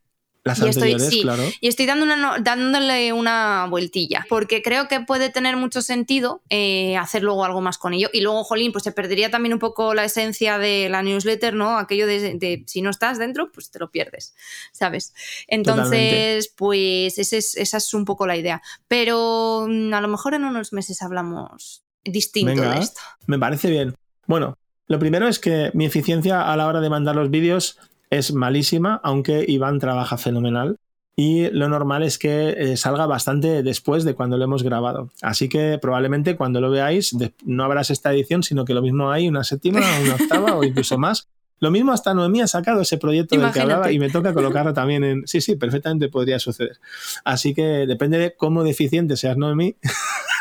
Las 0.43 0.59
y 0.61 0.69
estoy, 0.69 0.97
sí, 0.99 1.21
claro. 1.21 1.43
Y 1.59 1.67
estoy 1.67 1.85
dando 1.85 2.05
una, 2.05 2.37
dándole 2.39 3.11
una 3.11 3.67
vueltilla, 3.69 4.25
porque 4.29 4.61
creo 4.61 4.87
que 4.87 5.01
puede 5.01 5.29
tener 5.29 5.57
mucho 5.57 5.81
sentido 5.81 6.41
eh, 6.49 6.95
hacer 6.95 7.23
luego 7.23 7.43
algo 7.43 7.59
más 7.59 7.77
con 7.77 7.93
ello. 7.93 8.09
Y 8.13 8.21
luego, 8.21 8.45
jolín, 8.45 8.71
pues 8.71 8.85
se 8.85 8.93
perdería 8.93 9.29
también 9.29 9.53
un 9.53 9.59
poco 9.59 9.93
la 9.93 10.05
esencia 10.05 10.57
de 10.57 10.87
la 10.89 11.03
newsletter, 11.03 11.53
¿no? 11.53 11.77
Aquello 11.77 12.07
de, 12.07 12.63
si 12.67 12.81
no 12.81 12.89
estás 12.89 13.19
dentro, 13.19 13.51
pues 13.51 13.69
te 13.69 13.79
lo 13.79 13.91
pierdes, 13.91 14.33
¿sabes? 14.71 15.13
Entonces, 15.47 16.47
pues 16.55 17.17
esa 17.17 17.77
es 17.77 17.93
un 17.93 18.05
poco 18.05 18.25
la 18.25 18.37
idea. 18.37 18.61
Pero 18.87 19.65
mm, 19.67 19.93
a 19.93 19.99
lo 19.99 20.07
mejor 20.07 20.35
en 20.35 20.45
unos 20.45 20.71
meses 20.71 21.01
hablamos 21.01 21.83
distinto 22.03 22.61
de 22.61 22.79
esto. 22.79 23.01
Me 23.27 23.37
parece 23.37 23.69
bien. 23.69 23.93
Bueno, 24.25 24.57
Lo 24.89 24.99
primero 24.99 25.27
es 25.27 25.39
que 25.39 25.71
mi 25.73 25.85
eficiencia 25.85 26.51
a 26.51 26.57
la 26.57 26.67
hora 26.67 26.81
de 26.81 26.89
mandar 26.89 27.15
los 27.15 27.29
vídeos 27.29 27.77
es 28.09 28.33
malísima, 28.33 28.99
aunque 29.03 29.45
Iván 29.47 29.79
trabaja 29.79 30.17
fenomenal. 30.17 30.77
Y 31.15 31.49
lo 31.51 31.69
normal 31.69 32.03
es 32.03 32.17
que 32.17 32.55
eh, 32.57 32.77
salga 32.77 33.05
bastante 33.05 33.61
después 33.61 34.03
de 34.03 34.15
cuando 34.15 34.37
lo 34.37 34.45
hemos 34.45 34.63
grabado. 34.63 35.11
Así 35.21 35.47
que 35.47 35.77
probablemente 35.79 36.35
cuando 36.35 36.59
lo 36.59 36.71
veáis 36.71 37.15
no 37.45 37.63
habrás 37.63 37.91
esta 37.91 38.11
edición, 38.11 38.41
sino 38.41 38.65
que 38.65 38.73
lo 38.73 38.81
mismo 38.81 39.11
hay 39.11 39.27
una 39.27 39.43
séptima, 39.43 39.81
una 40.03 40.15
octava 40.15 40.55
o 40.55 40.63
incluso 40.63 40.97
más 40.97 41.27
lo 41.59 41.71
mismo 41.71 41.91
hasta 41.91 42.13
Noemí 42.13 42.41
ha 42.41 42.47
sacado 42.47 42.81
ese 42.81 42.97
proyecto 42.97 43.37
del 43.37 43.51
que 43.51 43.59
hablaba 43.59 43.91
y 43.91 43.99
me 43.99 44.09
toca 44.09 44.33
colocarlo 44.33 44.73
también 44.73 45.03
en... 45.03 45.27
Sí, 45.27 45.41
sí, 45.41 45.55
perfectamente 45.55 46.07
podría 46.07 46.39
suceder. 46.39 46.79
Así 47.25 47.53
que 47.53 47.85
depende 47.85 48.17
de 48.17 48.33
cómo 48.35 48.63
deficiente 48.63 49.17
seas 49.17 49.37
Noemí 49.37 49.75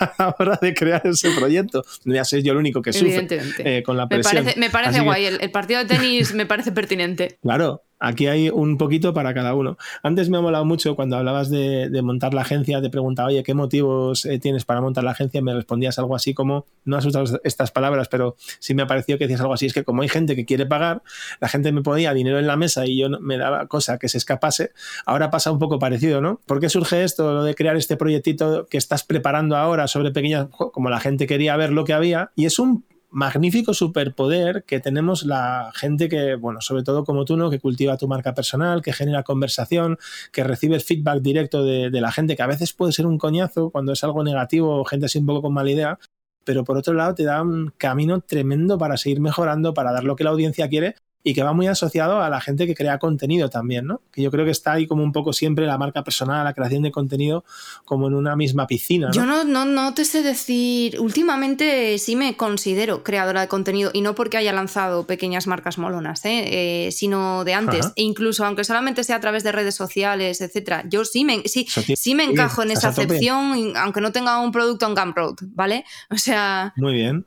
la 0.19 0.35
hora 0.39 0.59
de 0.61 0.75
crear 0.75 1.03
ese 1.05 1.31
proyecto. 1.31 1.85
No 2.05 2.13
voy 2.13 2.19
a 2.19 2.25
ser 2.25 2.43
yo 2.43 2.53
el 2.53 2.59
único 2.59 2.83
que 2.83 2.93
sufre 2.93 3.27
eh, 3.59 3.83
con 3.83 3.97
la 3.97 4.09
presión. 4.09 4.47
Me 4.57 4.71
parece, 4.71 5.01
guay, 5.01 5.27
el, 5.27 5.51
partido 5.51 5.81
de 5.81 5.87
tenis 5.87 6.35
me 6.35 6.47
parece 6.47 6.73
pertinente. 6.73 7.39
Claro, 7.43 7.83
Aquí 8.01 8.29
hay 8.29 8.49
un 8.49 8.79
poquito 8.79 9.13
para 9.13 9.35
cada 9.35 9.55
uno. 9.55 9.77
Antes 10.03 10.31
me 10.31 10.39
ha 10.39 10.41
molado 10.41 10.65
mucho 10.65 10.95
cuando 10.95 11.17
hablabas 11.17 11.51
de, 11.51 11.91
montar 12.03 12.33
la 12.33 12.43
agencia, 12.43 12.81
te 12.81 12.91
preguntaba, 12.91 13.29
oye, 13.29 13.43
¿qué 13.43 13.55
motivos 13.55 14.25
eh, 14.25 14.39
tienes 14.39 14.65
para 14.65 14.81
montar 14.81 15.03
la 15.03 15.11
agencia? 15.11 15.43
Me 15.43 15.53
respondías 15.53 15.99
algo 15.99 16.15
así 16.15 16.33
como, 16.33 16.65
no 16.85 16.97
has 16.97 17.05
usado 17.05 17.41
estas 17.43 17.73
palabras, 17.73 18.09
pero 18.09 18.37
sí 18.61 18.75
me 18.75 18.83
ha 18.83 18.87
parecido 18.87 19.19
que 19.19 19.25
decías 19.25 19.41
algo 19.41 19.53
así, 19.53 19.67
es 19.67 19.73
que 19.73 19.83
como 19.83 20.03
hay 20.03 20.09
gente 20.09 20.37
que 20.37 20.45
quiere 20.45 20.65
pagar, 20.65 21.03
la 21.41 21.49
gente 21.49 21.73
me 21.73 21.83
ponía 21.83 22.15
dinero 22.15 22.39
en 22.39 22.47
la 22.47 22.57
mesa 22.57 22.87
y 22.87 22.99
yo 22.99 23.09
me 23.21 23.37
daba 23.37 23.67
cosa 23.67 23.99
que 23.99 24.09
se 24.09 24.19
escapase, 24.19 24.71
ahora 25.05 25.31
pasa 25.31 25.51
un 25.51 25.59
poco 25.59 25.79
parecido, 25.79 26.21
¿no? 26.21 26.41
¿Por 26.47 26.61
qué 26.61 26.69
surge 26.69 27.03
esto, 27.03 27.35
lo 27.35 27.43
de 27.43 27.55
crear 27.55 27.77
este 27.77 27.97
proyectito 27.97 28.67
que 28.67 28.79
estás 28.79 29.03
preparando 29.03 29.57
ahora 29.57 29.89
sobre 29.89 30.13
pequeñas, 30.13 30.47
como 30.49 30.89
la 30.89 31.01
gente 31.01 31.27
quería 31.27 31.57
ver 31.57 31.73
lo 31.73 31.85
que 31.85 31.95
había? 31.95 32.31
Y 32.37 32.47
es 32.47 32.59
un 32.59 32.85
magnífico 33.11 33.75
superpoder 33.75 34.65
que 34.65 34.81
tenemos 34.81 35.25
la 35.25 35.73
gente 35.75 36.09
que, 36.09 36.35
bueno, 36.35 36.61
sobre 36.61 36.83
todo 36.83 37.05
como 37.05 37.25
tú, 37.25 37.37
¿no? 37.37 37.51
Que 37.51 37.61
cultiva 37.61 37.97
tu 37.97 38.09
marca 38.09 38.35
personal, 38.35 38.83
que 38.83 38.93
genera 38.93 39.23
conversación, 39.23 39.99
que 40.33 40.45
recibe 40.45 40.81
feedback 40.81 41.21
directo 41.21 41.65
de, 41.65 41.91
la 41.91 42.13
gente, 42.13 42.37
que 42.37 42.43
a 42.43 42.47
veces 42.47 42.73
puede 42.73 42.93
ser 42.93 43.07
un 43.07 43.19
coñazo 43.19 43.71
cuando 43.71 43.93
es 43.93 44.05
algo 44.05 44.23
negativo 44.23 44.81
o 44.81 44.85
gente 44.85 45.07
así 45.07 45.19
un 45.19 45.27
poco 45.27 45.43
con 45.43 45.55
mala 45.55 45.71
idea, 45.71 45.99
pero 46.45 46.65
por 46.65 46.77
otro 46.77 46.95
lado 46.95 47.15
te 47.15 47.25
da 47.25 47.43
un 47.43 47.73
camino 47.77 48.21
tremendo 48.21 48.79
para 48.79 48.97
seguir 48.97 49.21
mejorando, 49.21 49.75
para 49.75 49.93
dar 49.93 50.05
lo 50.05 50.17
que 50.17 50.25
la 50.25 50.31
audiencia 50.31 50.69
quiere 50.69 50.95
y 51.25 51.35
que 51.35 51.43
va 51.43 51.53
muy 51.53 51.67
asociado 51.67 52.23
a 52.23 52.31
la 52.31 52.41
gente 52.41 52.67
que 52.67 52.75
crea 52.75 52.99
contenido 52.99 53.51
también, 53.51 53.87
¿no? 53.87 54.01
Que 54.13 54.23
yo 54.23 54.31
creo 54.31 54.45
que 54.45 54.51
está 54.51 54.73
ahí 54.73 54.87
como 54.87 55.03
un 55.03 55.13
poco 55.13 55.33
siempre 55.33 55.67
la 55.67 55.77
marca 55.77 56.05
personal, 56.05 56.45
la 56.45 56.55
creación 56.55 56.83
de 56.83 56.93
contenido, 56.93 57.45
como 57.85 58.07
en 58.07 58.15
una 58.15 58.37
misma 58.37 58.67
piscina. 58.67 59.09
¿no? 59.09 59.13
Yo 59.13 59.27
no, 59.27 59.45
no, 59.45 59.65
no 59.65 59.95
te 59.95 60.05
sé 60.05 60.23
decir, 60.23 60.99
últimamente 61.01 61.99
sí 61.99 62.15
me 62.15 62.37
considero 62.37 63.03
creadora 63.03 63.41
de 63.41 63.49
contenido 63.49 63.91
y 63.93 64.01
no 64.01 64.15
porque 64.15 64.37
haya 64.37 64.53
lanzado 64.53 65.07
pequeñas 65.07 65.47
marcas 65.47 65.77
molonas, 65.77 66.25
¿eh? 66.25 66.87
Eh, 66.87 66.93
sino 66.93 67.45
de 67.45 67.55
antes. 67.55 67.87
E 67.97 68.03
incluso 68.03 68.45
aunque 68.45 68.65
solamente 68.65 69.03
sea 69.03 69.17
a 69.17 69.21
través 69.21 69.43
de 69.43 69.53
redes 69.53 69.75
sociales, 69.75 70.41
etcétera, 70.41 70.85
yo 70.89 71.05
sí 71.05 71.25
me, 71.25 71.43
sí, 71.47 71.67
sí 71.97 72.15
me 72.15 72.25
encajo 72.25 72.63
en 72.63 72.71
esa 72.71 72.89
acepción, 72.89 73.77
aunque 73.77 74.01
no 74.01 74.13
tenga 74.13 74.41
un 74.41 74.53
producto 74.53 74.87
en 74.87 74.95
Gumroad, 74.95 75.35
¿vale? 75.55 75.85
O 76.11 76.17
sea... 76.17 76.73
Muy 76.77 76.95
bien 76.95 77.27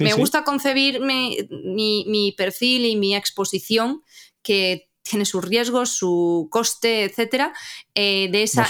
me 0.00 0.14
gusta 0.14 0.44
concebir 0.44 1.00
mi, 1.00 2.34
perfil 2.36 2.86
y 2.86 2.96
mi 2.96 3.14
exposición 3.14 4.02
que 4.42 4.88
tiene 5.02 5.26
sus 5.26 5.44
riesgos, 5.44 5.90
su 5.90 6.48
coste, 6.50 7.04
etcétera, 7.04 7.52
eh, 7.94 8.28
de 8.32 8.42
esa, 8.42 8.66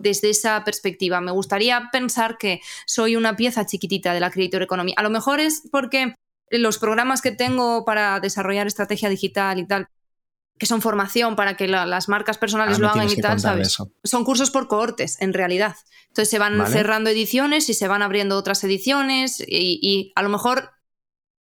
desde 0.00 0.30
esa 0.30 0.62
perspectiva. 0.64 1.20
Me 1.20 1.32
gustaría 1.32 1.88
pensar 1.90 2.38
que 2.38 2.60
soy 2.86 3.16
una 3.16 3.36
pieza 3.36 3.66
chiquitita 3.66 4.14
de 4.14 4.20
la 4.20 4.30
Creator 4.30 4.62
Economy. 4.62 4.94
A 4.96 5.02
lo 5.02 5.10
mejor 5.10 5.40
es 5.40 5.62
porque 5.72 6.14
los 6.50 6.78
programas 6.78 7.20
que 7.20 7.32
tengo 7.32 7.84
para 7.84 8.20
desarrollar 8.20 8.66
estrategia 8.66 9.08
digital 9.08 9.58
y 9.58 9.66
tal 9.66 9.88
que 10.62 10.66
son 10.66 10.80
formación 10.80 11.34
para 11.34 11.56
que 11.56 11.66
las 11.66 12.08
marcas 12.08 12.38
personales 12.38 12.78
lo 12.78 12.88
hagan 12.88 13.10
y 13.10 13.16
tal, 13.16 13.40
¿sabes? 13.40 13.76
Son 14.04 14.24
cursos 14.24 14.52
por 14.52 14.68
cohortes, 14.68 15.20
en 15.20 15.32
realidad. 15.32 15.74
Entonces 16.06 16.30
se 16.30 16.38
van 16.38 16.64
cerrando 16.68 17.10
ediciones 17.10 17.68
y 17.68 17.74
se 17.74 17.88
van 17.88 18.00
abriendo 18.00 18.38
otras 18.38 18.62
ediciones 18.62 19.40
y, 19.40 19.80
y 19.82 20.12
a 20.14 20.22
lo 20.22 20.28
mejor 20.28 20.70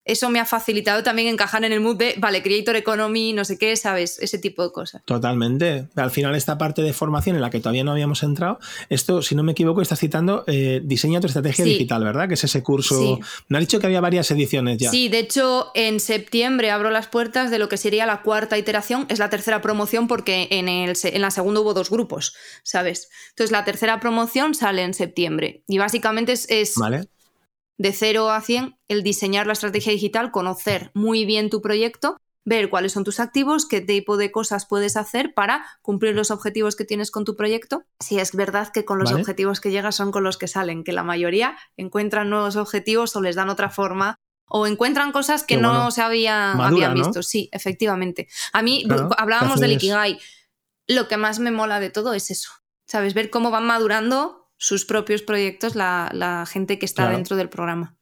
eso 0.06 0.30
me 0.30 0.38
ha 0.38 0.46
facilitado 0.46 1.02
también 1.02 1.26
encajar 1.26 1.64
en 1.64 1.72
el 1.72 1.80
mood 1.80 1.96
de, 1.96 2.14
vale, 2.18 2.40
Creator 2.40 2.76
Economy, 2.76 3.32
no 3.32 3.44
sé 3.44 3.58
qué, 3.58 3.74
¿sabes? 3.76 4.20
Ese 4.20 4.38
tipo 4.38 4.62
de 4.62 4.70
cosas. 4.70 5.02
Totalmente. 5.04 5.88
Al 5.96 6.12
final, 6.12 6.36
esta 6.36 6.56
parte 6.56 6.80
de 6.82 6.92
formación 6.92 7.34
en 7.34 7.42
la 7.42 7.50
que 7.50 7.58
todavía 7.58 7.82
no 7.82 7.90
habíamos 7.90 8.22
entrado, 8.22 8.60
esto, 8.88 9.20
si 9.20 9.34
no 9.34 9.42
me 9.42 9.52
equivoco, 9.52 9.82
estás 9.82 9.98
citando 9.98 10.44
eh, 10.46 10.80
Diseña 10.84 11.20
tu 11.20 11.26
estrategia 11.26 11.64
digital, 11.64 12.04
¿verdad? 12.04 12.28
Que 12.28 12.34
es 12.34 12.44
ese 12.44 12.62
curso. 12.62 13.18
Me 13.48 13.58
ha 13.58 13.60
dicho 13.60 13.80
que 13.80 13.86
había 13.86 14.00
varias 14.00 14.30
ediciones 14.30 14.78
ya. 14.78 14.90
Sí, 14.92 15.08
de 15.08 15.18
hecho, 15.18 15.72
en 15.74 15.98
septiembre 15.98 16.70
abro 16.70 16.90
las 16.90 17.08
puertas 17.08 17.50
de 17.50 17.58
lo 17.58 17.68
que 17.68 17.76
sería 17.76 18.06
la 18.06 18.22
cuarta 18.22 18.56
iteración. 18.56 19.06
Es 19.08 19.18
la 19.18 19.28
tercera 19.28 19.60
promoción 19.60 20.06
porque 20.06 20.46
en, 20.52 20.68
el, 20.68 20.96
en 21.02 21.20
la 21.20 21.32
segunda 21.32 21.58
hubo 21.60 21.74
dos 21.74 21.90
grupos, 21.90 22.32
¿sabes? 22.62 23.08
Entonces, 23.30 23.50
la 23.50 23.64
tercera 23.64 23.98
promoción 23.98 24.54
sale 24.54 24.84
en 24.84 24.94
septiembre. 24.94 25.64
Y 25.66 25.78
básicamente 25.78 26.30
es, 26.30 26.46
es 26.48 26.74
vale 26.76 27.08
de 27.78 27.92
0 27.92 28.30
a 28.30 28.40
100 28.40 28.78
el 28.88 29.02
diseñar 29.02 29.46
la 29.46 29.52
estrategia 29.52 29.92
digital, 29.92 30.30
conocer 30.30 30.90
muy 30.94 31.24
bien 31.24 31.50
tu 31.50 31.60
proyecto, 31.60 32.16
ver 32.44 32.70
cuáles 32.70 32.92
son 32.92 33.04
tus 33.04 33.20
activos, 33.20 33.66
qué 33.66 33.80
tipo 33.80 34.16
de 34.16 34.30
cosas 34.30 34.66
puedes 34.66 34.96
hacer 34.96 35.34
para 35.34 35.66
cumplir 35.82 36.14
los 36.14 36.30
objetivos 36.30 36.76
que 36.76 36.84
tienes 36.84 37.10
con 37.10 37.24
tu 37.24 37.36
proyecto. 37.36 37.84
Si 38.00 38.18
es 38.18 38.34
verdad 38.34 38.68
que 38.72 38.84
con 38.84 38.98
los 38.98 39.12
objetivos 39.12 39.60
que 39.60 39.70
llegas 39.70 39.96
son 39.96 40.12
con 40.12 40.22
los 40.22 40.38
que 40.38 40.46
salen, 40.46 40.84
que 40.84 40.92
la 40.92 41.02
mayoría 41.02 41.58
encuentran 41.76 42.30
nuevos 42.30 42.56
objetivos 42.56 43.14
o 43.16 43.20
les 43.20 43.34
dan 43.34 43.50
otra 43.50 43.68
forma 43.68 44.16
o 44.48 44.68
encuentran 44.68 45.10
cosas 45.10 45.42
que 45.42 45.56
no 45.56 45.90
se 45.90 46.02
había, 46.02 46.52
habían 46.52 46.94
visto. 46.94 47.22
Sí, 47.22 47.48
efectivamente. 47.50 48.28
A 48.52 48.62
mí 48.62 48.84
hablábamos 49.18 49.60
del 49.60 49.72
Ikigai. 49.72 50.18
Lo 50.86 51.08
que 51.08 51.16
más 51.16 51.40
me 51.40 51.50
mola 51.50 51.80
de 51.80 51.90
todo 51.90 52.14
es 52.14 52.30
eso. 52.30 52.50
¿Sabes? 52.86 53.14
Ver 53.14 53.30
cómo 53.30 53.50
van 53.50 53.66
madurando 53.66 54.45
sus 54.56 54.84
propios 54.84 55.22
proyectos 55.22 55.74
la, 55.74 56.46
gente 56.50 56.78
que 56.78 56.86
está 56.86 57.10
dentro 57.10 57.36
del 57.36 57.48
programa. 57.48 57.94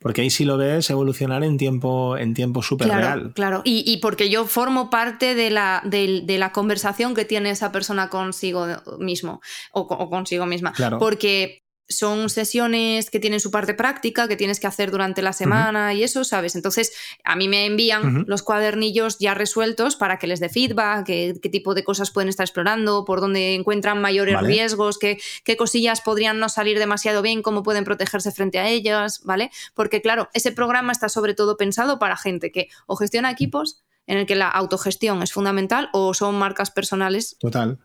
Porque 0.00 0.20
ahí 0.20 0.28
sí 0.28 0.44
lo 0.44 0.58
ves 0.58 0.90
evolucionar 0.90 1.44
en 1.44 1.56
tiempo, 1.56 2.18
en 2.18 2.34
tiempo 2.34 2.62
súper 2.62 2.88
real. 2.88 3.32
Claro, 3.34 3.62
y, 3.64 3.90
y, 3.90 3.98
porque 3.98 4.28
yo 4.28 4.44
formo 4.44 4.90
parte 4.90 5.34
de 5.34 5.48
la, 5.48 5.82
de, 5.86 6.22
la, 6.38 6.52
conversación 6.52 7.14
que 7.14 7.24
tiene 7.24 7.48
esa 7.48 7.72
persona 7.72 8.10
consigo 8.10 8.66
mismo 8.98 9.40
o, 9.72 9.80
o 9.80 10.10
consigo 10.10 10.44
misma. 10.44 10.72
Claro. 10.72 10.98
Porque 10.98 11.63
son 11.88 12.30
sesiones 12.30 13.10
que 13.10 13.20
tienen 13.20 13.40
su 13.40 13.50
parte 13.50 13.74
práctica, 13.74 14.26
que 14.26 14.36
tienes 14.36 14.58
que 14.58 14.66
hacer 14.66 14.90
durante 14.90 15.22
la 15.22 15.32
semana 15.32 15.92
y 15.92 16.02
eso, 16.02 16.24
¿sabes? 16.24 16.54
Entonces, 16.54 16.92
a 17.24 17.36
mí 17.36 17.48
me 17.48 17.66
envían 17.66 18.24
los 18.26 18.42
cuadernillos 18.42 19.18
ya 19.18 19.34
resueltos 19.34 19.96
para 19.96 20.18
que 20.18 20.26
les 20.26 20.40
dé 20.40 20.48
feedback, 20.48 21.04
qué, 21.06 21.50
tipo 21.52 21.74
de 21.74 21.84
cosas 21.84 22.10
pueden 22.10 22.28
estar 22.28 22.44
explorando, 22.44 23.04
por 23.04 23.20
dónde 23.20 23.54
encuentran 23.54 24.00
mayores 24.00 24.40
riesgos, 24.40 24.98
qué, 24.98 25.18
qué 25.44 25.56
cosillas 25.56 26.00
podrían 26.00 26.38
no 26.38 26.48
salir 26.48 26.78
demasiado 26.78 27.22
bien, 27.22 27.42
cómo 27.42 27.62
pueden 27.62 27.84
protegerse 27.84 28.32
frente 28.32 28.58
a 28.58 28.68
ellas, 28.68 29.20
¿vale? 29.24 29.50
Porque, 29.74 30.00
claro, 30.00 30.30
ese 30.32 30.52
programa 30.52 30.92
está 30.92 31.08
sobre 31.08 31.34
todo 31.34 31.56
pensado 31.56 31.98
para 31.98 32.16
gente 32.16 32.50
que 32.50 32.68
o 32.86 32.96
gestiona 32.96 33.30
equipos 33.30 33.84
en 34.06 34.18
el 34.18 34.26
que 34.26 34.34
la 34.34 34.48
autogestión 34.48 35.22
es 35.22 35.32
fundamental 35.32 35.90
o 35.92 36.12
son 36.14 36.34
marcas 36.34 36.70
personales 36.70 37.36
Total 37.38 37.78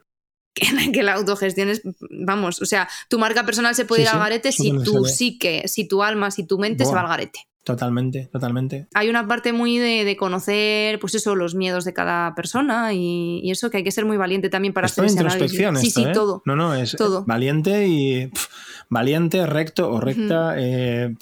que, 0.54 1.04
la 1.04 1.14
autogestión 1.14 1.70
es, 1.70 1.82
vamos, 2.10 2.62
o 2.62 2.66
sea, 2.66 2.88
tu 3.10 3.20
marca 3.20 3.46
personal 3.46 3.76
se 3.76 3.86
puede 3.86 4.04
ir 4.04 4.10
al 4.10 4.20
garete 4.20 4.52
si 4.52 4.72
tu 4.84 5.06
psique, 5.06 5.68
si 5.68 5.88
tu 5.88 6.04
alma, 6.04 6.32
si 6.32 6.46
tu 6.46 6.58
mente 6.58 6.86
se 6.86 6.94
va 6.94 7.02
al 7.02 7.08
garete. 7.08 7.49
Totalmente, 7.64 8.30
totalmente. 8.32 8.88
Hay 8.96 9.10
una 9.10 9.28
parte 9.28 9.54
muy 9.54 9.78
de, 9.78 10.16
conocer, 10.18 11.00
pues 11.00 11.14
eso, 11.16 11.36
los 11.36 11.56
miedos 11.56 11.86
de 11.86 11.94
cada 11.94 12.34
persona 12.34 12.94
y, 12.94 13.50
eso, 13.52 13.70
que 13.70 13.78
hay 13.78 13.84
que 13.84 13.92
ser 13.92 14.06
muy 14.06 14.18
valiente 14.18 14.50
también 14.50 14.74
para 14.74 14.88
hacer 14.88 15.06
introspección. 15.06 15.76
sí, 15.78 15.92
sí, 15.92 16.04
¿eh? 16.04 16.12
todo. 16.14 16.42
No, 16.46 16.56
no, 16.56 16.74
es 16.74 16.96
todo. 16.96 17.26
valiente 17.26 17.88
y 17.88 18.32
valiente, 18.90 19.46
recto 19.46 19.92
o 19.92 20.00
recta. 20.00 20.56
Eh, 20.58 21.16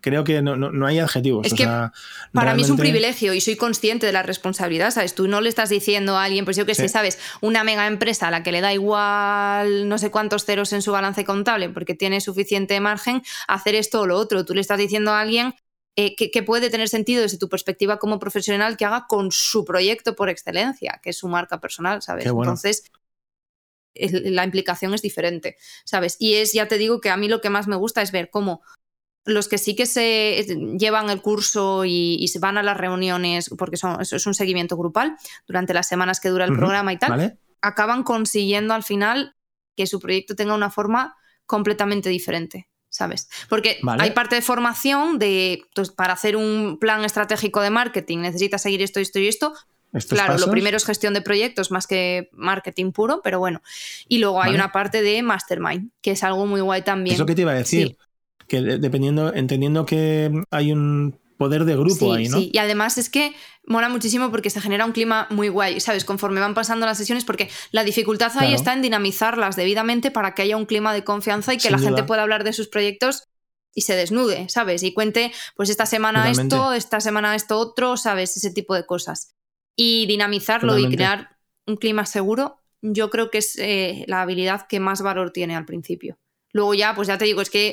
creo 0.00 0.22
que 0.22 0.42
no, 0.42 0.86
hay 0.86 0.98
adjetivos. 1.00 1.46
Es 1.46 1.54
que 1.54 1.66
para 2.32 2.54
mí 2.54 2.62
es 2.62 2.70
un 2.70 2.76
privilegio 2.76 3.34
y 3.34 3.40
soy 3.40 3.56
consciente 3.56 4.06
de 4.06 4.12
la 4.12 4.22
responsabilidad, 4.22 4.92
¿sabes? 4.92 5.14
Tú 5.14 5.26
no 5.26 5.40
le 5.40 5.48
estás 5.48 5.70
diciendo 5.70 6.16
a 6.16 6.24
alguien, 6.24 6.44
pues 6.44 6.56
yo 6.56 6.66
que 6.66 6.74
sé, 6.74 6.88
¿sabes? 6.88 7.18
Una 7.40 7.64
mega 7.64 7.86
empresa 7.86 8.28
a 8.28 8.30
la 8.30 8.42
que 8.42 8.52
le 8.52 8.60
da 8.60 8.72
igual 8.72 9.88
no 9.88 9.98
sé 9.98 10.10
cuántos 10.10 10.44
ceros 10.44 10.72
en 10.72 10.82
su 10.82 10.92
balance 10.92 11.24
contable 11.24 11.68
porque 11.70 11.94
tiene 11.94 12.20
suficiente 12.20 12.78
margen, 12.80 13.22
hacer 13.48 13.74
esto 13.74 14.02
o 14.02 14.06
lo 14.06 14.16
otro. 14.16 14.44
Tú 14.44 14.54
le 14.54 14.60
estás 14.60 14.78
diciendo 14.78 15.10
a 15.10 15.20
alguien 15.20 15.54
eh, 16.06 16.16
que, 16.16 16.42
puede 16.42 16.70
tener 16.70 16.88
sentido 16.88 17.20
desde 17.20 17.36
tu 17.36 17.50
perspectiva 17.50 17.98
como 17.98 18.18
profesional 18.18 18.78
que 18.78 18.86
haga 18.86 19.06
con 19.06 19.30
su 19.32 19.66
proyecto 19.66 20.16
por 20.16 20.30
excelencia, 20.30 20.98
que 21.02 21.10
es 21.10 21.18
su 21.18 21.28
marca 21.28 21.60
personal, 21.60 22.00
¿sabes? 22.00 22.24
Entonces, 22.24 22.84
la 23.94 24.44
implicación 24.44 24.94
es 24.94 25.02
diferente, 25.02 25.56
¿sabes? 25.84 26.16
Y 26.18 26.34
es, 26.34 26.54
ya 26.54 26.68
te 26.68 26.78
digo, 26.78 27.02
que 27.02 27.10
a 27.10 27.18
mí 27.18 27.28
lo 27.28 27.42
que 27.42 27.50
más 27.50 27.66
me 27.66 27.76
gusta 27.76 28.00
es 28.00 28.12
ver 28.12 28.30
cómo 28.30 28.62
los 29.26 29.48
que 29.48 29.58
sí 29.58 29.76
que 29.76 29.84
se 29.84 30.46
llevan 30.78 31.10
el 31.10 31.20
curso 31.20 31.84
y, 31.84 32.26
se 32.28 32.38
van 32.38 32.56
a 32.56 32.62
las 32.62 32.78
reuniones, 32.78 33.50
porque 33.58 33.76
son, 33.76 34.00
es 34.00 34.26
un 34.26 34.34
seguimiento 34.34 34.78
grupal 34.78 35.16
durante 35.46 35.74
las 35.74 35.86
semanas 35.86 36.18
que 36.18 36.30
dura 36.30 36.46
el 36.46 36.56
programa 36.56 36.94
y 36.94 36.98
tal, 36.98 37.38
acaban 37.60 38.04
consiguiendo 38.04 38.72
al 38.72 38.84
final 38.84 39.36
que 39.76 39.86
su 39.86 40.00
proyecto 40.00 40.34
tenga 40.34 40.54
una 40.54 40.70
forma 40.70 41.16
completamente 41.44 42.08
diferente 42.08 42.69
¿sabes? 42.90 43.30
Porque 43.48 43.78
hay 43.98 44.10
parte 44.10 44.34
de 44.34 44.42
formación 44.42 45.18
de, 45.18 45.62
pues, 45.74 45.90
para 45.90 46.12
hacer 46.12 46.36
un 46.36 46.76
plan 46.78 47.04
estratégico 47.04 47.62
de 47.62 47.70
marketing 47.70 48.18
necesitas 48.18 48.62
seguir 48.62 48.82
esto, 48.82 49.00
esto 49.00 49.18
y 49.18 49.28
esto. 49.28 49.54
claro, 50.08 50.36
lo 50.36 50.50
primero 50.50 50.76
es 50.76 50.84
gestión 50.84 51.14
de 51.14 51.22
proyectos 51.22 51.70
más 51.70 51.86
que 51.86 52.28
marketing 52.32 52.92
puro, 52.92 53.20
pero 53.22 53.38
bueno. 53.38 53.62
Y 54.08 54.18
luego 54.18 54.42
hay 54.42 54.54
una 54.54 54.72
parte 54.72 55.02
de 55.02 55.22
mastermind, 55.22 55.90
que 56.02 56.10
es 56.10 56.24
algo 56.24 56.46
muy 56.46 56.60
guay 56.60 56.82
también. 56.82 57.14
Es 57.14 57.20
lo 57.20 57.26
que 57.26 57.34
te 57.34 57.42
iba 57.42 57.52
a 57.52 57.54
decir. 57.54 57.96
Que 58.46 58.60
dependiendo, 58.60 59.32
entendiendo 59.32 59.86
que 59.86 60.42
hay 60.50 60.72
un 60.72 61.16
poder 61.40 61.64
de 61.64 61.74
grupo 61.74 62.12
ahí, 62.12 62.28
¿no? 62.28 62.36
Sí, 62.36 62.50
y 62.52 62.58
además 62.58 62.98
es 62.98 63.08
que 63.08 63.34
mola 63.64 63.88
muchísimo 63.88 64.30
porque 64.30 64.50
se 64.50 64.60
genera 64.60 64.84
un 64.84 64.92
clima 64.92 65.26
muy 65.30 65.48
guay, 65.48 65.80
¿sabes? 65.80 66.04
Conforme 66.04 66.38
van 66.38 66.52
pasando 66.52 66.84
las 66.84 66.98
sesiones, 66.98 67.24
porque 67.24 67.48
la 67.70 67.82
dificultad 67.82 68.30
ahí 68.36 68.52
está 68.52 68.74
en 68.74 68.82
dinamizarlas 68.82 69.56
debidamente 69.56 70.10
para 70.10 70.34
que 70.34 70.42
haya 70.42 70.58
un 70.58 70.66
clima 70.66 70.92
de 70.92 71.02
confianza 71.02 71.54
y 71.54 71.56
que 71.56 71.70
la 71.70 71.78
gente 71.78 72.02
pueda 72.02 72.20
hablar 72.20 72.44
de 72.44 72.52
sus 72.52 72.68
proyectos 72.68 73.30
y 73.74 73.80
se 73.80 73.96
desnude, 73.96 74.50
¿sabes? 74.50 74.82
Y 74.82 74.92
cuente, 74.92 75.32
pues 75.56 75.70
esta 75.70 75.86
semana 75.86 76.30
esto, 76.30 76.74
esta 76.74 77.00
semana 77.00 77.34
esto 77.34 77.58
otro, 77.58 77.96
¿sabes? 77.96 78.36
Ese 78.36 78.50
tipo 78.50 78.74
de 78.74 78.84
cosas. 78.84 79.34
Y 79.74 80.04
dinamizarlo 80.04 80.76
y 80.76 80.94
crear 80.94 81.38
un 81.66 81.78
clima 81.78 82.04
seguro, 82.04 82.60
yo 82.82 83.08
creo 83.08 83.30
que 83.30 83.38
es 83.38 83.56
eh, 83.58 84.04
la 84.08 84.20
habilidad 84.20 84.66
que 84.66 84.78
más 84.78 85.00
valor 85.00 85.30
tiene 85.30 85.56
al 85.56 85.64
principio. 85.64 86.18
Luego 86.52 86.74
ya, 86.74 86.94
pues 86.94 87.08
ya 87.08 87.18
te 87.18 87.24
digo, 87.24 87.40
es 87.40 87.50
que 87.50 87.70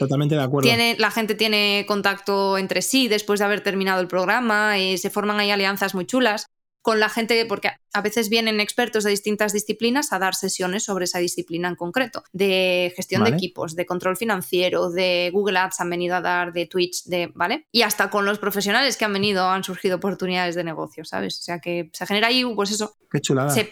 Tiene, 0.67 0.95
la 0.99 1.11
gente 1.11 1.35
tiene 1.35 1.85
contacto 1.87 2.57
entre 2.57 2.81
sí 2.81 3.07
después 3.07 3.39
de 3.39 3.45
haber 3.45 3.61
terminado 3.61 4.01
el 4.01 4.07
programa 4.07 4.77
y 4.79 4.97
se 4.97 5.09
forman 5.09 5.39
ahí 5.39 5.51
alianzas 5.51 5.95
muy 5.95 6.05
chulas 6.05 6.47
con 6.87 7.01
la 7.01 7.09
gente, 7.09 7.45
porque 7.47 7.69
a 7.91 8.01
veces 8.01 8.29
vienen 8.29 8.61
expertos 8.61 9.03
de 9.03 9.09
distintas 9.09 9.51
disciplinas 9.51 10.13
a 10.13 10.19
dar 10.19 10.35
sesiones 10.35 10.85
sobre 10.85 11.03
esa 11.03 11.19
disciplina 11.19 11.67
en 11.67 11.75
concreto, 11.75 12.23
de 12.31 12.93
gestión 12.95 13.25
de 13.25 13.31
equipos, 13.31 13.75
de 13.75 13.85
control 13.85 14.15
financiero, 14.15 14.89
de 14.89 15.29
Google 15.33 15.59
Ads 15.59 15.81
han 15.81 15.89
venido 15.89 16.15
a 16.15 16.21
dar, 16.21 16.53
de 16.53 16.65
Twitch, 16.65 17.03
de, 17.03 17.29
¿vale? 17.35 17.67
Y 17.73 17.81
hasta 17.81 18.09
con 18.09 18.25
los 18.25 18.39
profesionales 18.39 18.95
que 18.95 19.03
han 19.03 19.11
venido 19.11 19.49
han 19.49 19.65
surgido 19.65 19.97
oportunidades 19.97 20.55
de 20.55 20.63
negocio, 20.63 21.03
¿sabes? 21.03 21.37
O 21.39 21.43
sea 21.43 21.59
que 21.59 21.89
se 21.91 22.05
genera 22.05 22.27
ahí, 22.27 22.45
pues 22.55 22.71
eso. 22.71 22.95
Qué 23.11 23.19
chulada. 23.19 23.49
Se, 23.49 23.67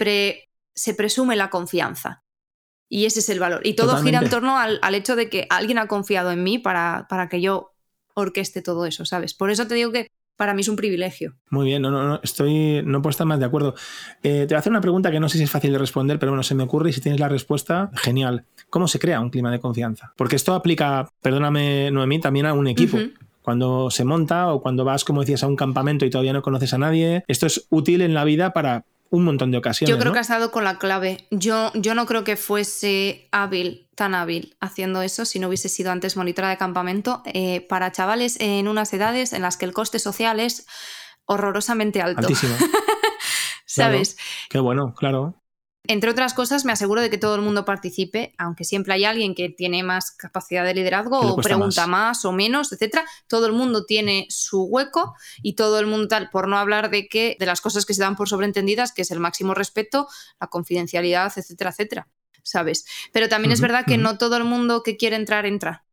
se 0.73 0.93
presume 0.93 1.37
la 1.37 1.49
confianza. 1.49 2.24
Y 2.89 3.05
ese 3.05 3.19
es 3.19 3.29
el 3.29 3.39
valor. 3.39 3.61
Y 3.65 3.73
todo 3.73 3.97
gira 4.01 4.19
en 4.19 4.29
torno 4.29 4.57
al, 4.57 4.95
hecho 4.95 5.15
de 5.15 5.29
que 5.29 5.47
alguien 5.49 5.77
ha 5.77 5.87
confiado 5.87 6.31
en 6.31 6.43
mí 6.43 6.59
para, 6.59 7.07
para 7.09 7.29
que 7.29 7.41
yo 7.41 7.73
orqueste 8.13 8.61
todo 8.61 8.85
eso, 8.85 9.05
¿sabes? 9.05 9.33
Por 9.33 9.49
eso 9.49 9.67
te 9.67 9.75
digo 9.75 9.91
que 9.91 10.07
para 10.35 10.53
mí 10.53 10.61
es 10.61 10.67
un 10.67 10.75
privilegio. 10.75 11.35
Muy 11.49 11.65
bien, 11.65 11.81
no, 11.81 11.91
no, 11.91 12.03
no 12.07 12.19
estoy, 12.21 12.81
no 12.83 13.01
puedo 13.01 13.11
estar 13.11 13.25
más 13.25 13.39
de 13.39 13.45
acuerdo. 13.45 13.75
Eh, 14.21 14.45
te 14.47 14.47
voy 14.47 14.55
a 14.55 14.59
hacer 14.59 14.71
una 14.71 14.81
pregunta 14.81 15.11
que 15.11 15.19
no 15.19 15.29
sé 15.29 15.37
si 15.37 15.45
es 15.45 15.51
fácil 15.51 15.71
de 15.71 15.77
responder, 15.77 16.19
pero 16.19 16.31
bueno, 16.31 16.43
se 16.43 16.55
me 16.55 16.63
ocurre 16.63 16.89
y 16.89 16.93
si 16.93 17.01
tienes 17.01 17.19
la 17.19 17.29
respuesta, 17.29 17.89
genial. 17.95 18.45
¿Cómo 18.69 18.87
se 18.87 18.99
crea 18.99 19.19
un 19.21 19.29
clima 19.29 19.51
de 19.51 19.59
confianza? 19.59 20.13
Porque 20.17 20.35
esto 20.35 20.53
aplica, 20.53 21.09
perdóname 21.21 21.89
Noemí, 21.91 22.19
también 22.19 22.45
a 22.45 22.53
un 22.53 22.67
equipo. 22.67 22.97
Cuando 23.41 23.91
se 23.91 24.03
monta 24.03 24.51
o 24.51 24.61
cuando 24.61 24.83
vas, 24.83 25.05
como 25.05 25.21
decías, 25.21 25.43
a 25.43 25.47
un 25.47 25.55
campamento 25.55 26.05
y 26.05 26.09
todavía 26.09 26.33
no 26.33 26.41
conoces 26.41 26.73
a 26.73 26.79
nadie, 26.79 27.23
esto 27.27 27.45
es 27.45 27.67
útil 27.69 28.01
en 28.01 28.13
la 28.13 28.23
vida 28.23 28.53
para 28.53 28.85
un 29.09 29.23
montón 29.23 29.51
de 29.51 29.57
ocasiones. 29.57 29.93
Yo 29.93 29.99
creo 29.99 30.13
que 30.13 30.19
has 30.19 30.27
dado 30.27 30.51
con 30.51 30.63
la 30.63 30.77
clave. 30.77 31.27
Yo, 31.31 31.71
yo 31.75 31.95
no 31.95 32.05
creo 32.05 32.23
que 32.23 32.35
fuese 32.35 33.27
hábil, 33.31 33.87
tan 33.95 34.15
hábil, 34.15 34.57
haciendo 34.59 35.01
eso 35.01 35.25
si 35.25 35.39
no 35.39 35.47
hubiese 35.47 35.69
sido 35.69 35.91
antes 35.91 36.17
monitora 36.17 36.49
de 36.49 36.57
campamento 36.57 37.21
eh, 37.25 37.61
para 37.61 37.91
chavales 37.91 38.37
en 38.39 38.67
unas 38.67 38.93
edades 38.93 39.33
en 39.33 39.41
las 39.41 39.57
que 39.57 39.65
el 39.65 39.73
coste 39.73 39.99
social 39.99 40.39
es 40.39 40.67
horrorosamente 41.25 42.01
alto. 42.01 42.21
Altísimo. 42.21 42.55
¿Sabes? 43.65 44.17
qué 44.49 44.59
bueno, 44.59 44.93
claro. 44.95 45.35
Entre 45.87 46.09
otras 46.09 46.33
cosas, 46.33 46.65
me 46.65 46.71
aseguro 46.71 47.01
de 47.01 47.09
que 47.09 47.17
todo 47.17 47.35
el 47.35 47.41
mundo 47.41 47.65
participe, 47.65 48.33
aunque 48.37 48.63
siempre 48.63 48.93
hay 48.93 49.05
alguien 49.05 49.35
que 49.35 49.49
tiene 49.49 49.83
más 49.83 50.11
capacidad 50.11 50.63
de 50.63 50.73
liderazgo 50.73 51.19
o 51.19 51.35
pregunta 51.37 51.87
más. 51.87 52.25
o 52.25 52.31
menos, 52.31 52.71
etcétera. 52.71 53.05
Todo 53.27 53.45
el 53.47 53.53
mundo 53.53 53.85
tiene 53.85 54.27
su 54.29 54.63
hueco 54.63 55.15
y 55.41 55.55
todo 55.55 55.79
el 55.79 55.87
mundo 55.87 56.07
tal, 56.07 56.29
por 56.29 56.47
no 56.47 56.57
hablar 56.57 56.89
de 56.89 57.07
que 57.07 57.37
de 57.39 57.45
las 57.45 57.61
cosas 57.61 57.85
que 57.85 57.93
se 57.93 58.01
dan 58.01 58.15
por 58.15 58.29
sobreentendidas, 58.29 58.93
que 58.93 59.03
es 59.03 59.11
el 59.11 59.19
máximo 59.19 59.53
respeto, 59.53 60.07
la 60.39 60.47
confidencialidad, 60.47 61.31
etcétera, 61.35 61.71
etcétera. 61.71 62.07
¿Sabes? 62.43 62.85
Pero 63.11 63.27
también 63.27 63.51
es 63.51 63.59
verdad 63.59 63.85
que 63.87 63.97
no 63.97 64.19
todo 64.19 64.37
el 64.37 64.43
mundo 64.43 64.83
que 64.83 64.97
quiere 64.97 65.15
entrar 65.15 65.47
entra, 65.47 65.83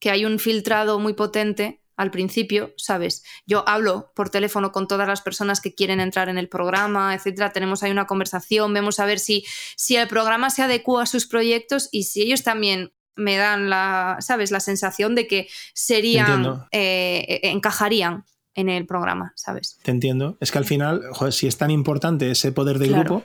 que 0.00 0.10
hay 0.10 0.24
un 0.24 0.40
filtrado 0.40 0.98
muy 0.98 1.12
potente 1.12 1.80
al 2.00 2.10
principio, 2.10 2.72
¿sabes? 2.78 3.22
Yo 3.46 3.62
hablo 3.68 4.10
por 4.14 4.30
teléfono 4.30 4.72
con 4.72 4.88
todas 4.88 5.06
las 5.06 5.20
personas 5.20 5.60
que 5.60 5.74
quieren 5.74 6.00
entrar 6.00 6.30
en 6.30 6.38
el 6.38 6.48
programa, 6.48 7.14
etcétera. 7.14 7.52
Tenemos 7.52 7.82
ahí 7.82 7.90
una 7.90 8.06
conversación, 8.06 8.72
vemos 8.72 8.98
a 9.00 9.04
ver 9.04 9.18
si, 9.18 9.44
si 9.76 9.96
el 9.96 10.08
programa 10.08 10.48
se 10.48 10.62
adecua 10.62 11.02
a 11.02 11.06
sus 11.06 11.26
proyectos 11.26 11.90
y 11.92 12.04
si 12.04 12.22
ellos 12.22 12.42
también 12.42 12.94
me 13.16 13.36
dan 13.36 13.68
la, 13.68 14.16
¿sabes? 14.20 14.50
La 14.50 14.60
sensación 14.60 15.14
de 15.14 15.26
que 15.26 15.48
serían, 15.74 16.64
eh, 16.72 17.40
encajarían 17.42 18.24
en 18.54 18.70
el 18.70 18.86
programa, 18.86 19.34
¿sabes? 19.36 19.78
Te 19.82 19.90
entiendo. 19.90 20.38
Es 20.40 20.52
que 20.52 20.56
al 20.56 20.64
final, 20.64 21.02
joder, 21.12 21.34
si 21.34 21.48
es 21.48 21.58
tan 21.58 21.70
importante 21.70 22.30
ese 22.30 22.50
poder 22.50 22.78
del 22.78 22.94
grupo, 22.94 23.24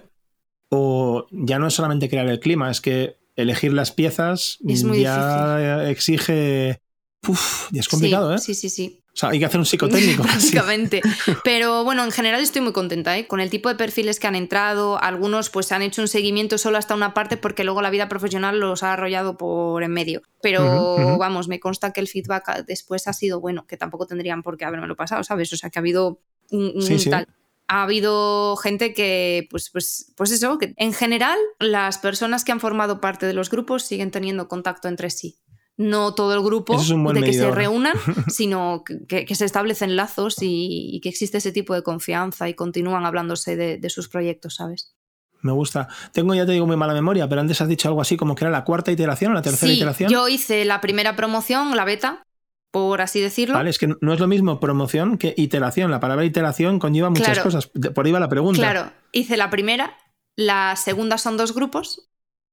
o 0.67 1.28
ya 1.32 1.59
no 1.59 1.67
es 1.67 1.73
solamente 1.73 2.09
crear 2.09 2.28
el 2.28 2.41
clima, 2.41 2.69
es 2.69 2.82
que 2.82 3.15
elegir 3.38 3.71
las 3.71 3.93
piezas 3.93 4.59
ya 4.61 5.89
exige 5.89 6.82
Uf, 7.28 7.69
y 7.71 7.80
es 7.80 7.88
complicado, 7.88 8.34
¿eh? 8.34 8.39
Sí, 8.39 8.53
sí, 8.53 8.69
sí. 8.69 9.01
O 9.15 9.17
sea, 9.17 9.30
hay 9.30 9.39
que 9.39 9.45
hacer 9.45 9.59
un 9.59 9.65
psicotécnico. 9.65 10.23
Básicamente. 10.28 11.01
Pero 11.45 11.86
bueno, 11.86 12.03
en 12.03 12.11
general 12.11 12.41
estoy 12.41 12.61
muy 12.61 12.73
contenta 12.73 13.17
¿eh? 13.17 13.28
con 13.28 13.39
el 13.39 13.49
tipo 13.49 13.69
de 13.69 13.76
perfiles 13.76 14.19
que 14.19 14.28
han 14.28 14.36
entrado. 14.36 15.01
Algunos 15.01 15.49
pues 15.49 15.71
han 15.71 15.82
hecho 15.82 16.01
un 16.01 16.09
seguimiento 16.09 16.57
solo 16.57 16.78
hasta 16.78 16.95
una 16.95 17.13
parte 17.13 17.38
porque 17.38 17.63
luego 17.63 17.82
la 17.82 17.89
vida 17.89 18.09
profesional 18.09 18.59
los 18.59 18.84
ha 18.84 18.91
arrollado 18.91 19.38
por 19.38 19.84
en 19.84 19.91
medio. 19.91 20.21
Pero 20.41 21.17
vamos, 21.17 21.47
me 21.47 21.61
consta 21.61 21.93
que 21.93 22.01
el 22.01 22.09
feedback 22.09 22.65
después 22.65 23.07
ha 23.07 23.13
sido 23.13 23.39
bueno, 23.39 23.65
que 23.65 23.78
tampoco 23.78 24.05
tendrían 24.05 24.43
por 24.43 24.57
qué 24.57 24.65
haberme 24.65 24.88
lo 24.88 24.97
pasado, 24.97 25.23
¿sabes? 25.23 25.53
O 25.53 25.57
sea, 25.57 25.69
que 25.69 25.80
ha 25.80 25.82
habido 25.82 26.19
un, 26.51 26.73
tal 27.09 27.28
ha 27.67 27.82
habido 27.82 28.55
gente 28.57 28.93
que, 28.93 29.47
pues, 29.49 29.71
pues, 29.71 30.13
pues 30.15 30.32
eso, 30.32 30.59
que 30.59 30.76
en 30.78 30.93
general 30.93 31.38
las 31.59 31.97
personas 31.97 32.43
que 32.43 32.51
han 32.51 32.59
formado 32.59 33.01
parte 33.01 33.26
de 33.26 33.34
los 33.34 33.49
grupos 33.49 33.84
siguen 33.84 34.11
teniendo 34.11 34.47
contacto 34.47 34.88
entre 34.88 35.09
sí 35.09 35.39
no 35.78 36.13
todo 36.13 36.34
el 36.34 36.41
grupo 36.41 36.78
de 36.78 37.21
que 37.21 37.34
se 37.34 37.51
reúnan, 37.51 37.95
sino 38.28 38.84
que, 38.86 39.34
se 39.36 39.45
establecen 39.45 39.95
lazos 39.95 40.38
y, 40.41 40.99
que 41.01 41.09
existe 41.09 41.38
ese 41.38 41.51
tipo 41.51 41.73
de 41.73 41.84
confianza 41.84 42.47
y 42.47 42.53
continúan 42.53 43.05
hablándose 43.05 43.55
de, 43.55 43.89
sus 43.89 44.07
proyectos, 44.07 44.55
¿sabes? 44.55 44.93
Me 45.41 45.51
gusta. 45.51 45.88
Tengo, 46.11 46.34
ya 46.34 46.45
te 46.45 46.53
digo, 46.53 46.65
muy 46.65 46.76
mala 46.76 46.93
memoria, 46.93 47.30
pero 47.30 47.41
antes 47.41 47.61
has 47.61 47.67
dicho 47.67 47.88
algo 47.88 48.01
así 48.01 48.17
como 48.17 48.34
que 48.34 48.45
era 48.45 48.51
la 48.51 48.63
cuarta 48.63 48.91
iteración 48.91 49.32
o 49.32 49.36
la 49.36 49.43
tercera 49.43 49.71
sí, 49.71 49.78
iteración. 49.78 50.09
Yo 50.09 50.28
hice 50.28 50.65
la 50.65 50.82
primera 50.82 51.15
promoción, 51.15 51.76
la 51.76 51.86
beta, 51.86 52.23
por 52.71 53.01
así 53.01 53.21
decirlo. 53.21 53.53
Vale, 53.53 53.69
es 53.69 53.78
que 53.78 53.88
no 54.01 54.13
es 54.13 54.19
lo 54.19 54.28
mismo 54.28 54.59
promoción 54.59 55.19
que 55.19 55.36
iteración. 55.38 55.91
La 55.91 55.99
palabra 55.99 56.26
iteración 56.26 56.80
conlleva 56.80 57.11
muchas 57.11 57.39
cosas. 57.39 57.67
Por 57.67 58.05
ahí 58.05 58.11
va 58.11 58.19
la 58.19 58.30
pregunta. 58.30 58.59
Claro, 58.59 58.91
hice 59.11 59.38
la 59.38 59.51
primera, 59.51 59.95
la 60.36 60.76
segunda 60.78 61.19
son 61.19 61.38
dos 61.38 61.53
grupos, 61.53 62.09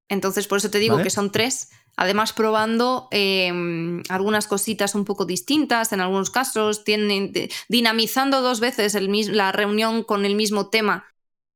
entonces 0.07 0.47
por 0.47 0.59
eso 0.59 0.69
te 0.69 0.77
digo 0.77 1.01
que 1.01 1.09
son 1.09 1.31
tres 1.31 1.69
Además, 1.95 2.33
probando 2.33 3.07
em, 3.11 4.01
algunas 4.09 4.47
cositas 4.47 4.95
un 4.95 5.05
poco 5.05 5.25
distintas 5.25 5.93
en 5.93 6.01
algunos 6.01 6.31
casos, 6.31 6.83
tienen, 6.83 7.31
dinamizando 7.69 8.41
dos 8.41 8.59
veces 8.59 8.97
la 9.29 9.51
reunión 9.51 10.03
con 10.03 10.25
el 10.25 10.35
mismo 10.35 10.69
tema 10.69 11.12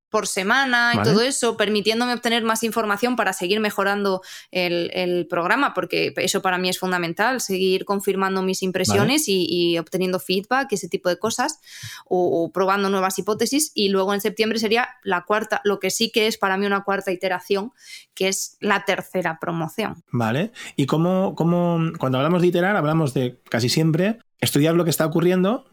por 0.10 0.28
semana 0.28 0.94
y 0.96 1.04
todo 1.04 1.22
eso, 1.22 1.58
permitiéndome 1.58 2.14
obtener 2.14 2.44
más 2.44 2.64
información 2.64 3.16
para 3.16 3.34
seguir 3.34 3.60
mejorando 3.60 4.22
el, 4.52 5.28
programa, 5.30 5.74
porque 5.74 6.14
eso 6.18 6.42
para 6.42 6.58
mí 6.58 6.70
es 6.70 6.80
fundamental, 6.80 7.42
seguir 7.42 7.86
confirmando 7.86 8.42
mis 8.42 8.64
impresiones 8.64 9.26
y, 9.28 9.78
obteniendo 9.78 10.20
feedback, 10.20 10.72
ese 10.72 10.88
tipo 10.88 11.10
de 11.10 11.20
cosas, 11.20 11.60
o, 12.06 12.52
probando 12.54 12.90
nuevas 12.90 13.20
hipótesis. 13.20 13.72
Y 13.74 13.90
luego 13.90 14.14
en 14.14 14.22
septiembre 14.22 14.60
sería 14.60 14.90
la 15.04 15.24
cuarta, 15.26 15.62
lo 15.64 15.80
que 15.80 15.92
sí 15.92 16.12
que 16.12 16.28
es 16.28 16.38
para 16.38 16.58
mí 16.58 16.66
una 16.66 16.84
cuarta 16.84 17.12
iteración, 17.12 17.72
que 18.14 18.30
es 18.30 18.58
la 18.62 18.86
tercera 18.86 19.40
promoción. 19.40 20.04
Vale. 20.12 20.52
Y 20.76 20.86
cómo, 20.86 21.36
cómo 21.36 21.80
cuando 22.00 22.18
hablamos 22.18 22.42
de 22.42 22.48
iterar, 22.48 22.76
hablamos 22.76 23.14
de 23.14 23.42
casi 23.50 23.70
siempre 23.70 24.20
estudiar 24.40 24.76
lo 24.76 24.84
que 24.84 24.90
está 24.90 25.06
ocurriendo 25.06 25.66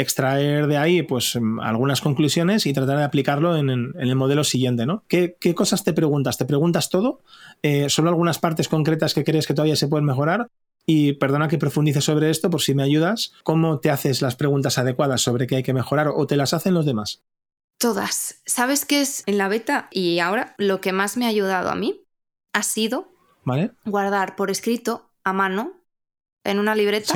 extraer 0.00 0.66
de 0.66 0.76
ahí 0.76 1.02
pues 1.02 1.36
em, 1.36 1.60
algunas 1.60 2.00
conclusiones 2.00 2.66
y 2.66 2.72
tratar 2.72 2.98
de 2.98 3.04
aplicarlo 3.04 3.56
en, 3.56 3.70
el 3.70 4.16
modelo 4.16 4.44
siguiente, 4.44 4.86
¿no? 4.86 5.04
¿Qué, 5.08 5.36
cosas 5.54 5.84
te 5.84 5.92
preguntas? 5.92 6.38
¿Te 6.38 6.44
preguntas 6.44 6.90
todo? 6.90 7.20
Eh, 7.62 7.88
¿Solo 7.88 8.10
algunas 8.10 8.38
partes 8.38 8.68
concretas 8.68 9.14
que 9.14 9.24
crees 9.24 9.46
que 9.46 9.54
todavía 9.54 9.76
se 9.76 9.88
pueden 9.88 10.04
mejorar? 10.04 10.48
Y 10.86 11.12
perdona 11.14 11.48
que 11.48 11.58
profundice 11.58 12.00
sobre 12.00 12.30
esto, 12.30 12.50
por 12.50 12.62
si 12.62 12.74
me 12.74 12.82
ayudas, 12.82 13.32
¿cómo 13.44 13.80
te 13.80 13.90
haces 13.90 14.22
las 14.22 14.34
preguntas 14.34 14.78
adecuadas 14.78 15.20
sobre 15.20 15.46
qué 15.46 15.56
hay 15.56 15.62
que 15.62 15.74
mejorar 15.74 16.08
o 16.08 16.26
te 16.26 16.36
las 16.36 16.54
hacen 16.54 16.74
los 16.74 16.86
demás? 16.86 17.22
Todas. 17.78 18.40
¿Sabes 18.44 18.84
qué 18.84 19.00
es 19.00 19.22
en 19.26 19.38
la 19.38 19.48
beta 19.48 19.88
y 19.90 20.18
ahora 20.18 20.54
lo 20.58 20.80
que 20.80 20.92
más 20.92 21.16
me 21.16 21.26
ha 21.26 21.28
ayudado 21.28 21.70
a 21.70 21.74
mí? 21.74 22.02
Ha 22.52 22.62
sido 22.62 23.12
¿Vale? 23.44 23.72
guardar 23.84 24.36
por 24.36 24.50
escrito 24.50 25.10
a 25.24 25.32
mano 25.32 25.72
en 26.44 26.58
una 26.58 26.74
libreta 26.74 27.14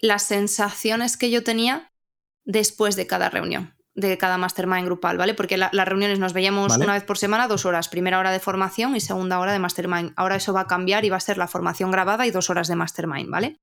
las 0.00 0.22
sensaciones 0.22 1.16
que 1.16 1.30
yo 1.30 1.42
tenía 1.42 1.92
después 2.44 2.96
de 2.96 3.06
cada 3.06 3.30
reunión. 3.30 3.74
de 3.94 4.16
cada 4.16 4.38
mastermind 4.38 4.84
grupal, 4.84 5.18
¿vale? 5.18 5.34
Porque 5.34 5.56
las 5.56 5.72
reuniones 5.72 6.20
nos 6.20 6.32
veíamos 6.32 6.76
una 6.76 6.92
vez 6.92 7.02
por 7.02 7.18
semana, 7.18 7.48
dos 7.48 7.66
horas, 7.66 7.88
primera 7.88 8.20
hora 8.20 8.30
de 8.30 8.38
formación 8.38 8.94
y 8.94 9.00
segunda 9.00 9.40
hora 9.40 9.52
de 9.52 9.58
mastermind. 9.58 10.12
Ahora 10.14 10.36
eso 10.36 10.52
va 10.52 10.60
a 10.60 10.66
cambiar 10.68 11.04
y 11.04 11.10
va 11.10 11.16
a 11.16 11.20
ser 11.20 11.36
la 11.36 11.48
formación 11.48 11.90
grabada 11.90 12.24
y 12.24 12.30
dos 12.30 12.48
horas 12.48 12.68
de 12.68 12.76
mastermind, 12.76 13.28
¿vale? 13.28 13.58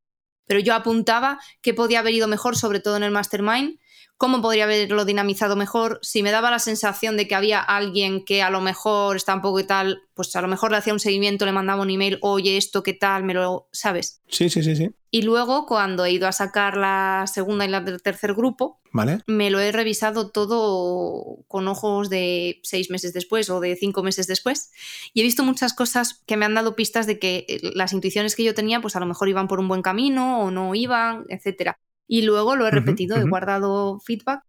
Pero 0.46 0.60
yo 0.60 0.76
apuntaba 0.76 1.40
que 1.62 1.74
podía 1.74 2.00
haber 2.00 2.14
ido 2.14 2.28
mejor, 2.28 2.58
sobre 2.58 2.82
todo 2.82 2.98
en 2.98 3.04
el 3.04 3.12
mastermind, 3.12 3.80
cómo 4.18 4.42
podría 4.42 4.64
haberlo 4.64 5.06
dinamizado 5.06 5.56
mejor, 5.56 6.00
si 6.02 6.24
me 6.24 6.32
daba 6.32 6.50
la 6.50 6.60
sensación 6.60 7.18
de 7.18 7.28
que 7.28 7.36
había 7.36 7.60
alguien 7.60 8.24
que 8.24 8.42
a 8.42 8.50
lo 8.50 8.62
mejor 8.62 9.18
está 9.18 9.36
un 9.36 9.42
poco 9.42 9.60
y 9.60 9.66
tal, 9.66 10.04
pues 10.14 10.36
a 10.36 10.42
lo 10.42 10.48
mejor 10.48 10.72
le 10.72 10.78
hacía 10.78 10.94
un 10.94 11.00
seguimiento, 11.00 11.46
le 11.46 11.52
mandaba 11.52 11.82
un 11.82 11.90
email, 11.90 12.18
oye, 12.22 12.58
esto 12.58 12.82
qué 12.82 12.94
tal, 12.94 13.24
me 13.24 13.34
lo, 13.34 13.68
¿sabes? 13.72 14.22
Sí, 14.28 14.50
sí, 14.50 14.64
sí, 14.64 14.76
sí. 14.76 14.90
Y 15.12 15.22
luego 15.22 15.66
cuando 15.66 16.06
he 16.06 16.12
ido 16.12 16.28
a 16.28 16.32
sacar 16.32 16.78
la 16.78 17.26
segunda 17.32 17.66
y 17.66 17.70
la 17.70 17.82
del 17.82 18.02
tercer 18.02 18.34
grupo, 18.34 18.82
¿Vale? 18.92 19.20
me 19.28 19.50
lo 19.50 19.60
he 19.60 19.72
revisado 19.72 20.30
todo 20.32 21.44
con 21.48 21.68
ojos 21.68 22.10
de 22.10 22.60
seis 22.64 22.90
meses 22.90 23.14
después 23.14 23.50
o 23.50 23.60
de 23.60 23.76
cinco 23.76 24.04
meses 24.04 24.28
después 24.28 24.72
y 25.14 25.20
he 25.20 25.24
visto 25.24 25.44
muchas 25.44 25.74
cosas 25.74 26.22
que 26.26 26.38
me 26.38 26.46
han 26.46 26.54
dado 26.54 26.76
pistas 26.76 27.08
de 27.08 27.20
que 27.20 27.46
eh, 27.48 27.60
las 27.76 27.94
intuiciones 27.94 28.36
que 28.36 28.44
yo 28.44 28.54
tenía 28.54 28.82
pues 28.82 28.96
a 28.96 29.00
lo 29.00 29.06
mejor 29.06 29.30
iban 29.30 29.48
por 29.48 29.60
un 29.60 29.68
buen 29.68 29.82
camino 29.82 30.40
o 30.40 30.52
no 30.52 30.76
iban, 30.76 31.26
etcétera. 31.30 31.80
Y 32.08 32.22
luego 32.22 32.56
lo 32.56 32.68
he 32.68 32.72
repetido, 32.72 33.18
he 33.18 33.24
guardado 33.24 34.00
feedback 34.00 34.44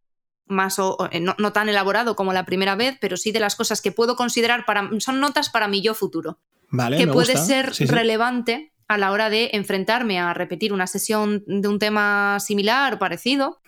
más 0.46 0.78
o, 0.78 1.08
eh, 1.10 1.20
no, 1.20 1.52
tan 1.52 1.68
elaborado 1.68 2.14
como 2.14 2.32
la 2.32 2.44
primera 2.44 2.76
vez, 2.76 2.96
pero 3.00 3.16
sí 3.16 3.32
de 3.32 3.40
las 3.40 3.56
cosas 3.56 3.80
que 3.80 3.92
puedo 3.92 4.16
considerar 4.16 4.64
para 4.64 4.88
son 5.00 5.20
notas 5.20 5.50
para 5.50 5.68
mi 5.68 5.82
yo 5.82 5.94
futuro. 5.94 6.38
Vale, 6.68 6.96
que 6.96 7.06
puede 7.06 7.36
ser 7.36 7.72
relevante 7.88 8.72
a 8.88 8.98
la 8.98 9.10
hora 9.12 9.30
de 9.30 9.50
enfrentarme 9.52 10.20
a 10.20 10.34
repetir 10.34 10.72
una 10.72 10.86
sesión 10.86 11.42
de 11.46 11.68
un 11.68 11.78
tema 11.78 12.38
similar 12.40 12.94
o 12.94 12.98
parecido 12.98 13.60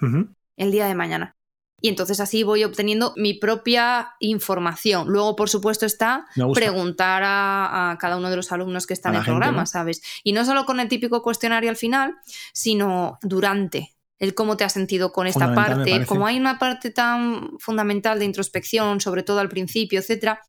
el 0.57 0.71
día 0.71 0.87
de 0.87 0.95
mañana. 0.95 1.37
Y 1.81 1.89
entonces 1.89 2.19
así 2.21 2.43
voy 2.43 2.65
obteniendo 2.65 3.13
mi 3.17 3.35
propia 3.35 4.15
información. 4.19 5.09
Luego, 5.09 5.37
por 5.37 5.49
supuesto, 5.49 5.87
está 5.87 6.27
preguntar 6.53 7.23
a, 7.25 7.97
cada 8.01 8.17
uno 8.17 8.31
de 8.31 8.37
los 8.37 8.51
alumnos 8.51 8.87
que 8.87 8.95
están 8.95 9.15
en 9.15 9.21
el 9.21 9.27
programa, 9.27 9.65
¿sabes? 9.67 10.03
Y 10.25 10.33
no 10.33 10.45
solo 10.45 10.67
con 10.67 10.81
el 10.81 10.89
típico 10.89 11.23
cuestionario 11.23 11.71
al 11.71 11.77
final, 11.77 12.17
sino 12.53 13.19
durante 13.23 13.95
el 14.19 14.35
cómo 14.35 14.57
te 14.57 14.65
has 14.65 14.73
sentido 14.73 15.13
con 15.13 15.29
esta 15.29 15.55
parte. 15.55 16.05
Como 16.07 16.27
hay 16.27 16.39
una 16.39 16.59
parte 16.59 16.91
tan 16.91 17.59
fundamental 17.61 18.19
de 18.19 18.25
introspección, 18.25 19.01
sobre 19.01 19.23
todo 19.23 19.39
al 19.39 19.49
principio, 19.49 20.01
etcétera, 20.01 20.41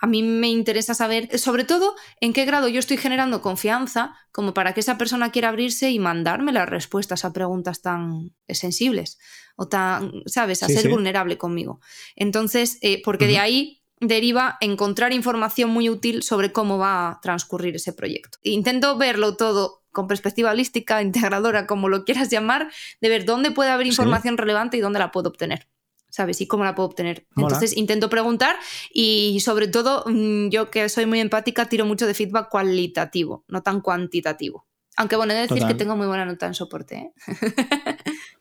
a 0.00 0.06
mí 0.06 0.22
me 0.22 0.48
interesa 0.48 0.94
saber, 0.94 1.38
sobre 1.38 1.64
todo, 1.64 1.94
en 2.20 2.32
qué 2.32 2.46
grado 2.46 2.68
yo 2.68 2.78
estoy 2.78 2.96
generando 2.96 3.42
confianza 3.42 4.16
como 4.32 4.54
para 4.54 4.72
que 4.72 4.80
esa 4.80 4.96
persona 4.96 5.30
quiera 5.30 5.50
abrirse 5.50 5.90
y 5.90 5.98
mandarme 5.98 6.52
las 6.52 6.68
respuestas 6.68 7.24
a 7.24 7.32
preguntas 7.32 7.82
tan 7.82 8.34
sensibles 8.48 9.18
o 9.56 9.68
tan, 9.68 10.22
¿sabes?, 10.24 10.62
a 10.62 10.68
ser 10.68 10.88
vulnerable 10.88 11.36
conmigo. 11.36 11.80
Entonces, 12.16 12.78
eh, 12.80 13.02
porque 13.04 13.26
de 13.26 13.38
ahí 13.38 13.82
deriva 14.00 14.56
encontrar 14.62 15.12
información 15.12 15.68
muy 15.68 15.90
útil 15.90 16.22
sobre 16.22 16.50
cómo 16.50 16.78
va 16.78 17.10
a 17.10 17.20
transcurrir 17.20 17.76
ese 17.76 17.92
proyecto. 17.92 18.38
Intento 18.42 18.96
verlo 18.96 19.36
todo 19.36 19.82
con 19.92 20.08
perspectiva 20.08 20.50
holística, 20.52 21.02
integradora, 21.02 21.66
como 21.66 21.90
lo 21.90 22.04
quieras 22.04 22.30
llamar, 22.30 22.70
de 23.02 23.08
ver 23.10 23.26
dónde 23.26 23.50
puede 23.50 23.70
haber 23.70 23.86
información 23.86 24.38
relevante 24.38 24.78
y 24.78 24.80
dónde 24.80 24.98
la 24.98 25.10
puedo 25.10 25.28
obtener. 25.28 25.68
¿Sabes? 26.10 26.40
Y 26.40 26.46
cómo 26.46 26.64
la 26.64 26.74
puedo 26.74 26.88
obtener. 26.88 27.26
Entonces 27.36 27.76
intento 27.76 28.10
preguntar 28.10 28.56
y 28.92 29.40
sobre 29.40 29.68
todo 29.68 30.04
mm, 30.06 30.48
yo 30.48 30.70
que 30.70 30.88
soy 30.88 31.06
muy 31.06 31.20
empática 31.20 31.66
tiro 31.66 31.86
mucho 31.86 32.06
de 32.06 32.14
feedback 32.14 32.48
cualitativo, 32.48 33.44
no 33.48 33.62
tan 33.62 33.80
cuantitativo. 33.80 34.66
Aunque 34.96 35.16
bueno, 35.16 35.32
he 35.32 35.36
de 35.36 35.42
decir 35.42 35.66
que 35.66 35.74
tengo 35.74 35.96
muy 35.96 36.06
buena 36.06 36.24
nota 36.24 36.46
en 36.46 36.54
soporte. 36.54 36.96
¿eh? 36.96 37.12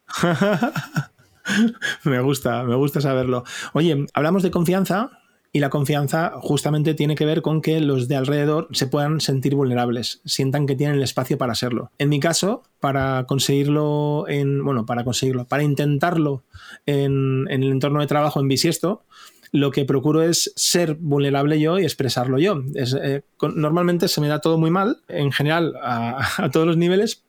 me 2.04 2.20
gusta, 2.20 2.64
me 2.64 2.76
gusta 2.76 3.00
saberlo. 3.00 3.44
Oye, 3.74 4.06
hablamos 4.14 4.44
de 4.44 4.52
confianza 4.52 5.12
y 5.52 5.60
la 5.60 5.70
confianza 5.70 6.34
justamente 6.42 6.94
tiene 6.94 7.16
que 7.16 7.26
ver 7.26 7.42
con 7.42 7.62
que 7.62 7.80
los 7.80 8.08
de 8.08 8.16
alrededor 8.16 8.68
se 8.72 8.88
puedan 8.88 9.20
sentir 9.20 9.56
vulnerables, 9.56 10.22
sientan 10.26 10.68
que 10.68 10.76
tienen 10.76 10.98
el 10.98 11.04
espacio 11.04 11.38
para 11.38 11.56
serlo. 11.56 11.92
En 11.98 12.10
mi 12.10 12.20
caso, 12.20 12.64
para 12.80 13.26
conseguirlo 13.26 14.26
en, 14.28 14.64
bueno, 14.64 14.86
para 14.86 15.04
conseguirlo, 15.04 15.46
para 15.46 15.64
intentarlo 15.64 16.44
en, 16.86 17.48
el 17.50 17.64
entorno 17.64 18.00
de 18.00 18.08
trabajo 18.08 18.40
en 18.40 18.48
bisiesto, 18.48 19.04
lo 19.52 19.72
que 19.72 19.86
procuro 19.86 20.22
es 20.22 20.54
ser 20.56 20.94
vulnerable 20.96 21.60
yo 21.60 21.80
y 21.80 21.84
expresarlo 21.84 22.38
yo. 22.38 22.62
Eh, 22.76 23.22
normalmente 23.42 24.08
se 24.08 24.22
me 24.22 24.28
da 24.28 24.42
todo 24.42 24.60
muy 24.60 24.70
mal, 24.70 25.02
en 25.08 25.32
general, 25.32 25.76
a, 25.82 26.28
a 26.44 26.52
todos 26.52 26.68
los 26.68 26.78
niveles, 26.78 27.24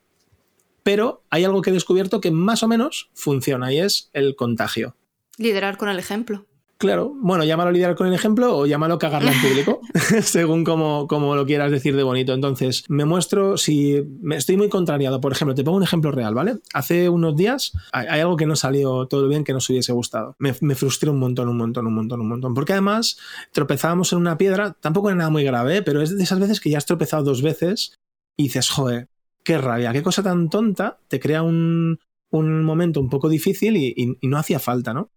pero 0.83 1.23
hay 1.31 1.43
algo 1.43 1.63
que 1.63 1.71
he 1.71 1.73
descubierto 1.73 2.21
que 2.21 2.29
más 2.29 2.61
o 2.61 2.67
menos 2.67 3.09
funciona 3.15 3.73
y 3.73 3.79
es 3.79 4.11
el 4.13 4.35
contagio. 4.35 4.95
Liderar 5.37 5.77
con 5.77 5.89
el 5.89 5.97
ejemplo. 5.97 6.45
Claro, 6.81 7.13
bueno, 7.15 7.43
llámalo 7.43 7.69
lidiar 7.69 7.93
con 7.93 8.07
el 8.07 8.13
ejemplo 8.15 8.57
o 8.57 8.65
llámalo 8.65 8.97
cagarla 8.97 9.31
en 9.31 9.39
público, 9.39 9.81
según 10.23 10.63
como, 10.63 11.35
lo 11.35 11.45
quieras 11.45 11.69
decir 11.69 11.95
de 11.95 12.01
bonito. 12.01 12.33
Entonces, 12.33 12.85
me 12.89 13.05
muestro 13.05 13.55
si 13.55 14.01
me 14.19 14.35
estoy 14.35 14.57
muy 14.57 14.67
contrariado. 14.67 15.21
Por 15.21 15.31
ejemplo, 15.31 15.53
te 15.53 15.63
pongo 15.63 15.77
un 15.77 15.83
ejemplo 15.83 16.09
real, 16.09 16.33
¿vale? 16.33 16.55
Hace 16.73 17.07
unos 17.07 17.35
días 17.35 17.73
hay, 17.91 18.19
algo 18.19 18.35
que 18.35 18.47
no 18.47 18.55
salió 18.55 19.05
todo 19.05 19.27
bien, 19.27 19.43
que 19.43 19.53
nos 19.53 19.69
hubiese 19.69 19.93
gustado. 19.93 20.35
Me, 20.39 20.55
me, 20.61 20.73
frustré 20.73 21.11
un 21.11 21.19
montón, 21.19 21.49
un 21.49 21.57
montón, 21.57 21.85
un 21.85 21.93
montón, 21.93 22.19
un 22.19 22.29
montón. 22.29 22.55
Porque 22.55 22.73
además 22.73 23.19
tropezábamos 23.51 24.11
en 24.13 24.17
una 24.17 24.39
piedra, 24.39 24.75
tampoco 24.81 25.09
era 25.09 25.17
nada 25.17 25.29
muy 25.29 25.43
grave, 25.43 25.77
¿eh? 25.77 25.81
pero 25.83 26.01
es 26.01 26.17
de 26.17 26.23
esas 26.23 26.39
veces 26.39 26.59
que 26.59 26.71
ya 26.71 26.79
has 26.79 26.87
tropezado 26.87 27.23
dos 27.23 27.43
veces 27.43 27.93
y 28.35 28.45
dices, 28.45 28.71
joder, 28.71 29.07
qué 29.43 29.59
rabia, 29.59 29.93
qué 29.93 30.01
cosa 30.01 30.23
tan 30.23 30.49
tonta, 30.49 30.97
te 31.09 31.19
crea 31.19 31.43
un, 31.43 31.99
momento 32.31 32.99
un 32.99 33.09
poco 33.09 33.29
difícil 33.29 33.77
y 33.77 34.17
no 34.23 34.39
hacía 34.39 34.57
falta, 34.57 34.95
¿no? 34.95 35.11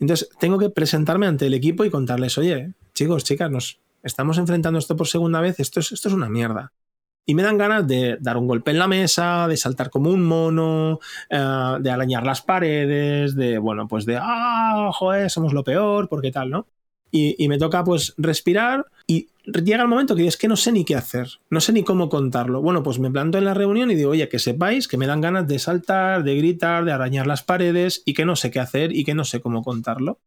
Entonces, 0.00 0.28
tengo 0.38 0.58
que 0.58 0.70
presentarme 0.70 1.26
ante 1.26 1.46
el 1.46 1.54
equipo 1.54 1.84
y 1.84 1.90
contarles, 1.90 2.38
oye, 2.38 2.72
chicos, 2.94 3.24
chicas, 3.24 3.50
nos 3.50 3.80
estamos 4.02 4.38
enfrentando 4.38 4.78
esto 4.78 4.96
por 4.96 5.08
segunda 5.08 5.40
vez, 5.40 5.60
esto 5.60 5.80
es, 5.80 5.92
esto 5.92 6.08
es 6.08 6.14
una 6.14 6.28
mierda. 6.28 6.72
Y 7.26 7.34
me 7.34 7.42
dan 7.42 7.58
ganas 7.58 7.86
de 7.86 8.16
dar 8.20 8.38
un 8.38 8.48
golpe 8.48 8.70
en 8.70 8.78
la 8.78 8.88
mesa, 8.88 9.46
de 9.48 9.58
saltar 9.58 9.90
como 9.90 10.10
un 10.10 10.24
mono, 10.24 10.98
eh, 11.28 11.76
de 11.80 11.90
arañar 11.90 12.24
las 12.24 12.40
paredes, 12.40 13.36
de, 13.36 13.58
bueno, 13.58 13.86
pues 13.86 14.06
de, 14.06 14.18
ah, 14.18 14.90
joder, 14.94 15.28
somos 15.30 15.52
lo 15.52 15.62
peor, 15.62 16.08
porque 16.08 16.32
tal, 16.32 16.48
¿no? 16.48 16.66
Y, 17.10 17.46
me 17.48 17.58
toca 17.58 17.84
pues 17.84 18.14
respirar 18.18 18.86
y 18.97 18.97
llega 19.52 19.82
el 19.82 19.88
momento 19.88 20.14
que 20.14 20.26
es 20.26 20.36
que 20.36 20.48
no 20.48 20.56
sé 20.56 20.72
ni 20.72 20.84
qué 20.84 20.96
hacer, 20.96 21.28
no 21.50 21.60
sé 21.60 21.72
ni 21.72 21.82
cómo 21.82 22.08
contarlo. 22.08 22.62
Bueno, 22.62 22.82
pues 22.82 22.98
me 22.98 23.10
planto 23.10 23.38
en 23.38 23.44
la 23.44 23.54
reunión 23.54 23.90
y 23.90 23.94
digo, 23.94 24.10
oye, 24.10 24.28
que 24.28 24.38
sepáis 24.38 24.88
que 24.88 24.96
me 24.96 25.06
dan 25.06 25.20
ganas 25.20 25.46
de 25.46 25.58
saltar, 25.58 26.24
de 26.24 26.36
gritar, 26.36 26.84
de 26.84 26.92
arañar 26.92 27.26
las 27.26 27.42
paredes 27.42 28.02
y 28.04 28.14
que 28.14 28.24
no 28.24 28.36
sé 28.36 28.50
qué 28.50 28.60
hacer 28.60 28.94
y 28.94 29.04
que 29.04 29.14
no 29.14 29.24
sé 29.24 29.40
cómo 29.40 29.62
contarlo. 29.62 30.20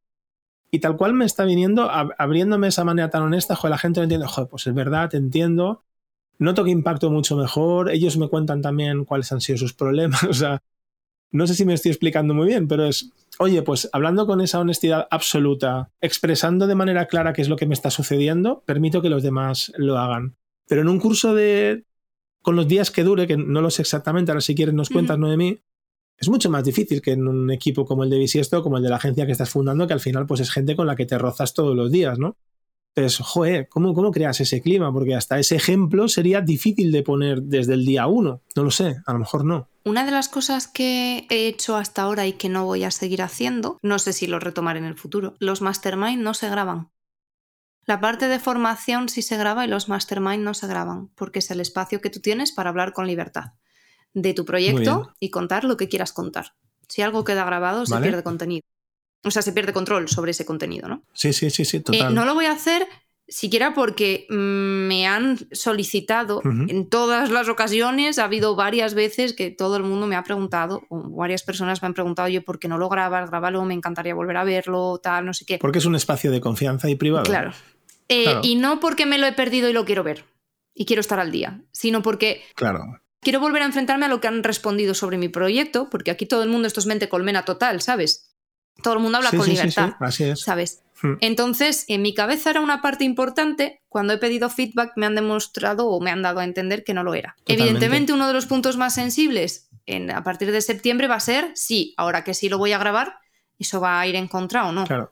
Y 0.72 0.80
tal 0.80 0.96
cual 0.96 1.14
me 1.14 1.26
está 1.26 1.44
viniendo, 1.44 1.90
abriéndome 1.92 2.70
esa 2.70 2.86
manera 2.86 3.10
tan 3.10 3.24
honesta, 3.24 3.56
joder, 3.56 3.72
la 3.72 3.78
gente 3.78 4.00
no 4.00 4.04
entiende, 4.06 4.28
joder, 4.28 4.50
pues 4.50 4.68
es 4.68 4.74
verdad, 4.74 5.10
te 5.10 5.18
entiendo. 5.18 5.84
Noto 6.40 6.64
que 6.64 6.72
impacto 6.72 7.12
mucho 7.12 7.36
mejor, 7.36 7.92
ellos 7.92 8.18
me 8.18 8.30
cuentan 8.30 8.62
también 8.62 9.06
cuáles 9.06 9.32
han 9.32 9.42
sido 9.42 9.58
sus 9.58 9.74
problemas, 9.74 10.24
o 10.30 10.34
sea, 10.34 10.64
no 11.32 11.48
sé 11.48 11.56
si 11.56 11.66
me 11.66 11.74
estoy 11.74 11.92
explicando 11.92 12.34
muy 12.34 12.48
bien, 12.48 12.68
pero 12.68 12.86
es, 12.86 13.12
oye, 13.40 13.62
pues 13.62 13.90
hablando 13.94 14.28
con 14.28 14.42
esa 14.42 14.60
honestidad 14.60 15.08
absoluta, 15.10 15.92
expresando 16.02 16.68
de 16.68 16.76
manera 16.76 17.08
clara 17.08 17.34
qué 17.34 17.42
es 17.42 17.50
lo 17.50 17.56
que 17.56 17.66
me 17.66 17.74
está 17.74 17.90
sucediendo, 17.90 18.64
permito 18.66 19.02
que 19.02 19.10
los 19.10 19.24
demás 19.24 19.72
lo 19.78 19.98
hagan. 19.98 20.36
Pero 20.68 20.82
en 20.82 20.90
un 20.90 21.00
curso 21.00 21.34
de, 21.34 21.86
con 22.42 22.56
los 22.56 22.68
días 22.68 22.92
que 22.92 23.04
dure, 23.04 23.28
que 23.28 23.38
no 23.38 23.62
lo 23.62 23.70
sé 23.70 23.82
exactamente, 23.82 24.32
ahora 24.32 24.42
si 24.42 24.56
quieres 24.56 24.76
nos 24.76 24.90
cuentas, 24.90 25.18
no 25.18 25.30
de 25.30 25.38
mí, 25.38 25.60
es 26.18 26.30
mucho 26.30 26.50
más 26.50 26.64
difícil 26.64 27.02
que 27.02 27.14
en 27.14 27.28
un 27.28 27.50
equipo 27.50 27.86
como 27.86 28.04
el 28.04 28.10
de 28.10 28.20
Bisiesto, 28.20 28.62
como 28.62 28.78
el 28.78 28.84
de 28.84 28.90
la 28.90 28.98
agencia 28.98 29.26
que 29.26 29.32
estás 29.32 29.50
fundando, 29.50 29.88
que 29.88 29.94
al 29.94 30.00
final 30.00 30.28
pues 30.28 30.42
es 30.42 30.52
gente 30.52 30.76
con 30.76 30.86
la 30.86 30.96
que 30.96 31.06
te 31.06 31.18
rozas 31.18 31.54
todos 31.54 31.76
los 31.76 31.92
días, 31.92 32.20
¿no? 32.20 32.38
Entonces, 32.94 33.26
joder, 33.26 33.70
¿cómo, 33.70 33.94
¿cómo 33.94 34.12
creas 34.12 34.42
ese 34.42 34.62
clima? 34.62 34.92
Porque 34.92 35.16
hasta 35.16 35.40
ese 35.40 35.56
ejemplo 35.56 36.08
sería 36.10 36.42
difícil 36.42 36.92
de 36.92 37.04
poner 37.04 37.42
desde 37.42 37.74
el 37.74 37.86
día 37.86 38.06
uno. 38.08 38.42
No 38.56 38.64
lo 38.64 38.72
sé, 38.72 38.98
a 39.06 39.14
lo 39.14 39.20
mejor 39.20 39.46
no. 39.46 39.70
Una 39.84 40.06
de 40.06 40.12
las 40.12 40.30
cosas 40.30 40.68
que 40.68 41.26
he 41.30 41.48
hecho 41.48 41.76
hasta 41.76 42.04
ahora 42.04 42.28
y 42.28 42.34
que 42.34 42.50
no 42.50 42.66
voy 42.66 42.84
a 42.84 42.92
seguir 42.92 43.22
haciendo, 43.22 43.80
no 43.82 43.98
sé 44.00 44.14
si 44.14 44.28
lo 44.28 44.40
retomaré 44.40 44.80
en 44.80 44.86
el 44.86 44.98
futuro, 44.98 45.36
los 45.40 45.62
mastermind 45.62 46.22
no 46.22 46.34
se 46.34 46.50
graban. 46.50 46.92
La 47.86 48.00
parte 48.00 48.28
de 48.28 48.40
formación 48.40 49.10
sí 49.10 49.24
se 49.24 49.38
graba 49.38 49.66
y 49.66 49.68
los 49.68 49.90
mastermind 49.90 50.44
no 50.44 50.54
se 50.54 50.68
graban, 50.68 51.08
porque 51.16 51.40
es 51.40 51.50
el 51.50 51.60
espacio 51.60 52.00
que 52.00 52.12
tú 52.12 52.20
tienes 52.20 52.52
para 52.52 52.70
hablar 52.70 52.94
con 52.94 53.08
libertad 53.08 53.54
de 54.14 54.34
tu 54.34 54.46
proyecto 54.46 55.14
y 55.20 55.30
contar 55.30 55.64
lo 55.64 55.78
que 55.78 55.90
quieras 55.90 56.14
contar. 56.14 56.54
Si 56.88 57.02
algo 57.02 57.24
queda 57.24 57.46
grabado, 57.46 57.86
se 57.86 57.98
pierde 57.98 58.24
contenido. 58.24 58.62
O 59.24 59.32
sea, 59.32 59.42
se 59.42 59.54
pierde 59.54 59.74
control 59.74 60.10
sobre 60.10 60.32
ese 60.32 60.46
contenido, 60.46 60.90
¿no? 60.90 61.04
Sí, 61.14 61.32
sí, 61.32 61.50
sí, 61.50 61.64
sí, 61.64 61.78
eh, 61.78 61.82
total. 61.82 62.16
no 62.16 62.26
lo 62.26 62.34
voy 62.34 62.46
a 62.46 62.54
hacer 62.54 62.88
siquiera 63.32 63.74
porque 63.74 64.28
mm, 64.30 64.88
me 64.88 65.08
han 65.08 65.40
solicitado 65.54 66.42
en 66.44 66.90
todas 66.90 67.32
las 67.32 67.48
ocasiones, 67.48 68.20
ha 68.20 68.26
habido 68.26 68.56
varias 68.56 68.94
veces 68.94 69.34
que 69.34 69.50
todo 69.50 69.78
el 69.78 69.84
mundo 69.84 70.06
me 70.06 70.18
ha 70.18 70.24
preguntado, 70.24 70.84
o 70.90 71.02
varias 71.16 71.42
personas 71.42 71.82
me 71.82 71.88
han 71.88 71.94
preguntado, 71.94 72.28
yo, 72.28 72.44
¿por 72.44 72.60
qué 72.60 72.68
no 72.68 72.78
lo 72.78 72.90
grabas? 72.90 73.30
Grábalo, 73.30 73.64
me 73.64 73.74
encantaría 73.74 74.14
volver 74.14 74.36
a 74.36 74.44
verlo, 74.44 75.00
tal, 75.02 75.26
no 75.26 75.34
sé 75.34 75.46
qué. 75.46 75.58
Porque 75.58 75.80
es 75.80 75.86
un 75.86 75.96
espacio 75.96 76.30
de 76.30 76.42
confianza 76.42 76.90
y 76.90 76.96
privado. 76.96 77.24
Claro. 77.24 77.54
Eh, 78.10 78.36
y 78.44 78.56
no 78.56 78.82
porque 78.82 79.06
me 79.06 79.18
lo 79.18 79.26
he 79.26 79.32
perdido 79.32 79.70
y 79.70 79.74
lo 79.74 79.86
quiero 79.86 80.04
ver 80.04 80.26
y 80.76 80.86
quiero 80.86 81.00
estar 81.00 81.20
al 81.20 81.32
día, 81.32 81.62
sino 81.72 82.02
porque 82.02 82.44
claro. 82.56 83.02
quiero 83.22 83.40
volver 83.40 83.62
a 83.62 83.66
enfrentarme 83.66 84.08
a 84.08 84.10
lo 84.10 84.20
que 84.20 84.28
han 84.28 84.44
respondido 84.44 84.94
sobre 84.94 85.18
mi 85.18 85.30
proyecto, 85.30 85.90
porque 85.90 86.12
aquí 86.12 86.26
todo 86.26 86.44
el 86.44 86.50
mundo 86.50 86.68
esto 86.68 86.82
es 86.82 86.86
mente 86.86 87.08
colmena 87.08 87.46
total, 87.46 87.82
¿sabes? 87.82 88.36
Todo 88.84 88.96
el 88.96 89.00
mundo 89.00 89.20
habla 89.20 89.32
con 89.32 89.48
libertad. 89.48 89.94
así 90.02 90.26
es. 90.26 90.42
¿Sabes? 90.42 90.84
Hmm. 91.02 91.14
Entonces, 91.22 91.86
en 91.88 92.02
mi 92.02 92.14
cabeza 92.14 92.50
era 92.50 92.62
una 92.62 92.82
parte 92.82 93.04
importante. 93.04 93.82
Cuando 93.90 94.14
he 94.14 94.18
pedido 94.18 94.50
feedback, 94.50 94.94
me 94.96 95.06
han 95.06 95.16
demostrado 95.16 95.88
o 95.88 96.00
me 96.00 96.12
han 96.12 96.22
dado 96.22 96.40
a 96.40 96.44
entender 96.44 96.84
que 96.84 96.94
no 96.94 97.04
lo 97.04 97.14
era. 97.14 97.36
Evidentemente, 97.46 98.14
uno 98.14 98.28
de 98.28 98.34
los 98.34 98.46
puntos 98.46 98.78
más 98.78 98.96
sensibles 98.96 99.70
en, 99.86 100.12
a 100.12 100.24
partir 100.24 100.52
de 100.52 100.62
septiembre 100.62 101.08
va 101.08 101.16
a 101.16 101.20
ser 101.20 101.52
sí, 101.56 101.94
ahora 101.98 102.24
que 102.24 102.34
sí 102.34 102.50
lo 102.50 102.58
voy 102.58 102.74
a 102.74 102.78
grabar, 102.78 103.16
eso 103.58 103.80
va 103.80 104.00
a 104.00 104.08
ir 104.08 104.16
en 104.16 104.28
contra 104.28 104.68
o 104.68 104.72
no. 104.72 104.86
Claro. 104.86 105.12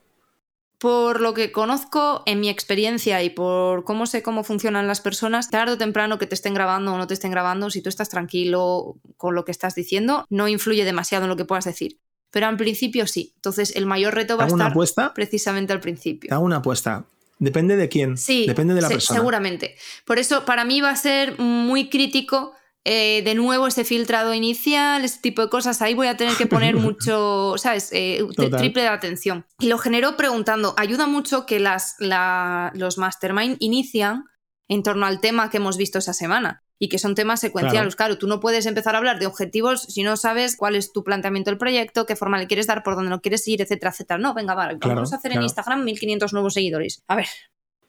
Por 0.77 1.19
lo 1.19 1.33
que 1.33 1.51
conozco 1.51 2.23
en 2.25 2.39
mi 2.39 2.47
experiencia 2.47 3.21
y 3.21 3.29
por 3.29 3.83
cómo 3.83 4.05
sé 4.05 4.23
cómo 4.23 4.45
funcionan 4.45 4.87
las 4.87 5.01
personas, 5.01 5.49
tarde 5.49 5.73
o 5.73 5.77
temprano 5.77 6.17
que 6.17 6.25
te 6.25 6.35
estén 6.35 6.53
grabando 6.53 6.93
o 6.93 6.97
no 6.97 7.05
te 7.05 7.13
estén 7.13 7.31
grabando, 7.31 7.69
si 7.69 7.81
tú 7.81 7.89
estás 7.89 8.07
tranquilo 8.07 8.95
con 9.17 9.35
lo 9.35 9.43
que 9.43 9.51
estás 9.51 9.75
diciendo, 9.75 10.25
no 10.29 10.47
influye 10.47 10.85
demasiado 10.85 11.25
en 11.25 11.29
lo 11.29 11.35
que 11.35 11.43
puedas 11.43 11.65
decir. 11.65 11.99
Pero 12.31 12.47
al 12.47 12.57
principio 12.57 13.07
sí. 13.07 13.33
Entonces 13.35 13.75
el 13.75 13.85
mayor 13.85 14.13
reto 14.13 14.37
va 14.37 14.45
a 14.45 14.47
estar 14.47 14.71
apuesta? 14.71 15.13
precisamente 15.13 15.73
al 15.73 15.79
principio. 15.79 16.33
Hago 16.33 16.45
una 16.45 16.57
apuesta. 16.57 17.05
Depende 17.39 17.77
de 17.77 17.87
quién. 17.87 18.17
Sí, 18.17 18.45
depende 18.45 18.73
de 18.73 18.81
la 18.81 18.89
persona. 18.89 19.19
Seguramente. 19.19 19.77
Por 20.05 20.19
eso 20.19 20.45
para 20.45 20.65
mí 20.65 20.81
va 20.81 20.89
a 20.89 20.95
ser 20.95 21.39
muy 21.39 21.89
crítico 21.89 22.53
eh, 22.85 23.21
de 23.23 23.35
nuevo 23.35 23.67
ese 23.67 23.83
filtrado 23.83 24.33
inicial, 24.33 25.03
ese 25.03 25.19
tipo 25.19 25.41
de 25.41 25.49
cosas, 25.49 25.81
ahí 25.81 25.93
voy 25.93 26.07
a 26.07 26.17
tener 26.17 26.35
que 26.35 26.47
poner 26.47 26.75
mucho, 26.77 27.55
¿sabes? 27.57 27.89
Eh, 27.91 28.25
triple 28.57 28.83
de 28.83 28.87
atención. 28.87 29.45
Y 29.59 29.67
lo 29.67 29.77
generó 29.77 30.17
preguntando, 30.17 30.73
ayuda 30.77 31.07
mucho 31.07 31.45
que 31.45 31.59
las, 31.59 31.95
los 31.99 32.97
mastermind 32.97 33.57
inician 33.59 34.25
en 34.67 34.83
torno 34.83 35.05
al 35.05 35.19
tema 35.19 35.49
que 35.49 35.57
hemos 35.57 35.77
visto 35.77 35.99
esa 35.99 36.13
semana 36.13 36.63
y 36.79 36.87
que 36.87 36.97
son 36.97 37.13
temas 37.13 37.41
secuenciales. 37.41 37.95
Claro. 37.95 38.17
tú 38.17 38.27
no 38.27 38.39
puedes 38.39 38.65
empezar 38.65 38.95
a 38.95 38.97
hablar 38.97 39.19
de 39.19 39.25
objetivos 39.25 39.83
si 39.83 40.01
no 40.01 40.17
sabes 40.17 40.55
cuál 40.55 40.75
es 40.75 40.91
tu 40.93 41.03
planteamiento 41.03 41.51
del 41.51 41.57
proyecto, 41.57 42.05
qué 42.05 42.15
forma 42.15 42.37
le 42.39 42.47
quieres 42.47 42.67
dar, 42.67 42.81
por 42.81 42.95
dónde 42.95 43.09
lo 43.09 43.21
quieres 43.21 43.45
ir, 43.47 43.61
etcétera, 43.61 43.91
etcétera. 43.91 44.17
No, 44.17 44.33
venga, 44.33 44.55
vale, 44.55 44.77
vamos 44.79 45.13
a 45.13 45.17
hacer 45.17 45.33
en 45.33 45.43
Instagram 45.43 45.83
1500 45.83 46.33
nuevos 46.33 46.53
seguidores. 46.53 47.03
A 47.07 47.17
ver, 47.17 47.27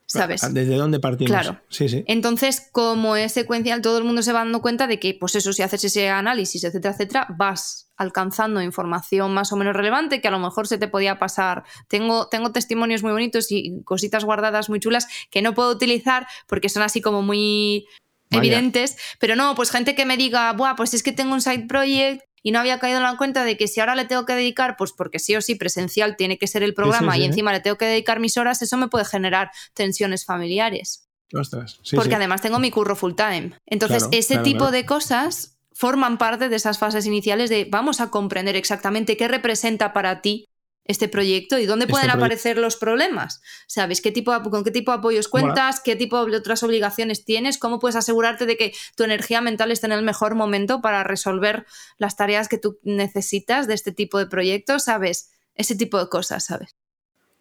¿sabes? 0.07 0.43
¿Desde 0.53 0.75
dónde 0.75 0.99
partimos? 0.99 1.31
Claro. 1.31 1.61
Sí, 1.69 1.89
sí. 1.89 2.05
Entonces, 2.09 2.69
como 2.73 3.15
es 3.15 3.33
secuencial, 3.33 3.81
todo 3.81 3.99
el 3.99 4.05
mundo 4.05 4.23
se 4.23 4.33
va 4.33 4.41
dando 4.41 4.61
cuenta 4.61 4.89
de 4.89 4.99
que, 4.99 5.17
pues 5.19 5.37
eso, 5.37 5.53
si 5.53 5.63
haces 5.63 5.85
ese 5.85 6.09
análisis, 6.09 6.65
etcétera, 6.65 6.95
etcétera, 6.95 7.27
vas 7.37 7.93
alcanzando 7.97 8.61
información 8.63 9.33
más 9.33 9.53
o 9.53 9.57
menos 9.57 9.77
relevante 9.77 10.21
que 10.21 10.29
a 10.29 10.31
lo 10.31 10.39
mejor 10.39 10.67
se 10.67 10.79
te 10.79 10.89
podía 10.89 11.19
pasar. 11.19 11.65
Tengo, 11.87 12.29
tengo 12.29 12.51
testimonios 12.51 13.03
muy 13.03 13.13
bonitos 13.13 13.53
y 13.53 13.83
cositas 13.85 14.25
guardadas 14.25 14.69
muy 14.69 14.81
chulas 14.81 15.07
que 15.31 15.43
no 15.43 15.55
puedo 15.55 15.71
utilizar 15.71 16.27
porque 16.49 16.71
son 16.71 16.83
así 16.83 17.01
como 17.01 17.23
muy 17.23 17.87
evidentes, 18.31 18.97
pero 19.19 19.37
no, 19.37 19.55
pues 19.55 19.71
gente 19.71 19.95
que 19.95 20.05
me 20.05 20.17
diga, 20.17 20.53
Buah, 20.53 20.77
pues 20.77 20.95
es 20.95 21.03
que 21.03 21.13
tengo 21.13 21.33
un 21.33 21.41
side 21.41 21.67
project 21.67 22.23
y 22.43 22.53
no 22.53 22.59
había 22.59 22.79
caído 22.79 22.99
en 22.99 23.05
la 23.05 23.17
cuenta 23.17 23.45
de 23.45 23.57
que 23.57 23.69
si 23.69 23.81
ahora 23.81 23.95
le 23.95 24.05
tengo 24.05 24.25
que 24.25 24.35
dedicar, 24.35 24.77
pues 24.77 24.93
porque 24.93 25.19
sí 25.19 25.37
o 25.37 25.43
sí 25.43 25.55
presencial 25.55 26.17
tiene 26.17 26.39
que 26.39 26.47
ser 26.47 26.63
el 26.63 26.75
programa 26.75 27.19
y 27.19 27.25
encima 27.25 27.53
le 27.53 27.61
tengo 27.61 27.77
que 27.77 27.85
dedicar 27.85 28.21
mis 28.21 28.37
horas, 28.37 28.63
eso 28.63 28.77
me 28.77 28.89
puede 28.89 29.05
generar 29.05 29.51
tensiones 29.75 30.25
familiares. 30.25 31.07
Ostras, 31.33 31.81
porque 31.95 32.17
además 32.17 32.41
tengo 32.41 32.59
mi 32.59 32.71
curro 32.71 32.97
full 32.97 33.15
time. 33.15 33.53
Entonces, 33.67 34.09
ese 34.11 34.39
tipo 34.39 34.71
de 34.71 34.85
cosas 34.85 35.59
forman 35.73 36.19
parte 36.19 36.49
de 36.49 36.57
esas 36.57 36.79
fases 36.79 37.07
iniciales 37.07 37.49
de 37.49 37.67
vamos 37.71 38.01
a 38.01 38.11
comprender 38.11 38.57
exactamente 38.57 39.17
qué 39.17 39.29
representa 39.29 39.93
para 39.93 40.21
ti 40.21 40.50
este 40.85 41.09
proyecto 41.09 41.59
y 41.59 41.67
dónde 41.67 41.85
este 41.85 41.93
pueden 41.93 42.11
aparecer 42.11 42.59
los 42.59 42.77
problemas. 42.77 43.41
¿Sabes? 43.67 44.01
¿Qué 44.01 44.11
tipo 44.11 44.33
¿Con 44.43 44.65
qué 44.65 44.71
tipo 44.71 44.93
de 44.93 44.99
apoyos 44.99 45.29
cuentas? 45.29 45.81
¿Qué 45.81 45.97
tipo 45.97 46.25
de 46.25 46.37
otras 46.37 46.63
obligaciones 46.63 47.25
tienes? 47.25 47.59
¿Cómo 47.59 47.79
puedes 47.79 47.97
asegurarte 47.97 48.47
de 48.47 48.57
que 48.57 48.73
tu 48.97 49.05
energía 49.05 49.41
mental 49.41 49.71
esté 49.71 49.87
en 49.87 49.93
el 49.93 50.03
mejor 50.03 50.35
momento 50.35 50.81
para 50.81 51.05
resolver 51.05 51.67
las 51.99 52.17
tareas 52.17 52.49
que 52.49 52.59
tú 52.59 52.79
necesitas 52.83 53.67
de 53.67 53.75
este 53.75 53.93
tipo 53.93 54.19
de 54.19 54.27
proyectos? 54.27 54.85
¿Sabes? 54.85 55.31
Ese 55.55 55.77
tipo 55.77 55.99
de 55.99 56.09
cosas, 56.09 56.45
¿sabes? 56.45 56.75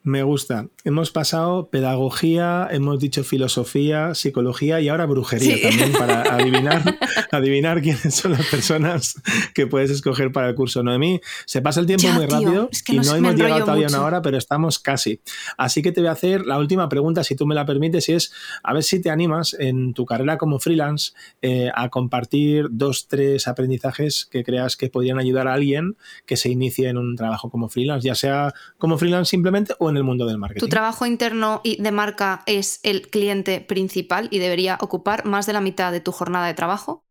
Me 0.10 0.24
gusta. 0.24 0.66
Hemos 0.86 1.12
pasado 1.12 1.70
pedagogía, 1.70 2.68
hemos 2.72 3.00
dicho 3.00 3.24
filosofía, 3.24 4.16
psicología 4.16 4.82
y 4.82 4.90
ahora 4.90 5.06
brujería 5.06 5.62
también 5.62 5.92
para 5.92 6.22
adivinar, 6.34 6.98
adivinar 7.32 7.80
quiénes 7.84 8.16
son 8.16 8.32
las 8.32 8.48
personas 8.48 9.22
que 9.54 9.68
puedes 9.68 9.92
escoger 9.92 10.32
para 10.32 10.50
el 10.50 10.56
curso. 10.56 10.82
Noemí, 10.82 11.22
se 11.46 11.62
pasa 11.62 11.80
el 11.80 11.86
tiempo 11.86 12.08
muy 12.08 12.26
rápido 12.26 12.72
y 12.88 12.98
no 12.98 13.16
hemos 13.16 13.36
llegado 13.36 13.60
todavía 13.60 13.86
a 13.86 13.90
una 13.90 14.04
hora, 14.04 14.22
pero 14.24 14.40
estamos 14.40 14.80
casi. 14.80 15.22
Así 15.58 15.84
que 15.84 15.92
te 15.92 16.02
voy 16.02 16.08
a 16.08 16.14
hacer 16.14 16.44
la 16.44 16.58
última 16.58 16.90
pregunta, 16.90 17.24
si 17.24 17.36
tú 17.36 17.46
me 17.46 17.54
la 17.54 17.68
permites, 17.68 18.10
y 18.10 18.14
es 18.14 18.34
a 18.64 18.74
ver 18.74 18.82
si 18.82 19.00
te 19.00 19.12
animas 19.12 19.56
en 19.60 19.94
tu 19.94 20.08
carrera 20.08 20.40
como 20.40 20.58
freelance 20.58 21.12
eh, 21.44 21.70
a 21.76 21.90
compartir 21.90 22.66
dos, 22.72 23.08
tres 23.08 23.48
aprendizajes 23.48 24.26
que 24.26 24.44
creas 24.44 24.76
que 24.76 24.90
podrían 24.90 25.20
ayudar 25.20 25.48
a 25.48 25.54
alguien 25.54 25.98
que 26.26 26.36
se 26.36 26.50
inicie 26.50 26.90
en 26.90 26.98
un 26.98 27.16
trabajo 27.16 27.52
como 27.52 27.70
freelance, 27.70 28.08
ya 28.08 28.16
sea 28.16 28.56
como 28.80 28.98
freelance 28.98 29.30
simplemente 29.30 29.76
o 29.78 29.92
en 29.92 29.99
el 30.00 30.06
mundo 30.06 30.26
del 30.26 30.38
marketing. 30.38 30.60
Tu 30.60 30.70
trabajo 30.70 31.06
interno 31.06 31.62
y 31.64 31.82
de 31.82 31.92
marca 31.92 32.44
es 32.46 32.80
el 32.84 33.10
cliente 33.10 33.62
principal 33.62 34.28
y 34.32 34.40
debería 34.40 34.78
ocupar 34.82 35.26
más 35.26 35.46
de 35.46 35.54
la 35.54 35.62
mitad 35.62 35.92
de 35.92 36.02
tu 36.02 36.12
jornada 36.12 36.48
de 36.48 36.54
trabajo. 36.54 37.06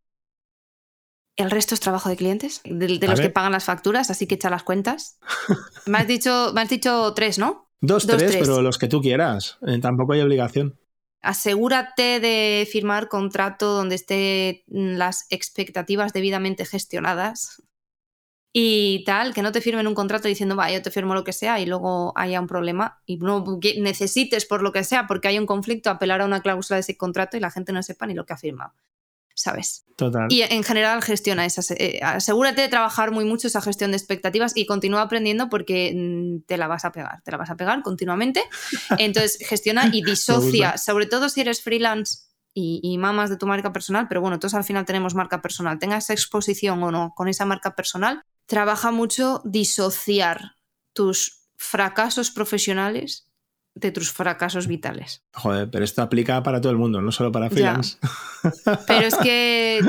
El 1.36 1.50
resto 1.50 1.74
es 1.74 1.80
trabajo 1.80 2.08
de 2.08 2.16
clientes, 2.16 2.60
de, 2.64 2.98
los 2.98 3.20
que 3.20 3.30
pagan 3.30 3.52
las 3.52 3.64
facturas, 3.64 4.10
así 4.10 4.26
que 4.26 4.34
echa 4.34 4.50
las 4.50 4.64
cuentas. 4.64 5.20
me, 5.86 5.98
has 5.98 6.08
dicho, 6.08 6.50
me 6.52 6.62
has 6.62 6.68
dicho 6.68 7.14
tres, 7.14 7.38
¿no? 7.38 7.70
Dos, 7.80 8.06
tres, 8.08 8.36
pero 8.40 8.60
los 8.60 8.76
que 8.76 8.88
tú 8.88 9.00
quieras. 9.00 9.58
Eh, 9.64 9.78
tampoco 9.80 10.14
hay 10.14 10.20
obligación. 10.20 10.76
Asegúrate 11.20 12.18
de 12.18 12.68
firmar 12.70 13.08
contrato 13.08 13.72
donde 13.72 13.94
estén 13.94 14.62
las 14.66 15.26
expectativas 15.30 16.12
debidamente 16.12 16.64
gestionadas 16.64 17.62
y 18.52 19.04
tal, 19.04 19.34
que 19.34 19.42
no 19.42 19.52
te 19.52 19.60
firmen 19.60 19.86
un 19.86 19.94
contrato 19.94 20.26
diciendo, 20.26 20.56
va, 20.56 20.70
yo 20.72 20.80
te 20.80 20.90
firmo 20.90 21.14
lo 21.14 21.22
que 21.22 21.32
sea 21.32 21.60
y 21.60 21.66
luego 21.66 22.12
haya 22.16 22.40
un 22.40 22.46
problema 22.46 23.02
y 23.04 23.18
no 23.18 23.44
necesites 23.78 24.46
por 24.46 24.62
lo 24.62 24.72
que 24.72 24.84
sea, 24.84 25.06
porque 25.06 25.28
hay 25.28 25.38
un 25.38 25.46
conflicto, 25.46 25.90
apelar 25.90 26.22
a 26.22 26.24
una 26.24 26.40
cláusula 26.40 26.76
de 26.76 26.80
ese 26.80 26.96
contrato 26.96 27.36
y 27.36 27.40
la 27.40 27.50
gente 27.50 27.72
no 27.72 27.82
sepa 27.82 28.06
ni 28.06 28.14
lo 28.14 28.24
que 28.24 28.32
ha 28.32 28.38
firmado. 28.38 28.72
¿Sabes? 29.34 29.84
Total. 29.96 30.26
Y 30.30 30.42
en 30.42 30.64
general 30.64 31.00
gestiona 31.00 31.46
esas. 31.46 31.70
Eh, 31.70 32.00
asegúrate 32.02 32.60
de 32.60 32.68
trabajar 32.68 33.12
muy 33.12 33.24
mucho 33.24 33.46
esa 33.46 33.60
gestión 33.60 33.92
de 33.92 33.96
expectativas 33.96 34.56
y 34.56 34.66
continúa 34.66 35.02
aprendiendo 35.02 35.48
porque 35.48 35.92
mm, 35.94 36.46
te 36.46 36.56
la 36.56 36.66
vas 36.66 36.84
a 36.84 36.90
pegar, 36.90 37.22
te 37.22 37.30
la 37.30 37.36
vas 37.36 37.48
a 37.48 37.56
pegar 37.56 37.80
continuamente. 37.82 38.42
Entonces 38.98 39.38
gestiona 39.46 39.90
y 39.92 40.02
disocia, 40.02 40.76
sobre 40.76 41.06
todo 41.06 41.28
si 41.28 41.42
eres 41.42 41.62
freelance 41.62 42.24
y, 42.52 42.80
y, 42.82 42.98
mamas 42.98 43.30
de 43.30 43.36
tu 43.36 43.46
marca 43.46 43.72
personal, 43.72 44.08
pero 44.08 44.20
bueno, 44.20 44.40
todos 44.40 44.54
al 44.54 44.64
final 44.64 44.84
tenemos 44.84 45.14
marca 45.14 45.40
personal, 45.40 45.78
tengas 45.78 46.10
exposición 46.10 46.82
o 46.82 46.90
no 46.90 47.12
con 47.14 47.28
esa 47.28 47.44
marca 47.44 47.76
personal, 47.76 48.24
trabaja 48.48 48.90
mucho 48.90 49.40
disociar 49.44 50.56
tus 50.92 51.44
fracasos 51.56 52.32
profesionales 52.32 53.28
de 53.74 53.92
tus 53.92 54.10
fracasos 54.10 54.66
vitales. 54.66 55.22
Joder, 55.34 55.70
pero 55.70 55.84
esto 55.84 56.02
aplica 56.02 56.42
para 56.42 56.60
todo 56.60 56.72
el 56.72 56.78
mundo, 56.78 57.00
no 57.00 57.12
solo 57.12 57.30
para 57.30 57.48
freelance. 57.48 57.98
Pero 58.88 59.06
es 59.06 59.14
que 59.16 59.80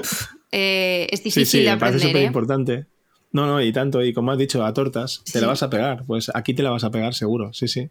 eh, 0.51 1.07
es 1.09 1.23
difícil 1.23 1.45
sí, 1.47 1.57
sí, 1.59 1.63
de 1.63 1.71
aprender. 1.71 2.01
súper 2.01 2.17
¿eh? 2.17 2.25
importante. 2.25 2.85
No, 3.31 3.47
no, 3.47 3.61
y 3.61 3.71
tanto, 3.71 4.03
y 4.03 4.13
como 4.13 4.31
has 4.31 4.37
dicho, 4.37 4.63
a 4.63 4.73
tortas, 4.73 5.23
te 5.31 5.41
la 5.41 5.47
vas 5.47 5.63
a 5.63 5.71
pegar. 5.71 6.05
Pues 6.05 6.29
aquí 6.35 6.53
te 6.53 6.61
la 6.61 6.69
vas 6.69 6.83
a 6.83 6.91
pegar 6.91 7.15
seguro, 7.15 7.51
sí, 7.53 7.67
sí. 7.67 7.89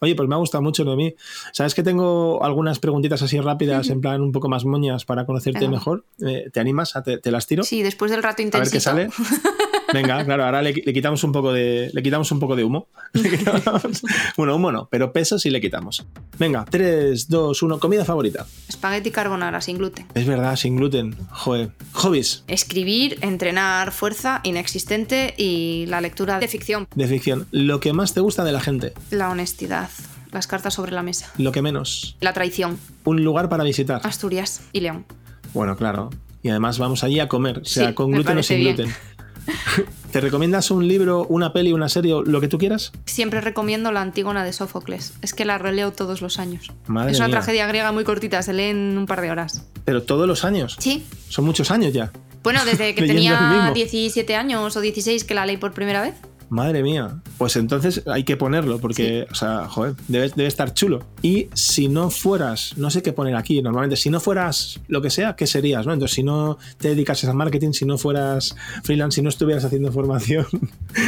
Oye, 0.00 0.14
pues 0.14 0.28
me 0.28 0.34
ha 0.34 0.38
gustado 0.38 0.62
mucho, 0.62 0.84
Noemí. 0.84 1.14
¿Sabes 1.52 1.74
que 1.74 1.82
tengo 1.82 2.42
algunas 2.42 2.78
preguntitas 2.78 3.20
así 3.22 3.38
rápidas, 3.40 3.90
en 3.90 4.00
plan 4.00 4.22
un 4.22 4.32
poco 4.32 4.48
más 4.48 4.64
moñas 4.64 5.04
para 5.04 5.26
conocerte 5.26 5.68
mejor? 5.68 6.06
Eh, 6.24 6.48
¿Te 6.52 6.60
animas? 6.60 6.96
A 6.96 7.02
te, 7.02 7.18
te, 7.18 7.30
las 7.30 7.46
tiro? 7.46 7.64
Sí, 7.64 7.82
después 7.82 8.10
del 8.10 8.22
rato 8.22 8.40
intenso. 8.40 8.62
A 8.62 8.64
ver 8.64 8.72
qué 8.72 8.80
sale. 8.80 9.08
Venga, 9.92 10.24
claro, 10.24 10.44
ahora 10.44 10.62
le, 10.62 10.74
quitamos 10.74 11.22
un 11.24 11.32
poco 11.32 11.52
de. 11.52 11.90
Le 11.92 12.02
quitamos 12.02 12.30
un 12.32 12.40
poco 12.40 12.56
de 12.56 12.64
humo. 12.64 12.88
bueno, 14.36 14.56
humo 14.56 14.72
no, 14.72 14.88
pero 14.90 15.12
peso 15.12 15.38
sí 15.38 15.50
le 15.50 15.60
quitamos. 15.60 16.04
Venga, 16.38 16.64
3, 16.68 17.28
2, 17.28 17.62
1. 17.62 17.80
Comida 17.80 18.04
favorita. 18.04 18.46
Espagueti 18.68 19.10
carbonara, 19.10 19.60
sin 19.60 19.78
gluten. 19.78 20.06
Es 20.14 20.26
verdad, 20.26 20.56
sin 20.56 20.76
gluten. 20.76 21.16
Joder. 21.30 21.70
Hobbies. 21.92 22.44
Escribir, 22.46 23.18
entrenar, 23.20 23.92
fuerza, 23.92 24.40
inexistente 24.44 25.34
y 25.36 25.86
la 25.86 26.00
lectura 26.00 26.38
de 26.38 26.48
ficción. 26.48 26.88
De 26.94 27.06
ficción. 27.06 27.46
Lo 27.50 27.80
que 27.80 27.92
más 27.92 28.14
te 28.14 28.20
gusta 28.20 28.44
de 28.44 28.52
la 28.52 28.60
gente. 28.60 28.92
La 29.10 29.30
honestidad. 29.30 29.90
Las 30.32 30.46
cartas 30.46 30.74
sobre 30.74 30.92
la 30.92 31.02
mesa. 31.02 31.32
Lo 31.38 31.50
que 31.50 31.60
menos. 31.60 32.16
La 32.20 32.32
traición. 32.32 32.78
Un 33.04 33.24
lugar 33.24 33.48
para 33.48 33.64
visitar. 33.64 34.00
Asturias 34.04 34.62
y 34.72 34.80
León. 34.80 35.04
Bueno, 35.52 35.76
claro. 35.76 36.10
Y 36.42 36.48
además 36.48 36.78
vamos 36.78 37.04
allí 37.04 37.20
a 37.20 37.28
comer, 37.28 37.62
sea 37.64 37.94
con 37.94 38.12
gluten 38.12 38.38
o 38.38 38.42
sin 38.42 38.60
gluten. 38.60 38.94
¿Te 40.12 40.20
recomiendas 40.20 40.70
un 40.70 40.88
libro, 40.88 41.26
una 41.28 41.52
peli, 41.52 41.72
una 41.72 41.88
serie, 41.88 42.14
lo 42.24 42.40
que 42.40 42.48
tú 42.48 42.58
quieras? 42.58 42.92
Siempre 43.04 43.40
recomiendo 43.40 43.92
la 43.92 44.02
Antígona 44.02 44.44
de 44.44 44.52
Sófocles. 44.52 45.14
Es 45.22 45.34
que 45.34 45.44
la 45.44 45.58
releo 45.58 45.92
todos 45.92 46.20
los 46.20 46.38
años. 46.38 46.72
es 47.08 47.18
una 47.18 47.28
tragedia 47.28 47.66
griega 47.66 47.92
muy 47.92 48.04
cortita, 48.04 48.42
se 48.42 48.52
lee 48.52 48.64
en 48.64 48.98
un 48.98 49.06
par 49.06 49.20
de 49.20 49.30
horas. 49.30 49.66
¿Pero 49.84 50.02
todos 50.02 50.26
los 50.26 50.44
años? 50.44 50.76
Sí. 50.78 51.06
Son 51.28 51.44
muchos 51.44 51.70
años 51.70 51.92
ya. 51.92 52.10
Bueno, 52.42 52.64
desde 52.64 52.94
que 52.94 53.02
tenía 53.06 53.70
17 53.74 54.34
años 54.34 54.76
o 54.76 54.80
16 54.80 55.24
que 55.24 55.34
la 55.34 55.46
leí 55.46 55.56
por 55.56 55.72
primera 55.72 56.02
vez. 56.02 56.14
Madre 56.50 56.82
mía. 56.82 57.22
Pues 57.38 57.54
entonces 57.54 58.02
hay 58.06 58.24
que 58.24 58.36
ponerlo, 58.36 58.80
porque, 58.80 59.26
o 59.30 59.34
sea, 59.34 59.68
joder, 59.68 59.94
debe, 60.08 60.28
debe, 60.34 60.48
estar 60.48 60.74
chulo. 60.74 61.06
Y 61.22 61.48
si 61.54 61.88
no 61.88 62.10
fueras, 62.10 62.76
no 62.76 62.90
sé 62.90 63.02
qué 63.02 63.12
poner 63.12 63.36
aquí 63.36 63.62
normalmente, 63.62 63.96
si 63.96 64.10
no 64.10 64.18
fueras 64.18 64.80
lo 64.88 65.00
que 65.00 65.10
sea, 65.10 65.36
¿qué 65.36 65.46
serías? 65.46 65.86
¿no? 65.86 65.92
Entonces, 65.92 66.16
si 66.16 66.24
no 66.24 66.58
te 66.78 66.88
dedicases 66.88 67.30
a 67.30 67.34
marketing, 67.34 67.70
si 67.70 67.84
no 67.84 67.98
fueras 67.98 68.56
freelance, 68.82 69.14
si 69.14 69.22
no 69.22 69.28
estuvieras 69.28 69.64
haciendo 69.64 69.92
formación, 69.92 70.46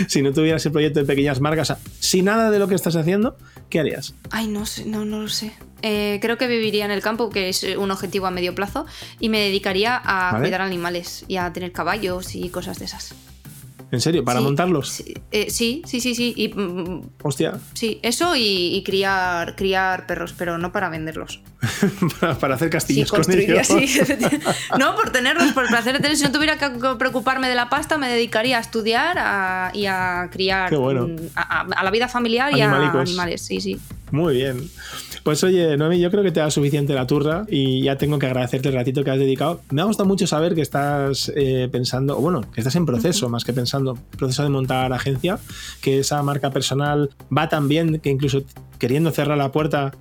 si 0.07 0.22
no 0.22 0.32
tuvieras 0.32 0.64
el 0.64 0.70
proyecto 0.70 1.01
de 1.01 1.07
pequeñas 1.07 1.40
marcas, 1.40 1.76
si 1.99 2.22
nada 2.22 2.53
de 2.53 2.61
lo 2.61 2.68
que 2.68 2.76
estás 2.76 2.95
haciendo, 2.95 3.36
¿qué 3.68 3.80
harías? 3.80 4.14
Ay, 4.30 4.47
no 4.47 4.64
sé, 4.64 4.84
no, 4.84 5.05
no 5.05 5.22
lo 5.22 5.28
sé. 5.28 5.53
Eh, 5.82 6.20
creo 6.22 6.38
que 6.38 6.47
viviría 6.47 6.84
en 6.84 6.93
el 6.93 7.03
campo, 7.03 7.30
que 7.30 7.49
es 7.49 7.66
un 7.76 7.90
objetivo 7.90 8.26
a 8.26 8.30
medio 8.30 8.55
plazo, 8.55 8.86
y 9.18 9.28
me 9.28 9.40
dedicaría 9.40 10.01
a 10.05 10.38
cuidar 10.38 10.61
animales 10.61 11.24
y 11.26 11.36
a 11.36 11.53
tener 11.53 11.72
caballos 11.72 12.36
y 12.36 12.49
cosas 12.49 12.78
de 12.78 12.84
esas. 12.84 13.12
¿En 13.93 14.01
serio? 14.01 14.24
¿Para 14.24 14.40
montarlos? 14.40 15.03
Eh, 15.30 15.51
sí, 15.51 15.82
sí, 15.84 16.01
sí, 16.01 16.14
sí, 16.14 16.32
Y, 16.34 16.49
mm, 16.49 17.11
Hostia. 17.22 17.59
Sí, 17.74 18.01
eso 18.03 18.34
y, 18.34 18.82
criar, 18.86 19.55
criar 19.55 20.07
perros, 20.07 20.34
pero 20.36 20.57
no 20.57 20.72
para 20.72 20.88
venderlos. 20.88 21.43
para, 22.40 22.55
hacer 22.55 22.70
castillos 22.70 23.11
con 23.11 23.30
ellos. 23.30 23.68
no, 24.78 24.97
por 24.97 25.11
tenerlos, 25.11 25.53
por 25.53 25.68
placer 25.68 25.93
de 25.93 26.01
tener. 26.01 26.16
Si 26.16 26.24
no 26.24 26.32
tuviera 26.32 26.57
que 26.57 26.70
preocuparme 26.99 27.51
de 27.51 27.55
la 27.55 27.68
pasta, 27.68 27.99
me 27.99 28.09
dedicaría 28.09 28.57
a 28.57 28.61
estudiar 28.62 29.74
y 29.74 29.84
a 29.84 30.28
criar. 30.32 30.72
Mm, 30.72 31.16
a, 31.34 31.84
la 31.84 31.90
vida 31.90 32.09
familiar 32.09 32.57
y 32.57 32.62
a 32.62 32.72
animales. 32.72 33.43
Sí, 33.43 33.61
sí. 33.61 33.78
Muy 34.12 34.34
bien. 34.34 34.70
Pues 35.22 35.42
oye, 35.42 35.76
Noemi, 35.76 35.98
yo 35.98 36.10
creo 36.10 36.22
que 36.22 36.32
te 36.32 36.40
da 36.40 36.50
suficiente 36.50 36.92
la 36.92 37.06
turra 37.06 37.46
y 37.48 37.82
ya 37.82 37.96
tengo 37.96 38.18
que 38.18 38.26
agradecerte 38.26 38.68
el 38.68 38.74
ratito 38.74 39.02
que 39.02 39.10
has 39.10 39.18
dedicado. 39.18 39.62
Me 39.70 39.80
ha 39.80 39.84
gustado 39.86 40.06
mucho 40.06 40.26
saber 40.26 40.54
que 40.54 40.60
estás 40.60 41.32
eh, 41.34 41.68
pensando, 41.72 42.18
o 42.18 42.20
bueno, 42.20 42.42
que 42.52 42.60
estás 42.60 42.76
en 42.76 42.84
proceso, 42.84 43.30
más 43.30 43.44
que 43.44 43.54
pensando, 43.54 43.96
proceso 44.18 44.42
de 44.42 44.50
montar 44.50 44.92
agencia, 44.92 45.38
que 45.80 46.00
esa 46.00 46.22
marca 46.22 46.50
personal 46.50 47.10
va 47.36 47.48
tan 47.48 47.68
bien 47.68 48.00
que 48.00 48.10
incluso 48.10 48.42
queriendo 48.78 49.10
cerrar 49.12 49.38
la 49.38 49.50
puerta 49.50 49.92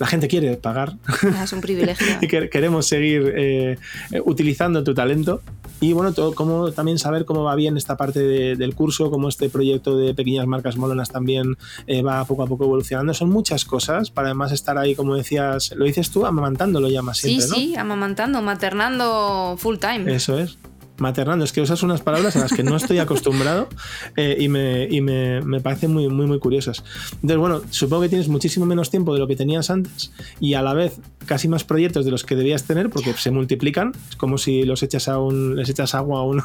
la 0.00 0.06
gente 0.06 0.28
quiere 0.28 0.56
pagar. 0.56 0.94
Ah, 1.36 1.44
es 1.44 1.52
un 1.52 1.60
privilegio. 1.60 2.06
y 2.20 2.26
queremos 2.26 2.86
seguir 2.86 3.32
eh, 3.36 3.78
utilizando 4.24 4.82
tu 4.82 4.94
talento. 4.94 5.42
Y 5.80 5.92
bueno, 5.92 6.12
todo, 6.12 6.34
como 6.34 6.72
también 6.72 6.98
saber 6.98 7.24
cómo 7.24 7.42
va 7.42 7.54
bien 7.54 7.76
esta 7.76 7.96
parte 7.96 8.20
del 8.56 8.74
curso, 8.74 9.10
cómo 9.10 9.28
este 9.28 9.48
proyecto 9.48 9.96
de 9.96 10.14
pequeñas 10.14 10.46
marcas 10.46 10.76
molonas 10.76 11.10
también 11.10 11.56
eh, 11.86 12.02
va 12.02 12.24
poco 12.24 12.42
a 12.42 12.46
poco 12.46 12.64
evolucionando. 12.64 13.14
Son 13.14 13.30
muchas 13.30 13.64
cosas 13.64 14.10
para 14.10 14.28
además 14.28 14.52
estar 14.52 14.76
ahí, 14.78 14.94
como 14.94 15.14
decías, 15.14 15.72
lo 15.74 15.86
dices 15.86 16.10
tú, 16.10 16.26
amamantando, 16.26 16.80
lo 16.80 16.88
llamas 16.88 17.18
siempre, 17.18 17.46
sí, 17.46 17.54
Sí, 17.54 17.76
amamantando, 17.76 18.42
maternando 18.42 19.56
full 19.58 19.76
time. 19.78 20.14
Eso 20.14 20.38
es 20.38 20.58
maternando. 21.00 21.44
Es 21.44 21.52
que 21.52 21.60
usas 21.60 21.82
unas 21.82 22.00
palabras 22.00 22.36
a 22.36 22.40
las 22.40 22.52
que 22.52 22.62
no 22.62 22.76
estoy 22.76 22.98
acostumbrado 22.98 23.68
eh, 24.16 24.36
y, 24.38 24.48
me, 24.48 24.84
y 24.90 25.00
me, 25.00 25.40
me, 25.42 25.60
parecen 25.60 25.92
muy, 25.92 26.08
muy, 26.08 26.26
muy 26.26 26.38
curiosas. 26.38 26.84
Entonces, 27.14 27.38
bueno, 27.38 27.62
supongo 27.70 28.02
que 28.02 28.08
tienes 28.08 28.28
muchísimo 28.28 28.66
menos 28.66 28.90
tiempo 28.90 29.12
de 29.14 29.20
lo 29.20 29.26
que 29.26 29.36
tenías 29.36 29.70
antes 29.70 30.12
y 30.40 30.54
a 30.54 30.62
la 30.62 30.74
vez 30.74 31.00
casi 31.26 31.48
más 31.48 31.64
proyectos 31.64 32.04
de 32.04 32.10
los 32.10 32.24
que 32.24 32.36
debías 32.36 32.64
tener 32.64 32.90
porque 32.90 33.12
se 33.14 33.30
multiplican. 33.30 33.92
Es 34.08 34.16
como 34.16 34.38
si 34.38 34.64
los 34.64 34.82
echas 34.82 35.08
a 35.08 35.18
un, 35.18 35.56
les 35.56 35.68
echas 35.68 35.94
agua 35.94 36.20
a 36.20 36.22
uno 36.22 36.44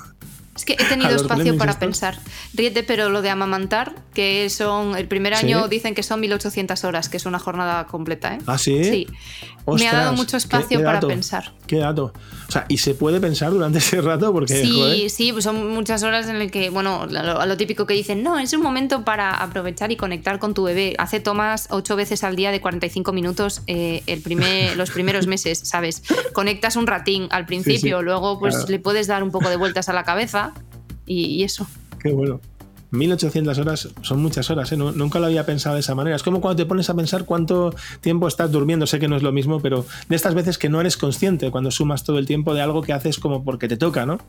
es 0.56 0.64
que 0.64 0.74
he 0.74 0.86
tenido 0.86 1.10
espacio 1.16 1.58
para 1.58 1.78
pensar. 1.78 2.18
Ríete, 2.54 2.84
pero 2.84 3.10
lo 3.10 3.22
de 3.22 3.30
amamantar, 3.30 3.94
que 4.14 4.50
son. 4.50 4.96
El 4.96 5.08
primer 5.08 5.34
año 5.34 5.68
dicen 5.68 5.94
que 5.94 6.04
son 6.04 6.20
1800 6.22 6.84
horas, 6.86 7.10
que 7.10 7.18
es 7.18 7.26
una 7.26 7.40
jornada 7.40 7.86
completa, 7.88 8.36
¿eh? 8.36 8.40
¿Ah, 8.46 8.58
sí? 8.58 8.84
Sí. 8.84 9.08
Me 9.68 9.88
ha 9.88 9.94
dado 9.94 10.14
mucho 10.14 10.38
espacio 10.38 10.84
para 10.84 11.02
pensar. 11.02 11.52
Qué 11.66 11.78
dato. 11.78 12.14
O 12.48 12.52
sea, 12.52 12.66
¿y 12.70 12.78
se 12.78 12.94
puede 12.94 13.20
pensar 13.20 13.52
durante 13.52 13.78
ese 13.80 14.00
rato? 14.00 14.32
Porque, 14.32 14.62
sí, 14.62 15.10
sí, 15.10 15.32
pues 15.32 15.44
son 15.44 15.74
muchas 15.74 16.04
horas 16.04 16.28
en 16.28 16.40
las 16.40 16.52
que, 16.52 16.70
bueno, 16.70 17.08
lo, 17.08 17.46
lo, 17.46 17.58
típico 17.58 17.88
que 17.88 17.96
dicen, 17.96 18.22
no, 18.22 18.38
es 18.38 18.54
un 18.54 18.62
momento 18.62 19.04
para 19.04 19.34
aprovechar 19.34 19.92
y 19.92 19.96
conectar 19.96 20.38
con 20.38 20.54
tu 20.54 20.64
bebé. 20.64 20.94
Hace 21.00 21.20
tomas 21.20 21.68
ocho 21.72 21.96
veces 21.96 22.24
al 22.24 22.36
día 22.36 22.52
de 22.52 22.62
45 22.62 23.12
minutos 23.12 23.64
eh, 23.66 24.04
el 24.06 24.22
primer, 24.22 24.78
los 24.78 24.92
primeros 24.92 25.26
meses, 25.26 25.60
¿sabes? 25.64 26.04
Conectas 26.34 26.76
un 26.76 26.86
ratín 26.86 27.28
al 27.32 27.46
principio, 27.46 28.04
luego 28.04 28.40
pues 28.40 28.70
le 28.70 28.80
puedes 28.80 29.08
dar 29.08 29.24
un 29.24 29.32
poco 29.32 29.50
de 29.50 29.56
vueltas 29.56 29.90
a 29.90 29.94
la 29.94 30.04
cabeza 30.04 30.45
y, 31.06 31.44
eso. 31.44 31.68
Qué 32.00 32.12
bueno. 32.12 32.40
1800 32.92 33.58
horas 33.58 33.90
son 34.04 34.22
muchas 34.22 34.50
horas, 34.50 34.72
¿eh? 34.72 34.78
nunca 34.78 35.20
lo 35.20 35.26
había 35.26 35.46
pensado 35.46 35.76
de 35.76 35.82
esa 35.82 35.96
manera. 35.96 36.16
Es 36.16 36.24
como 36.24 36.40
cuando 36.40 36.64
te 36.64 36.66
pones 36.66 36.90
a 36.90 36.94
pensar 36.94 37.26
cuánto 37.26 37.76
tiempo 38.00 38.28
estás 38.28 38.52
durmiendo, 38.52 38.88
sé 38.88 39.00
que 39.00 39.08
no 39.08 39.18
es 39.18 39.24
lo 39.24 39.34
mismo, 39.34 39.60
pero 39.60 39.86
de 40.08 40.16
estas 40.16 40.34
veces 40.34 40.58
que 40.58 40.70
no 40.70 40.80
eres 40.80 40.96
consciente 40.96 41.52
cuando 41.52 41.72
sumas 41.72 42.04
todo 42.04 42.20
el 42.20 42.26
tiempo 42.26 42.54
de 42.54 42.62
algo 42.62 42.82
que 42.82 42.94
haces 42.94 43.20
como 43.20 43.44
porque 43.44 43.68
te 43.68 43.76
toca, 43.76 44.06
¿no? 44.06 44.20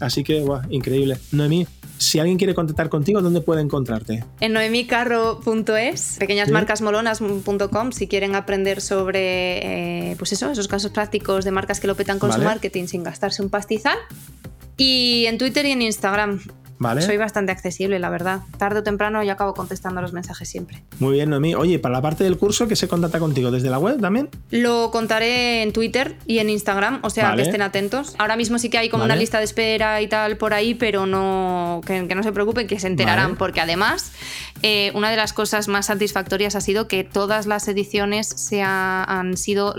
Así 0.00 0.24
que, 0.24 0.40
guau, 0.40 0.62
increíble. 0.70 1.18
Noemí, 1.32 1.66
si 1.98 2.18
alguien 2.18 2.38
quiere 2.38 2.54
contactar 2.54 2.88
contigo, 2.88 3.20
¿dónde 3.20 3.42
puede 3.42 3.60
encontrarte? 3.60 4.24
En 4.40 4.54
noemicarro.es, 4.54 6.16
pequeñasmarcasmolonas.com, 6.18 7.92
si 7.92 8.08
quieren 8.08 8.34
aprender 8.34 8.80
sobre, 8.80 10.10
eh, 10.12 10.16
pues 10.16 10.32
eso, 10.32 10.50
esos 10.50 10.66
casos 10.66 10.90
prácticos 10.90 11.44
de 11.44 11.50
marcas 11.50 11.78
que 11.78 11.86
lo 11.86 11.94
petan 11.94 12.18
con 12.18 12.32
su 12.32 12.40
marketing 12.40 12.86
sin 12.86 13.02
gastarse 13.02 13.42
un 13.42 13.50
pastizal. 13.50 13.98
Y 14.82 15.26
en 15.26 15.36
Twitter 15.36 15.66
y 15.66 15.72
en 15.72 15.82
Instagram. 15.82 16.40
Soy 17.00 17.18
bastante 17.18 17.52
accesible, 17.52 17.98
la 17.98 18.08
verdad. 18.08 18.40
Tarde 18.56 18.80
o 18.80 18.82
temprano 18.82 19.22
yo 19.22 19.32
acabo 19.32 19.52
contestando 19.52 20.00
los 20.00 20.14
mensajes 20.14 20.48
siempre. 20.48 20.82
Muy 20.98 21.12
bien, 21.12 21.28
Noemí. 21.28 21.54
Oye, 21.54 21.78
para 21.78 21.92
la 21.92 22.00
parte 22.00 22.24
del 22.24 22.38
curso, 22.38 22.68
¿qué 22.68 22.76
se 22.76 22.88
contacta 22.88 23.18
contigo? 23.18 23.50
¿Desde 23.50 23.68
la 23.68 23.78
web 23.78 24.00
también? 24.00 24.30
Lo 24.50 24.90
contaré 24.90 25.62
en 25.62 25.72
Twitter 25.72 26.16
y 26.26 26.38
en 26.38 26.48
Instagram, 26.48 27.00
o 27.02 27.10
sea, 27.10 27.36
que 27.36 27.42
estén 27.42 27.60
atentos. 27.60 28.14
Ahora 28.18 28.36
mismo 28.36 28.58
sí 28.58 28.70
que 28.70 28.78
hay 28.78 28.88
como 28.88 29.04
una 29.04 29.16
lista 29.16 29.38
de 29.38 29.44
espera 29.44 30.00
y 30.00 30.08
tal 30.08 30.38
por 30.38 30.54
ahí, 30.54 30.74
pero 30.74 31.04
no 31.04 31.82
que, 31.86 32.02
no 32.02 32.22
se 32.22 32.32
preocupen, 32.32 32.66
que 32.66 32.80
se 32.80 32.86
enterarán, 32.86 33.36
porque 33.36 33.60
además 33.60 34.12
eh, 34.62 34.90
una 34.94 35.10
de 35.10 35.16
las 35.16 35.32
cosas 35.32 35.68
más 35.68 35.86
satisfactorias 35.86 36.54
ha 36.54 36.60
sido 36.60 36.88
que 36.88 37.04
todas 37.04 37.46
las 37.46 37.68
ediciones 37.68 38.26
se 38.26 38.62
han 38.62 39.36
sido 39.36 39.74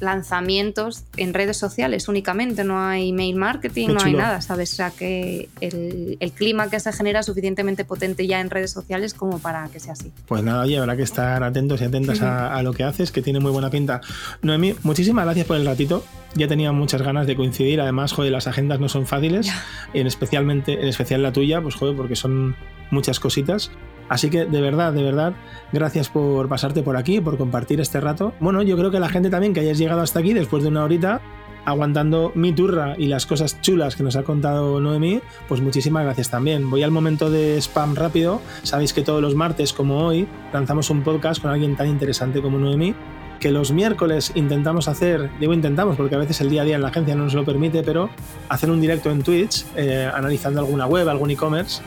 lanzamientos 0.00 1.04
en 1.16 1.34
redes 1.34 1.56
sociales 1.56 2.08
únicamente, 2.08 2.64
no 2.64 2.80
hay 2.80 3.12
mail 3.12 3.36
marketing, 3.36 3.88
no 3.88 4.00
hay 4.02 4.14
nada, 4.14 4.40
¿sabes? 4.40 4.72
O 4.72 4.76
sea, 4.76 4.90
que 4.90 5.48
el, 5.60 6.16
el 6.20 6.32
clima 6.46 6.70
que 6.70 6.78
se 6.78 6.92
genera 6.92 7.24
suficientemente 7.24 7.84
potente 7.84 8.24
ya 8.24 8.40
en 8.40 8.50
redes 8.50 8.70
sociales 8.70 9.14
como 9.14 9.40
para 9.40 9.66
que 9.66 9.80
sea 9.80 9.94
así. 9.94 10.12
Pues 10.28 10.44
nada, 10.44 10.62
oye, 10.62 10.78
habrá 10.78 10.96
que 10.96 11.02
estar 11.02 11.42
atentos 11.42 11.80
y 11.80 11.84
atentas 11.84 12.22
a, 12.22 12.62
lo 12.62 12.72
que 12.72 12.84
haces, 12.84 13.10
que 13.10 13.20
tiene 13.20 13.40
muy 13.40 13.50
buena 13.50 13.68
pinta. 13.68 14.00
Noemí, 14.42 14.76
muchísimas 14.84 15.24
gracias 15.24 15.44
por 15.44 15.56
el 15.56 15.66
ratito. 15.66 16.04
Ya 16.36 16.46
tenía 16.46 16.70
muchas 16.70 17.02
ganas 17.02 17.26
de 17.26 17.34
coincidir. 17.34 17.80
Además, 17.80 18.12
joder, 18.12 18.30
las 18.30 18.46
agendas 18.46 18.78
no 18.78 18.88
son 18.88 19.08
fáciles, 19.08 19.50
en 19.92 20.06
especialmente, 20.06 20.74
en 20.74 20.86
especial 20.86 21.20
la 21.20 21.32
tuya, 21.32 21.60
pues 21.60 21.74
joder, 21.74 21.96
porque 21.96 22.14
son 22.14 22.54
muchas 22.92 23.18
cositas. 23.18 23.72
Así 24.08 24.30
que 24.30 24.44
de 24.44 24.60
verdad, 24.60 24.92
de 24.92 25.02
verdad, 25.02 25.34
gracias 25.72 26.08
por 26.08 26.48
pasarte 26.48 26.84
por 26.84 26.96
aquí, 26.96 27.20
por 27.20 27.38
compartir 27.38 27.80
este 27.80 28.00
rato. 28.00 28.34
Bueno, 28.38 28.62
yo 28.62 28.76
creo 28.76 28.92
que 28.92 29.00
la 29.00 29.08
gente 29.08 29.30
también 29.30 29.52
que 29.52 29.58
hayas 29.58 29.78
llegado 29.78 30.00
hasta 30.00 30.20
aquí 30.20 30.32
después 30.32 30.62
de 30.62 30.68
una 30.68 30.84
horita, 30.84 31.20
aguantando 31.66 32.32
mi 32.34 32.52
turra 32.52 32.94
y 32.96 33.06
las 33.06 33.26
cosas 33.26 33.60
chulas 33.60 33.96
que 33.96 34.02
nos 34.02 34.16
ha 34.16 34.22
contado 34.22 34.80
Noemí, 34.80 35.20
pues 35.48 35.60
muchísimas 35.60 36.04
gracias 36.04 36.30
también. 36.30 36.70
Voy 36.70 36.82
al 36.82 36.90
momento 36.90 37.28
de 37.28 37.58
spam 37.60 37.94
rápido. 37.94 38.40
Sabéis 38.62 38.94
que 38.94 39.02
todos 39.02 39.20
los 39.20 39.34
martes, 39.34 39.72
como 39.74 40.06
hoy, 40.06 40.26
lanzamos 40.52 40.88
un 40.88 41.02
podcast 41.02 41.42
con 41.42 41.50
alguien 41.50 41.76
tan 41.76 41.88
interesante 41.88 42.40
como 42.40 42.58
Noemí. 42.58 42.94
Que 43.40 43.50
los 43.50 43.70
miércoles 43.70 44.32
intentamos 44.34 44.88
hacer, 44.88 45.28
digo 45.38 45.52
intentamos 45.52 45.96
porque 45.96 46.14
a 46.14 46.18
veces 46.18 46.40
el 46.40 46.48
día 46.48 46.62
a 46.62 46.64
día 46.64 46.76
en 46.76 46.82
la 46.82 46.88
agencia 46.88 47.14
no 47.14 47.24
nos 47.24 47.34
lo 47.34 47.44
permite, 47.44 47.82
pero 47.82 48.08
hacer 48.48 48.70
un 48.70 48.80
directo 48.80 49.10
en 49.10 49.22
Twitch 49.22 49.66
eh, 49.76 50.10
analizando 50.12 50.60
alguna 50.60 50.86
web, 50.86 51.06
algún 51.08 51.30
e-commerce 51.30 51.82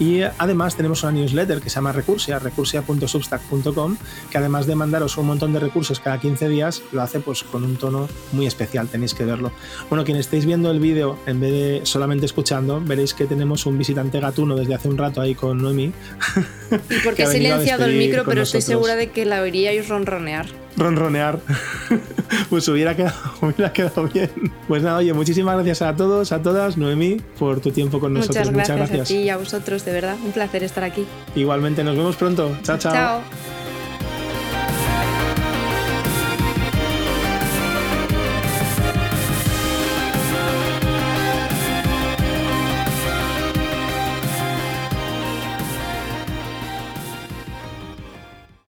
y 0.00 0.22
además 0.38 0.76
tenemos 0.76 1.02
una 1.02 1.12
newsletter 1.12 1.60
que 1.60 1.68
se 1.68 1.76
llama 1.76 1.92
Recursia, 1.92 2.38
recursia.substack.com, 2.38 3.98
que 4.30 4.38
además 4.38 4.66
de 4.66 4.74
mandaros 4.74 5.18
un 5.18 5.26
montón 5.26 5.52
de 5.52 5.60
recursos 5.60 6.00
cada 6.00 6.18
15 6.18 6.48
días, 6.48 6.82
lo 6.90 7.02
hace 7.02 7.20
pues 7.20 7.42
con 7.44 7.64
un 7.64 7.76
tono 7.76 8.08
muy 8.32 8.46
especial, 8.46 8.88
tenéis 8.88 9.12
que 9.12 9.26
verlo. 9.26 9.52
Bueno, 9.90 10.04
quien 10.04 10.16
estéis 10.16 10.46
viendo 10.46 10.70
el 10.70 10.80
vídeo 10.80 11.18
en 11.26 11.38
vez 11.38 11.52
de 11.52 11.80
solamente 11.84 12.24
escuchando, 12.24 12.80
veréis 12.80 13.12
que 13.12 13.26
tenemos 13.26 13.66
un 13.66 13.76
visitante 13.76 14.18
gatuno 14.20 14.56
desde 14.56 14.74
hace 14.74 14.88
un 14.88 14.96
rato 14.96 15.20
ahí 15.20 15.34
con 15.34 15.58
Noemi. 15.58 15.92
Y 16.70 17.00
porque 17.04 17.24
he 17.24 17.26
silenciado 17.26 17.84
el 17.84 17.96
micro, 17.96 18.24
pero 18.24 18.42
estoy 18.42 18.62
segura 18.62 18.94
de 18.94 19.10
que 19.10 19.24
la 19.24 19.42
oiríais 19.42 19.88
ronronear 19.88 20.46
ronronear. 20.76 21.40
pues 22.50 22.68
hubiera 22.68 22.96
quedado, 22.96 23.16
hubiera 23.42 23.72
quedado 23.72 24.08
bien. 24.08 24.30
Pues 24.68 24.82
nada, 24.82 24.98
oye, 24.98 25.12
muchísimas 25.12 25.54
gracias 25.54 25.82
a 25.82 25.96
todos, 25.96 26.32
a 26.32 26.42
todas, 26.42 26.76
Noemí, 26.76 27.20
por 27.38 27.60
tu 27.60 27.70
tiempo 27.70 28.00
con 28.00 28.14
nosotros. 28.14 28.50
Muchas 28.50 28.76
gracias, 28.76 29.00
a 29.00 29.04
ti 29.04 29.16
y 29.16 29.30
a 29.30 29.36
vosotros, 29.36 29.84
de 29.84 29.92
verdad. 29.92 30.16
Un 30.24 30.32
placer 30.32 30.62
estar 30.62 30.84
aquí. 30.84 31.06
Igualmente, 31.34 31.84
nos 31.84 31.96
vemos 31.96 32.16
pronto. 32.16 32.56
chao. 32.62 32.78
Chao. 32.78 33.20